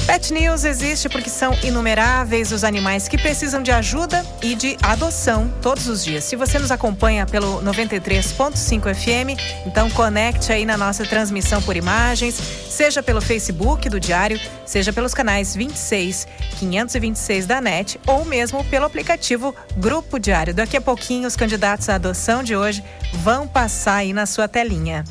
Pet 0.07 0.33
News 0.33 0.63
existe 0.63 1.09
porque 1.09 1.29
são 1.29 1.53
inumeráveis 1.61 2.53
os 2.53 2.63
animais 2.63 3.09
que 3.09 3.17
precisam 3.17 3.61
de 3.61 3.71
ajuda 3.71 4.25
e 4.41 4.55
de 4.55 4.77
adoção 4.81 5.53
todos 5.61 5.85
os 5.89 6.01
dias. 6.01 6.23
Se 6.23 6.37
você 6.37 6.57
nos 6.57 6.71
acompanha 6.71 7.25
pelo 7.25 7.61
93.5 7.61 8.95
FM, 8.95 9.37
então 9.65 9.91
conecte 9.91 10.53
aí 10.53 10.65
na 10.65 10.77
nossa 10.77 11.05
transmissão 11.05 11.61
por 11.61 11.75
imagens, 11.75 12.35
seja 12.69 13.03
pelo 13.03 13.19
Facebook 13.19 13.89
do 13.89 13.99
Diário, 13.99 14.39
seja 14.65 14.93
pelos 14.93 15.13
canais 15.13 15.53
26, 15.53 16.25
526 16.57 17.45
da 17.45 17.59
NET 17.59 17.99
ou 18.07 18.23
mesmo 18.23 18.63
pelo 18.63 18.85
aplicativo 18.85 19.53
Grupo 19.75 20.17
Diário. 20.17 20.53
Daqui 20.53 20.77
a 20.77 20.81
pouquinho 20.81 21.27
os 21.27 21.35
candidatos 21.35 21.89
à 21.89 21.95
adoção 21.95 22.41
de 22.41 22.55
hoje 22.55 22.81
vão 23.11 23.45
passar 23.45 23.95
aí 23.95 24.13
na 24.13 24.25
sua 24.25 24.47
telinha. 24.47 25.03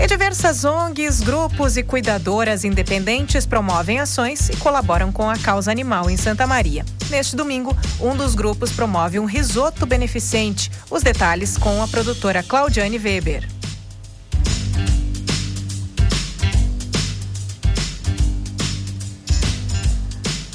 E 0.00 0.06
diversas 0.06 0.64
ONGs, 0.64 1.20
grupos 1.20 1.76
e 1.76 1.82
cuidadoras 1.82 2.62
independentes 2.62 3.44
promovem 3.44 3.98
ações 3.98 4.48
e 4.48 4.56
colaboram 4.56 5.10
com 5.10 5.28
a 5.28 5.36
causa 5.36 5.72
animal 5.72 6.08
em 6.08 6.16
Santa 6.16 6.46
Maria. 6.46 6.84
Neste 7.10 7.34
domingo, 7.34 7.76
um 8.00 8.16
dos 8.16 8.36
grupos 8.36 8.70
promove 8.70 9.18
um 9.18 9.24
risoto 9.24 9.84
beneficente. 9.84 10.70
Os 10.88 11.02
detalhes 11.02 11.58
com 11.58 11.82
a 11.82 11.88
produtora 11.88 12.44
Claudiane 12.44 12.96
Weber. 12.96 13.48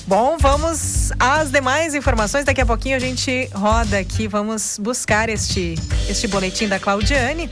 Bom, 0.07 0.37
vamos 0.39 1.11
às 1.19 1.51
demais 1.51 1.93
informações. 1.93 2.45
Daqui 2.45 2.61
a 2.61 2.65
pouquinho 2.65 2.95
a 2.95 2.99
gente 2.99 3.49
roda 3.53 3.99
aqui, 3.99 4.25
vamos 4.25 4.79
buscar 4.79 5.27
este, 5.27 5.75
este 6.07 6.29
boletim 6.29 6.69
da 6.69 6.79
Claudiane. 6.79 7.49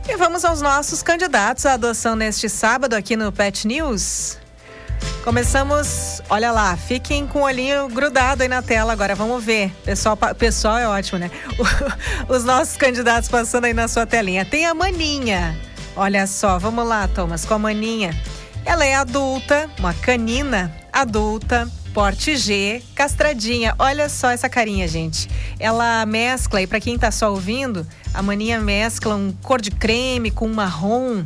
E 0.09 0.15
vamos 0.15 0.45
aos 0.45 0.61
nossos 0.61 1.03
candidatos 1.03 1.65
à 1.65 1.73
adoção 1.73 2.15
neste 2.15 2.47
sábado 2.47 2.93
aqui 2.93 3.17
no 3.17 3.29
Pet 3.29 3.67
News. 3.67 4.38
Começamos, 5.21 6.21
olha 6.29 6.49
lá, 6.49 6.77
fiquem 6.77 7.27
com 7.27 7.39
o 7.39 7.43
olhinho 7.43 7.89
grudado 7.89 8.41
aí 8.41 8.47
na 8.47 8.61
tela 8.61 8.93
agora, 8.93 9.13
vamos 9.15 9.43
ver. 9.43 9.69
Pessoal, 9.84 10.17
pessoal 10.39 10.77
é 10.77 10.88
ótimo, 10.88 11.19
né? 11.19 11.29
Os 12.29 12.45
nossos 12.45 12.77
candidatos 12.77 13.27
passando 13.27 13.65
aí 13.65 13.73
na 13.73 13.89
sua 13.89 14.05
telinha. 14.05 14.45
Tem 14.45 14.65
a 14.65 14.73
Maninha. 14.73 15.59
Olha 15.93 16.25
só, 16.25 16.57
vamos 16.57 16.88
lá, 16.88 17.09
Thomas, 17.09 17.43
com 17.43 17.55
a 17.55 17.59
Maninha. 17.59 18.15
Ela 18.63 18.85
é 18.85 18.95
adulta, 18.95 19.69
uma 19.77 19.93
canina 19.93 20.73
adulta, 20.93 21.69
porte 21.97 22.37
G, 22.37 22.83
castradinha. 22.93 23.73
Olha 23.79 24.07
só 24.07 24.29
essa 24.29 24.47
carinha, 24.47 24.87
gente. 24.87 25.27
Ela 25.59 26.05
mescla, 26.05 26.61
e 26.61 26.67
para 26.67 26.79
quem 26.79 26.95
tá 26.95 27.09
só 27.09 27.31
ouvindo, 27.31 27.87
a 28.13 28.21
maninha 28.21 28.61
mescla 28.61 29.15
um 29.15 29.33
cor 29.41 29.59
de 29.59 29.71
creme 29.71 30.29
com 30.29 30.45
um 30.45 30.53
marrom. 30.53 31.25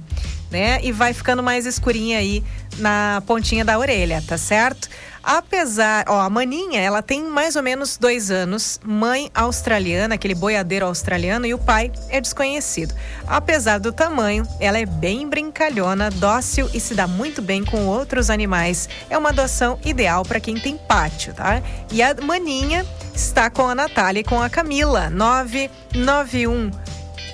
né? 0.49 0.79
E 0.81 0.93
vai 0.93 1.13
ficando 1.13 1.43
mais 1.43 1.65
escurinha 1.65 2.19
aí 2.19 2.41
na 2.77 3.21
pontinha 3.27 3.65
da 3.65 3.77
orelha, 3.77 4.23
tá 4.25 4.37
certo? 4.37 4.87
Apesar, 5.23 6.05
ó, 6.07 6.19
a 6.19 6.29
maninha, 6.29 6.81
ela 6.81 7.01
tem 7.01 7.23
mais 7.23 7.55
ou 7.55 7.61
menos 7.61 7.97
dois 7.97 8.31
anos, 8.31 8.79
mãe 8.83 9.29
australiana, 9.35 10.15
aquele 10.15 10.33
boiadeiro 10.33 10.85
australiano, 10.85 11.45
e 11.45 11.53
o 11.53 11.59
pai 11.59 11.91
é 12.09 12.19
desconhecido. 12.19 12.95
Apesar 13.27 13.79
do 13.79 13.91
tamanho, 13.91 14.47
ela 14.59 14.79
é 14.79 14.85
bem 14.85 15.27
brincalhona, 15.27 16.09
dócil 16.09 16.69
e 16.73 16.79
se 16.79 16.95
dá 16.95 17.07
muito 17.07 17.41
bem 17.41 17.63
com 17.63 17.85
outros 17.85 18.29
animais. 18.29 18.89
É 19.09 19.17
uma 19.17 19.29
adoção 19.29 19.79
ideal 19.85 20.23
para 20.23 20.39
quem 20.39 20.55
tem 20.55 20.77
pátio, 20.77 21.33
tá? 21.33 21.61
E 21.91 22.01
a 22.01 22.15
maninha 22.15 22.85
está 23.13 23.49
com 23.49 23.67
a 23.67 23.75
Natália 23.75 24.21
e 24.21 24.23
com 24.23 24.41
a 24.41 24.49
Camila, 24.49 25.09
991 25.09 26.71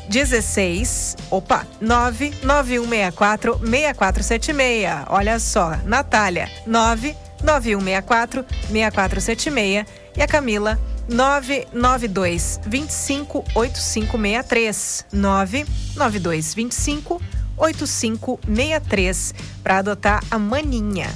16, 0.10 1.18
opa, 1.30 1.66
99164 1.82 3.60
6476. 3.60 5.06
Olha 5.10 5.40
só, 5.40 5.76
Natália, 5.86 6.50
9 6.66 7.27
9164 7.44 8.46
6476 8.70 9.86
e 10.16 10.22
a 10.22 10.28
Camila 10.28 10.80
992 11.08 12.60
25 12.66 13.46
8563 13.56 15.06
992 15.12 16.54
25 16.54 17.22
8563 17.58 19.34
para 19.64 19.78
adotar 19.80 20.24
a 20.30 20.38
maninha. 20.38 21.10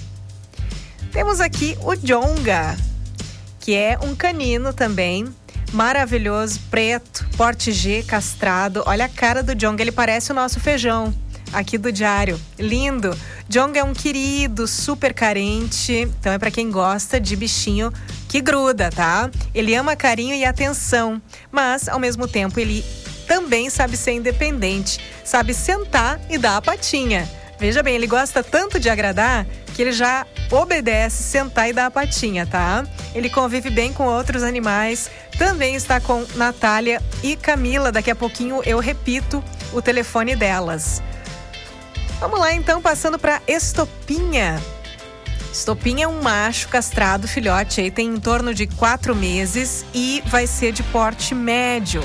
Temos 1.12 1.42
aqui 1.42 1.78
o 1.82 1.96
Jonga, 1.96 2.76
que 3.60 3.76
é 3.76 4.00
um 4.02 4.16
canino 4.16 4.74
também, 4.74 5.28
maravilhoso, 5.74 6.60
preto, 6.72 7.28
porte 7.36 7.72
G, 7.72 8.02
castrado. 8.04 8.82
Olha 8.86 9.06
a 9.06 9.10
cara 9.10 9.44
do 9.44 9.54
Jonga, 9.54 9.84
ele 9.84 9.92
parece 9.92 10.32
o 10.32 10.36
nosso 10.36 10.60
feijão 10.60 11.14
aqui 11.54 11.78
do 11.78 11.92
Diário. 11.92 12.40
Lindo! 12.58 13.18
Jong 13.48 13.78
é 13.78 13.84
um 13.84 13.94
querido, 13.94 14.68
super 14.68 15.14
carente. 15.14 15.94
Então 16.20 16.32
é 16.32 16.38
para 16.38 16.52
quem 16.52 16.72
gosta 16.72 17.20
de 17.20 17.36
bichinho 17.36 17.92
que 18.28 18.40
gruda, 18.40 18.90
tá? 18.90 19.30
Ele 19.54 19.76
ama 19.76 19.96
carinho 19.96 20.36
e 20.36 20.46
atenção, 20.46 21.22
mas 21.52 21.90
ao 21.90 22.00
mesmo 22.00 22.28
tempo 22.28 22.60
ele 22.60 22.86
também 23.28 23.70
sabe 23.70 23.98
ser 23.98 24.14
independente, 24.14 25.00
sabe 25.24 25.54
sentar 25.54 26.20
e 26.30 26.38
dar 26.38 26.58
a 26.58 26.62
patinha. 26.62 27.30
Veja 27.60 27.84
bem, 27.84 27.96
ele 27.96 28.08
gosta 28.08 28.44
tanto 28.44 28.80
de 28.80 28.90
agradar 28.90 29.46
que 29.74 29.82
ele 29.82 29.92
já 29.92 30.26
obedece 30.50 31.24
sentar 31.24 31.70
e 31.70 31.74
dar 31.74 31.86
a 31.86 31.92
patinha, 31.92 32.46
tá? 32.46 32.86
Ele 33.14 33.30
convive 33.30 33.70
bem 33.70 33.94
com 33.94 34.06
outros 34.06 34.44
animais, 34.44 35.10
também 35.38 35.76
está 35.76 36.00
com 36.00 36.26
Natália 36.36 37.02
e 37.22 37.36
Camila. 37.36 37.92
Daqui 37.92 38.12
a 38.12 38.16
pouquinho 38.16 38.62
eu 38.66 38.80
repito 38.80 39.44
o 39.72 39.82
telefone 39.82 40.36
delas. 40.36 41.02
Vamos 42.22 42.40
lá 42.40 42.54
então, 42.54 42.80
passando 42.80 43.18
para 43.18 43.42
Estopinha. 43.48 44.62
Estopinha 45.52 46.06
é 46.06 46.08
um 46.08 46.22
macho 46.22 46.68
castrado, 46.70 47.28
filhote 47.28 47.82
aí 47.82 47.90
tem 47.90 48.10
em 48.10 48.20
torno 48.20 48.54
de 48.54 48.68
quatro 48.68 49.16
meses 49.16 49.84
e 49.92 50.22
vai 50.28 50.46
ser 50.46 50.72
de 50.72 50.84
porte 50.84 51.34
médio. 51.34 52.04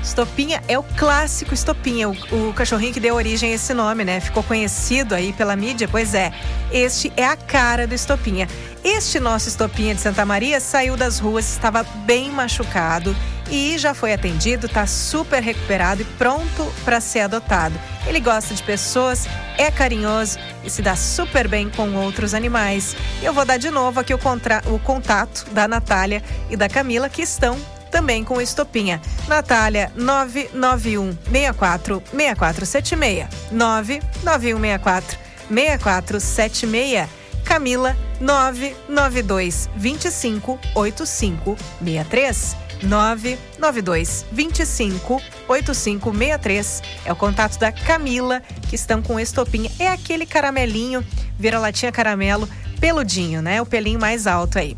Estopinha 0.00 0.62
é 0.68 0.78
o 0.78 0.84
clássico 0.84 1.52
Estopinha, 1.52 2.08
o, 2.08 2.12
o, 2.12 2.54
cachorrinho 2.54 2.94
que 2.94 3.00
deu 3.00 3.16
origem 3.16 3.50
a 3.50 3.54
esse 3.56 3.74
nome, 3.74 4.04
né? 4.04 4.20
Ficou 4.20 4.44
conhecido 4.44 5.12
aí 5.12 5.32
pela 5.32 5.56
mídia? 5.56 5.88
Pois 5.88 6.14
é, 6.14 6.32
este 6.70 7.12
é 7.16 7.26
a 7.26 7.36
cara 7.36 7.84
do 7.84 7.96
Estopinha. 7.96 8.48
Este 8.84 9.18
nosso 9.18 9.48
Estopinha 9.48 9.92
de 9.92 10.00
Santa 10.00 10.24
Maria 10.24 10.60
saiu 10.60 10.96
das 10.96 11.18
ruas, 11.18 11.50
estava 11.50 11.82
bem 12.06 12.30
machucado 12.30 13.14
e 13.50 13.78
já 13.78 13.94
foi 13.94 14.12
atendido, 14.12 14.66
está 14.66 14.86
super 14.86 15.42
recuperado 15.42 16.02
e 16.02 16.04
pronto 16.04 16.72
para 16.84 17.00
ser 17.00 17.20
adotado. 17.20 17.78
Ele 18.06 18.20
gosta 18.20 18.54
de 18.54 18.62
pessoas, 18.62 19.26
é 19.56 19.70
carinhoso 19.70 20.38
e 20.64 20.70
se 20.70 20.82
dá 20.82 20.96
super 20.96 21.48
bem 21.48 21.68
com 21.68 21.94
outros 21.94 22.34
animais. 22.34 22.96
Eu 23.22 23.32
vou 23.32 23.44
dar 23.44 23.58
de 23.58 23.70
novo 23.70 24.00
aqui 24.00 24.14
o, 24.14 24.18
contra... 24.18 24.62
o 24.66 24.78
contato 24.78 25.46
da 25.52 25.66
Natália 25.68 26.22
e 26.50 26.56
da 26.56 26.68
Camila 26.68 27.08
que 27.08 27.22
estão 27.22 27.58
também 27.90 28.22
com 28.22 28.40
Estopinha. 28.40 29.00
Natália 29.26 29.90
991 29.96 31.16
64 31.30 32.02
6476 32.12 33.26
991 33.50 34.60
64 34.60 35.18
6476 35.48 37.08
Camila 37.44 37.96
992 38.20 39.70
25 39.74 40.58
8563 40.74 42.67
992 42.82 44.26
25 44.30 45.20
8563 45.48 46.82
é 47.04 47.12
o 47.12 47.16
contato 47.16 47.58
da 47.58 47.72
Camila 47.72 48.42
que 48.68 48.76
estão 48.76 49.02
com 49.02 49.18
estopinha. 49.18 49.70
É 49.78 49.88
aquele 49.88 50.26
caramelinho, 50.26 51.04
vira-latinha 51.38 51.90
caramelo, 51.90 52.48
peludinho, 52.80 53.42
né? 53.42 53.60
O 53.60 53.66
pelinho 53.66 53.98
mais 53.98 54.26
alto 54.26 54.58
aí. 54.58 54.76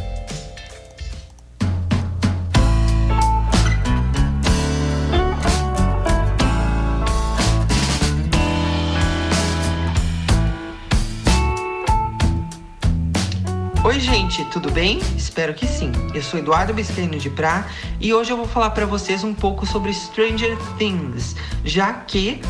Oi, 13.85 13.99
gente, 13.99 14.45
tudo 14.45 14.71
bem? 14.71 15.01
Espero 15.17 15.55
que 15.55 15.67
sim. 15.67 15.91
Eu 16.15 16.23
sou 16.23 16.39
Eduardo 16.39 16.73
Biscaino 16.73 17.19
de 17.19 17.29
Prá 17.31 17.67
e 18.01 18.15
hoje 18.15 18.31
eu 18.31 18.37
vou 18.37 18.47
falar 18.47 18.71
para 18.71 18.87
vocês 18.87 19.25
um 19.25 19.35
pouco 19.35 19.67
sobre 19.67 19.93
Stranger 19.93 20.57
Things, 20.79 21.35
já 21.65 21.93
que 21.95 22.41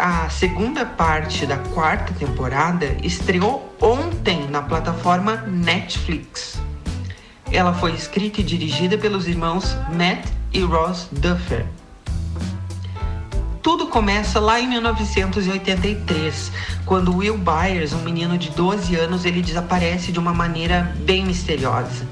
a 0.00 0.30
segunda 0.30 0.86
parte 0.86 1.44
da 1.44 1.58
quarta 1.58 2.14
temporada 2.14 2.96
estreou 3.02 3.70
ontem 3.78 4.48
na 4.48 4.62
plataforma 4.62 5.44
Netflix. 5.46 6.58
Ela 7.52 7.74
foi 7.74 7.92
escrita 7.92 8.40
e 8.40 8.42
dirigida 8.42 8.96
pelos 8.96 9.28
irmãos 9.28 9.76
Matt 9.92 10.24
e 10.54 10.62
Ross 10.62 11.06
Duffer. 11.12 11.66
Tudo 13.60 13.88
começa 13.88 14.40
lá 14.40 14.58
em 14.58 14.68
1983, 14.68 16.50
quando 16.86 17.14
Will 17.14 17.36
Byers, 17.36 17.92
um 17.92 18.00
menino 18.00 18.38
de 18.38 18.48
12 18.52 18.96
anos, 18.96 19.26
ele 19.26 19.42
desaparece 19.42 20.10
de 20.12 20.18
uma 20.18 20.32
maneira 20.32 20.96
bem 21.00 21.26
misteriosa. 21.26 22.08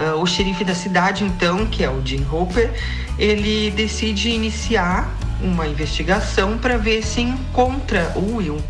Uh, 0.00 0.18
o 0.18 0.24
xerife 0.24 0.64
da 0.64 0.74
cidade, 0.74 1.24
então, 1.24 1.66
que 1.66 1.84
é 1.84 1.90
o 1.90 2.00
Jim 2.02 2.26
Hooper, 2.32 2.72
ele 3.18 3.70
decide 3.72 4.30
iniciar 4.30 5.12
uma 5.42 5.66
investigação 5.66 6.58
para 6.58 6.76
ver 6.76 7.02
se 7.02 7.20
encontra 7.20 8.12
o 8.16 8.36
Will. 8.36 8.62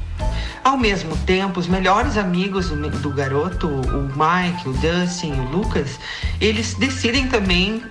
Ao 0.63 0.77
mesmo 0.77 1.17
tempo, 1.19 1.61
os 1.61 1.67
melhores 1.67 2.17
amigos 2.17 2.69
do 2.69 3.11
garoto, 3.11 3.69
o 3.69 4.03
Mike, 4.03 4.69
o 4.69 4.73
Dustin, 4.73 5.33
o 5.33 5.43
Lucas, 5.45 5.99
eles 6.41 6.75
decidem 6.75 7.29
também 7.29 7.83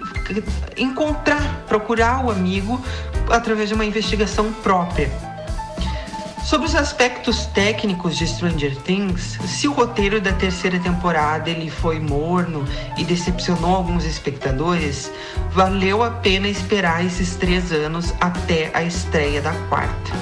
encontrar, 0.76 1.64
procurar 1.68 2.24
o 2.26 2.30
amigo 2.30 2.80
através 3.30 3.70
de 3.70 3.76
uma 3.76 3.86
investigação 3.86 4.52
própria. 4.54 5.10
Sobre 6.48 6.66
os 6.66 6.76
aspectos 6.76 7.46
técnicos 7.48 8.16
de 8.16 8.26
Stranger 8.26 8.74
Things, 8.78 9.38
se 9.46 9.68
o 9.68 9.74
roteiro 9.74 10.22
da 10.22 10.32
terceira 10.32 10.80
temporada 10.80 11.50
ele 11.50 11.70
foi 11.70 12.00
morno 12.00 12.64
e 12.98 13.04
decepcionou 13.04 13.76
alguns 13.76 14.06
espectadores, 14.06 15.12
valeu 15.52 16.02
a 16.02 16.10
pena 16.10 16.48
esperar 16.48 17.06
esses 17.06 17.36
três 17.36 17.74
anos 17.74 18.14
até 18.22 18.72
a 18.74 18.82
estreia 18.82 19.42
da 19.42 19.52
quarta. 19.68 20.14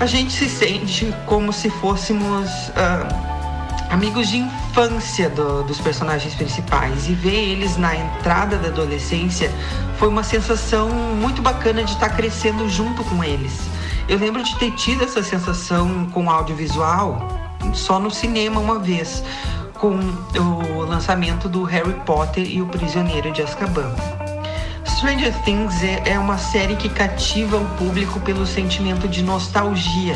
A 0.00 0.06
gente 0.06 0.32
se 0.32 0.48
sente 0.48 1.14
como 1.26 1.52
se 1.52 1.68
fôssemos 1.68 2.48
uh, 2.68 3.90
amigos 3.90 4.28
de 4.28 4.38
infância 4.38 5.28
do, 5.28 5.62
dos 5.64 5.78
personagens 5.78 6.34
principais 6.34 7.06
e 7.06 7.12
ver 7.12 7.50
eles 7.50 7.76
na 7.76 7.94
entrada 7.94 8.56
da 8.56 8.68
adolescência 8.68 9.52
foi 9.98 10.08
uma 10.08 10.22
sensação 10.22 10.88
muito 10.88 11.42
bacana 11.42 11.84
de 11.84 11.92
estar 11.92 12.08
crescendo 12.16 12.66
junto 12.70 13.04
com 13.04 13.22
eles. 13.22 13.75
Eu 14.08 14.18
lembro 14.18 14.40
de 14.42 14.56
ter 14.56 14.70
tido 14.72 15.02
essa 15.02 15.20
sensação 15.20 16.06
com 16.12 16.30
audiovisual 16.30 17.26
só 17.74 17.98
no 17.98 18.08
cinema 18.08 18.60
uma 18.60 18.78
vez, 18.78 19.24
com 19.74 19.98
o 20.38 20.80
lançamento 20.82 21.48
do 21.48 21.64
Harry 21.64 21.92
Potter 22.06 22.48
e 22.48 22.62
o 22.62 22.66
Prisioneiro 22.66 23.32
de 23.32 23.42
Azkaban. 23.42 23.92
Stranger 24.86 25.34
Things 25.42 25.82
é, 25.82 26.12
é 26.12 26.18
uma 26.18 26.38
série 26.38 26.76
que 26.76 26.88
cativa 26.88 27.56
o 27.56 27.66
público 27.76 28.20
pelo 28.20 28.46
sentimento 28.46 29.08
de 29.08 29.22
nostalgia. 29.22 30.14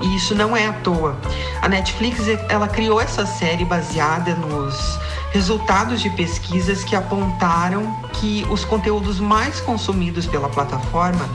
E 0.00 0.16
isso 0.16 0.34
não 0.34 0.56
é 0.56 0.66
à 0.66 0.72
toa. 0.72 1.16
A 1.62 1.68
Netflix 1.68 2.20
ela 2.48 2.66
criou 2.66 3.00
essa 3.00 3.24
série 3.24 3.64
baseada 3.64 4.34
nos 4.34 4.98
resultados 5.32 6.00
de 6.00 6.10
pesquisas 6.10 6.82
que 6.82 6.96
apontaram 6.96 7.96
que 8.14 8.44
os 8.50 8.64
conteúdos 8.64 9.20
mais 9.20 9.60
consumidos 9.60 10.26
pela 10.26 10.48
plataforma 10.48 11.28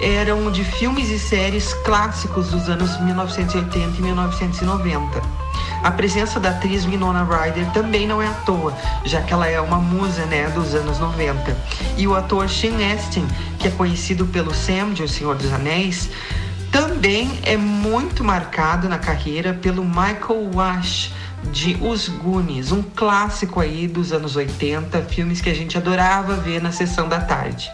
eram 0.00 0.50
de 0.50 0.64
filmes 0.64 1.10
e 1.10 1.18
séries 1.18 1.74
clássicos 1.84 2.48
dos 2.48 2.68
anos 2.68 3.00
1980 3.00 3.98
e 3.98 4.02
1990. 4.02 5.22
A 5.82 5.90
presença 5.90 6.38
da 6.38 6.50
atriz 6.50 6.84
Winona 6.84 7.24
Ryder 7.24 7.70
também 7.72 8.06
não 8.06 8.20
é 8.20 8.26
à 8.26 8.34
toa, 8.34 8.76
já 9.04 9.22
que 9.22 9.32
ela 9.32 9.46
é 9.46 9.60
uma 9.60 9.78
musa 9.78 10.26
né, 10.26 10.48
dos 10.50 10.74
anos 10.74 10.98
90. 10.98 11.56
E 11.96 12.06
o 12.06 12.14
ator 12.14 12.48
Sean 12.50 12.76
Astin, 12.94 13.26
que 13.58 13.68
é 13.68 13.70
conhecido 13.70 14.26
pelo 14.26 14.54
Sam 14.54 14.92
de 14.92 15.02
O 15.02 15.08
Senhor 15.08 15.36
dos 15.36 15.52
Anéis, 15.52 16.10
também 16.70 17.40
é 17.42 17.56
muito 17.56 18.22
marcado 18.22 18.88
na 18.88 18.98
carreira 18.98 19.54
pelo 19.54 19.84
Michael 19.84 20.50
Wash 20.54 21.12
de 21.44 21.78
Os 21.80 22.08
Goonies, 22.08 22.70
um 22.70 22.82
clássico 22.82 23.60
aí 23.60 23.88
dos 23.88 24.12
anos 24.12 24.36
80, 24.36 25.00
filmes 25.04 25.40
que 25.40 25.48
a 25.48 25.54
gente 25.54 25.78
adorava 25.78 26.34
ver 26.34 26.60
na 26.60 26.70
sessão 26.70 27.08
da 27.08 27.20
tarde. 27.20 27.70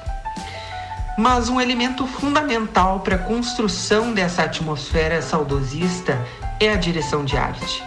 Mas 1.17 1.49
um 1.49 1.59
elemento 1.59 2.07
fundamental 2.07 3.01
para 3.01 3.15
a 3.17 3.19
construção 3.19 4.13
dessa 4.13 4.43
atmosfera 4.43 5.23
saudosista 5.23 6.23
é 6.61 6.71
a 6.71 6.77
direção 6.77 7.25
de 7.25 7.39
arte. 7.39 7.83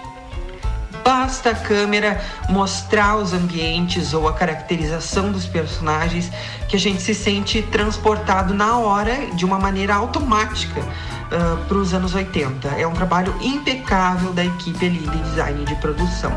Basta 1.04 1.52
a 1.52 1.56
câmera 1.56 2.20
mostrar 2.50 3.18
os 3.18 3.32
ambientes 3.32 4.14
ou 4.14 4.28
a 4.28 4.34
caracterização 4.34 5.32
dos 5.32 5.46
personagens 5.46 6.32
que 6.68 6.76
a 6.76 6.80
gente 6.80 7.02
se 7.02 7.14
sente 7.14 7.62
transportado 7.62 8.54
na 8.54 8.78
hora 8.78 9.28
de 9.36 9.46
uma 9.46 9.60
maneira 9.60 9.94
automática 9.94 10.84
uh, 11.32 11.58
para 11.66 11.78
os 11.78 11.94
anos 11.94 12.14
80. 12.14 12.68
É 12.70 12.88
um 12.88 12.94
trabalho 12.94 13.34
impecável 13.42 14.34
da 14.34 14.44
equipe 14.44 14.86
ali 14.86 15.00
de 15.00 15.18
design 15.24 15.66
de 15.66 15.76
produção. 15.76 16.32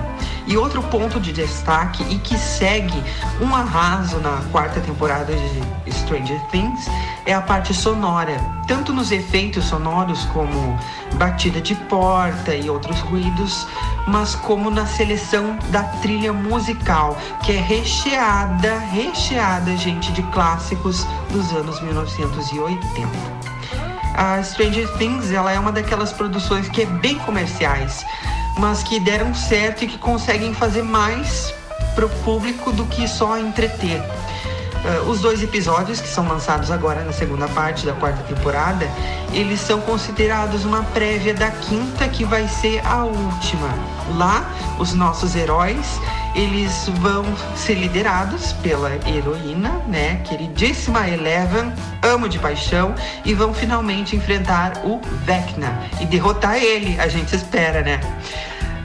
E 0.46 0.56
outro 0.56 0.82
ponto 0.82 1.20
de 1.20 1.32
destaque 1.32 2.02
e 2.10 2.18
que 2.18 2.36
segue 2.36 3.02
um 3.40 3.54
arraso 3.54 4.18
na 4.18 4.42
quarta 4.50 4.80
temporada 4.80 5.32
de 5.32 5.92
Stranger 5.92 6.40
Things 6.50 6.86
é 7.24 7.32
a 7.32 7.40
parte 7.40 7.72
sonora, 7.72 8.36
tanto 8.66 8.92
nos 8.92 9.12
efeitos 9.12 9.64
sonoros 9.64 10.24
como 10.26 10.76
batida 11.14 11.60
de 11.60 11.74
porta 11.74 12.54
e 12.54 12.68
outros 12.68 12.98
ruídos, 13.00 13.66
mas 14.08 14.34
como 14.34 14.70
na 14.70 14.84
seleção 14.84 15.56
da 15.70 15.84
trilha 15.84 16.32
musical, 16.32 17.16
que 17.44 17.52
é 17.52 17.60
recheada, 17.60 18.78
recheada, 18.78 19.76
gente, 19.76 20.10
de 20.12 20.22
clássicos 20.24 21.06
dos 21.30 21.52
anos 21.52 21.80
1980 21.80 23.41
a 24.14 24.42
Stranger 24.42 24.88
Things 24.98 25.30
ela 25.30 25.52
é 25.52 25.58
uma 25.58 25.72
daquelas 25.72 26.12
produções 26.12 26.68
que 26.68 26.82
é 26.82 26.86
bem 26.86 27.18
comerciais, 27.18 28.04
mas 28.58 28.82
que 28.82 29.00
deram 29.00 29.34
certo 29.34 29.84
e 29.84 29.88
que 29.88 29.98
conseguem 29.98 30.54
fazer 30.54 30.82
mais 30.82 31.54
para 31.94 32.06
o 32.06 32.10
público 32.24 32.72
do 32.72 32.84
que 32.86 33.06
só 33.08 33.38
entreter. 33.38 34.02
Uh, 34.84 35.08
os 35.08 35.20
dois 35.20 35.42
episódios 35.42 36.00
que 36.00 36.08
são 36.08 36.26
lançados 36.26 36.70
agora 36.70 37.04
na 37.04 37.12
segunda 37.12 37.46
parte 37.48 37.86
da 37.86 37.92
quarta 37.92 38.22
temporada, 38.24 38.88
eles 39.32 39.60
são 39.60 39.80
considerados 39.80 40.64
uma 40.64 40.82
prévia 40.82 41.32
da 41.32 41.50
quinta 41.50 42.08
que 42.08 42.24
vai 42.24 42.48
ser 42.48 42.84
a 42.84 43.04
última. 43.04 43.68
Lá, 44.16 44.44
os 44.78 44.92
nossos 44.92 45.36
heróis 45.36 46.00
eles 46.34 46.88
vão 47.00 47.24
ser 47.54 47.74
liderados 47.74 48.52
pela 48.54 48.90
heroína, 49.06 49.82
né, 49.86 50.16
queridíssima 50.24 51.08
Eleven, 51.08 51.72
amo 52.02 52.28
de 52.28 52.38
paixão, 52.38 52.94
e 53.24 53.34
vão 53.34 53.52
finalmente 53.52 54.16
enfrentar 54.16 54.78
o 54.84 55.00
Vecna 55.24 55.82
e 56.00 56.06
derrotar 56.06 56.56
ele, 56.56 56.98
a 56.98 57.08
gente 57.08 57.34
espera, 57.34 57.82
né? 57.82 58.00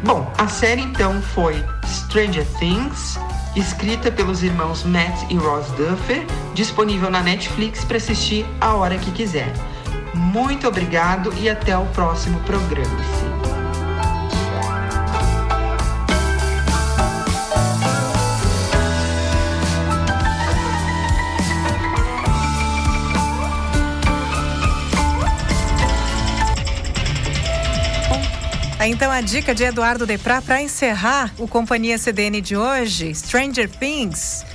Bom, 0.03 0.31
a 0.37 0.47
série 0.47 0.81
então 0.81 1.21
foi 1.21 1.63
Stranger 1.85 2.45
Things, 2.59 3.17
escrita 3.59 4.11
pelos 4.11 4.43
irmãos 4.43 4.83
Matt 4.83 5.29
e 5.29 5.35
Ross 5.35 5.71
Duffer, 5.71 6.25
disponível 6.53 7.09
na 7.09 7.21
Netflix 7.21 7.83
para 7.83 7.97
assistir 7.97 8.45
a 8.61 8.75
hora 8.75 8.97
que 8.97 9.11
quiser. 9.11 9.51
Muito 10.13 10.67
obrigado 10.67 11.33
e 11.39 11.49
até 11.49 11.77
o 11.77 11.85
próximo 11.87 12.39
programa. 12.41 13.56
Então 28.85 29.11
a 29.11 29.21
dica 29.21 29.55
de 29.55 29.63
Eduardo 29.63 30.05
Deprá 30.05 30.39
para 30.39 30.61
encerrar 30.61 31.33
o 31.39 31.47
Companhia 31.47 31.97
CDN 31.97 32.39
de 32.41 32.55
hoje, 32.55 33.13
Stranger 33.15 33.67
Things. 33.69 34.45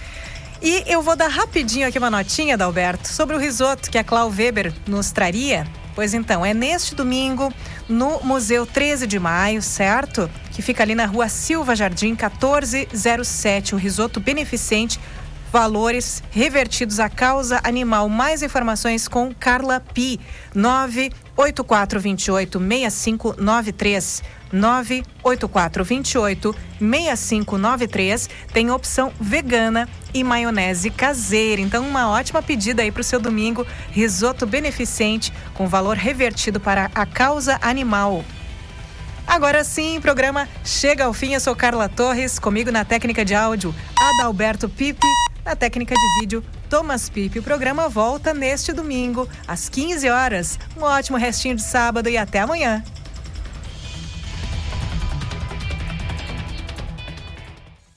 E 0.62 0.84
eu 0.86 1.02
vou 1.02 1.16
dar 1.16 1.26
rapidinho 1.26 1.88
aqui 1.88 1.98
uma 1.98 2.10
notinha, 2.10 2.56
Dalberto, 2.56 3.08
sobre 3.08 3.34
o 3.34 3.38
risoto 3.38 3.90
que 3.90 3.98
a 3.98 4.04
Clau 4.04 4.30
Weber 4.30 4.72
nos 4.86 5.10
traria. 5.10 5.66
Pois 5.94 6.14
então, 6.14 6.46
é 6.46 6.54
neste 6.54 6.94
domingo 6.94 7.52
no 7.88 8.20
Museu 8.22 8.64
13 8.64 9.08
de 9.08 9.18
Maio, 9.18 9.60
certo? 9.60 10.30
Que 10.52 10.62
fica 10.62 10.84
ali 10.84 10.94
na 10.94 11.04
rua 11.04 11.28
Silva 11.28 11.74
Jardim, 11.74 12.10
1407, 12.10 13.74
o 13.74 13.78
risoto 13.78 14.20
beneficente 14.20 15.00
valores 15.52 16.22
revertidos 16.30 16.98
à 16.98 17.10
causa 17.10 17.60
animal. 17.62 18.08
Mais 18.08 18.42
informações 18.42 19.06
com 19.06 19.34
Carla 19.34 19.80
Pi, 19.80 20.18
98428 20.54 21.21
6593. 21.36 24.22
98428 24.52 26.54
6593 26.78 28.28
tem 28.52 28.70
opção 28.70 29.10
vegana 29.18 29.88
e 30.12 30.22
maionese 30.22 30.90
caseira. 30.90 31.62
Então, 31.62 31.88
uma 31.88 32.10
ótima 32.10 32.42
pedida 32.42 32.82
aí 32.82 32.92
para 32.92 33.00
o 33.00 33.04
seu 33.04 33.18
domingo: 33.18 33.66
risoto 33.90 34.46
beneficente 34.46 35.32
com 35.54 35.66
valor 35.66 35.96
revertido 35.96 36.60
para 36.60 36.90
a 36.94 37.06
causa 37.06 37.58
animal. 37.62 38.22
Agora 39.26 39.64
sim, 39.64 39.98
programa 40.00 40.46
chega 40.64 41.04
ao 41.04 41.14
fim. 41.14 41.32
Eu 41.32 41.40
sou 41.40 41.56
Carla 41.56 41.88
Torres, 41.88 42.38
comigo 42.38 42.70
na 42.70 42.84
técnica 42.84 43.24
de 43.24 43.34
áudio, 43.34 43.74
Adalberto 43.96 44.68
Pipe. 44.68 45.06
Na 45.44 45.56
técnica 45.56 45.94
de 45.94 46.20
vídeo, 46.20 46.44
Thomas 46.70 47.08
Pipe. 47.08 47.40
O 47.40 47.42
programa 47.42 47.88
volta 47.88 48.32
neste 48.32 48.72
domingo, 48.72 49.28
às 49.46 49.68
15 49.68 50.08
horas. 50.08 50.58
Um 50.76 50.82
ótimo 50.82 51.18
restinho 51.18 51.56
de 51.56 51.62
sábado 51.62 52.08
e 52.08 52.16
até 52.16 52.40
amanhã. 52.40 52.82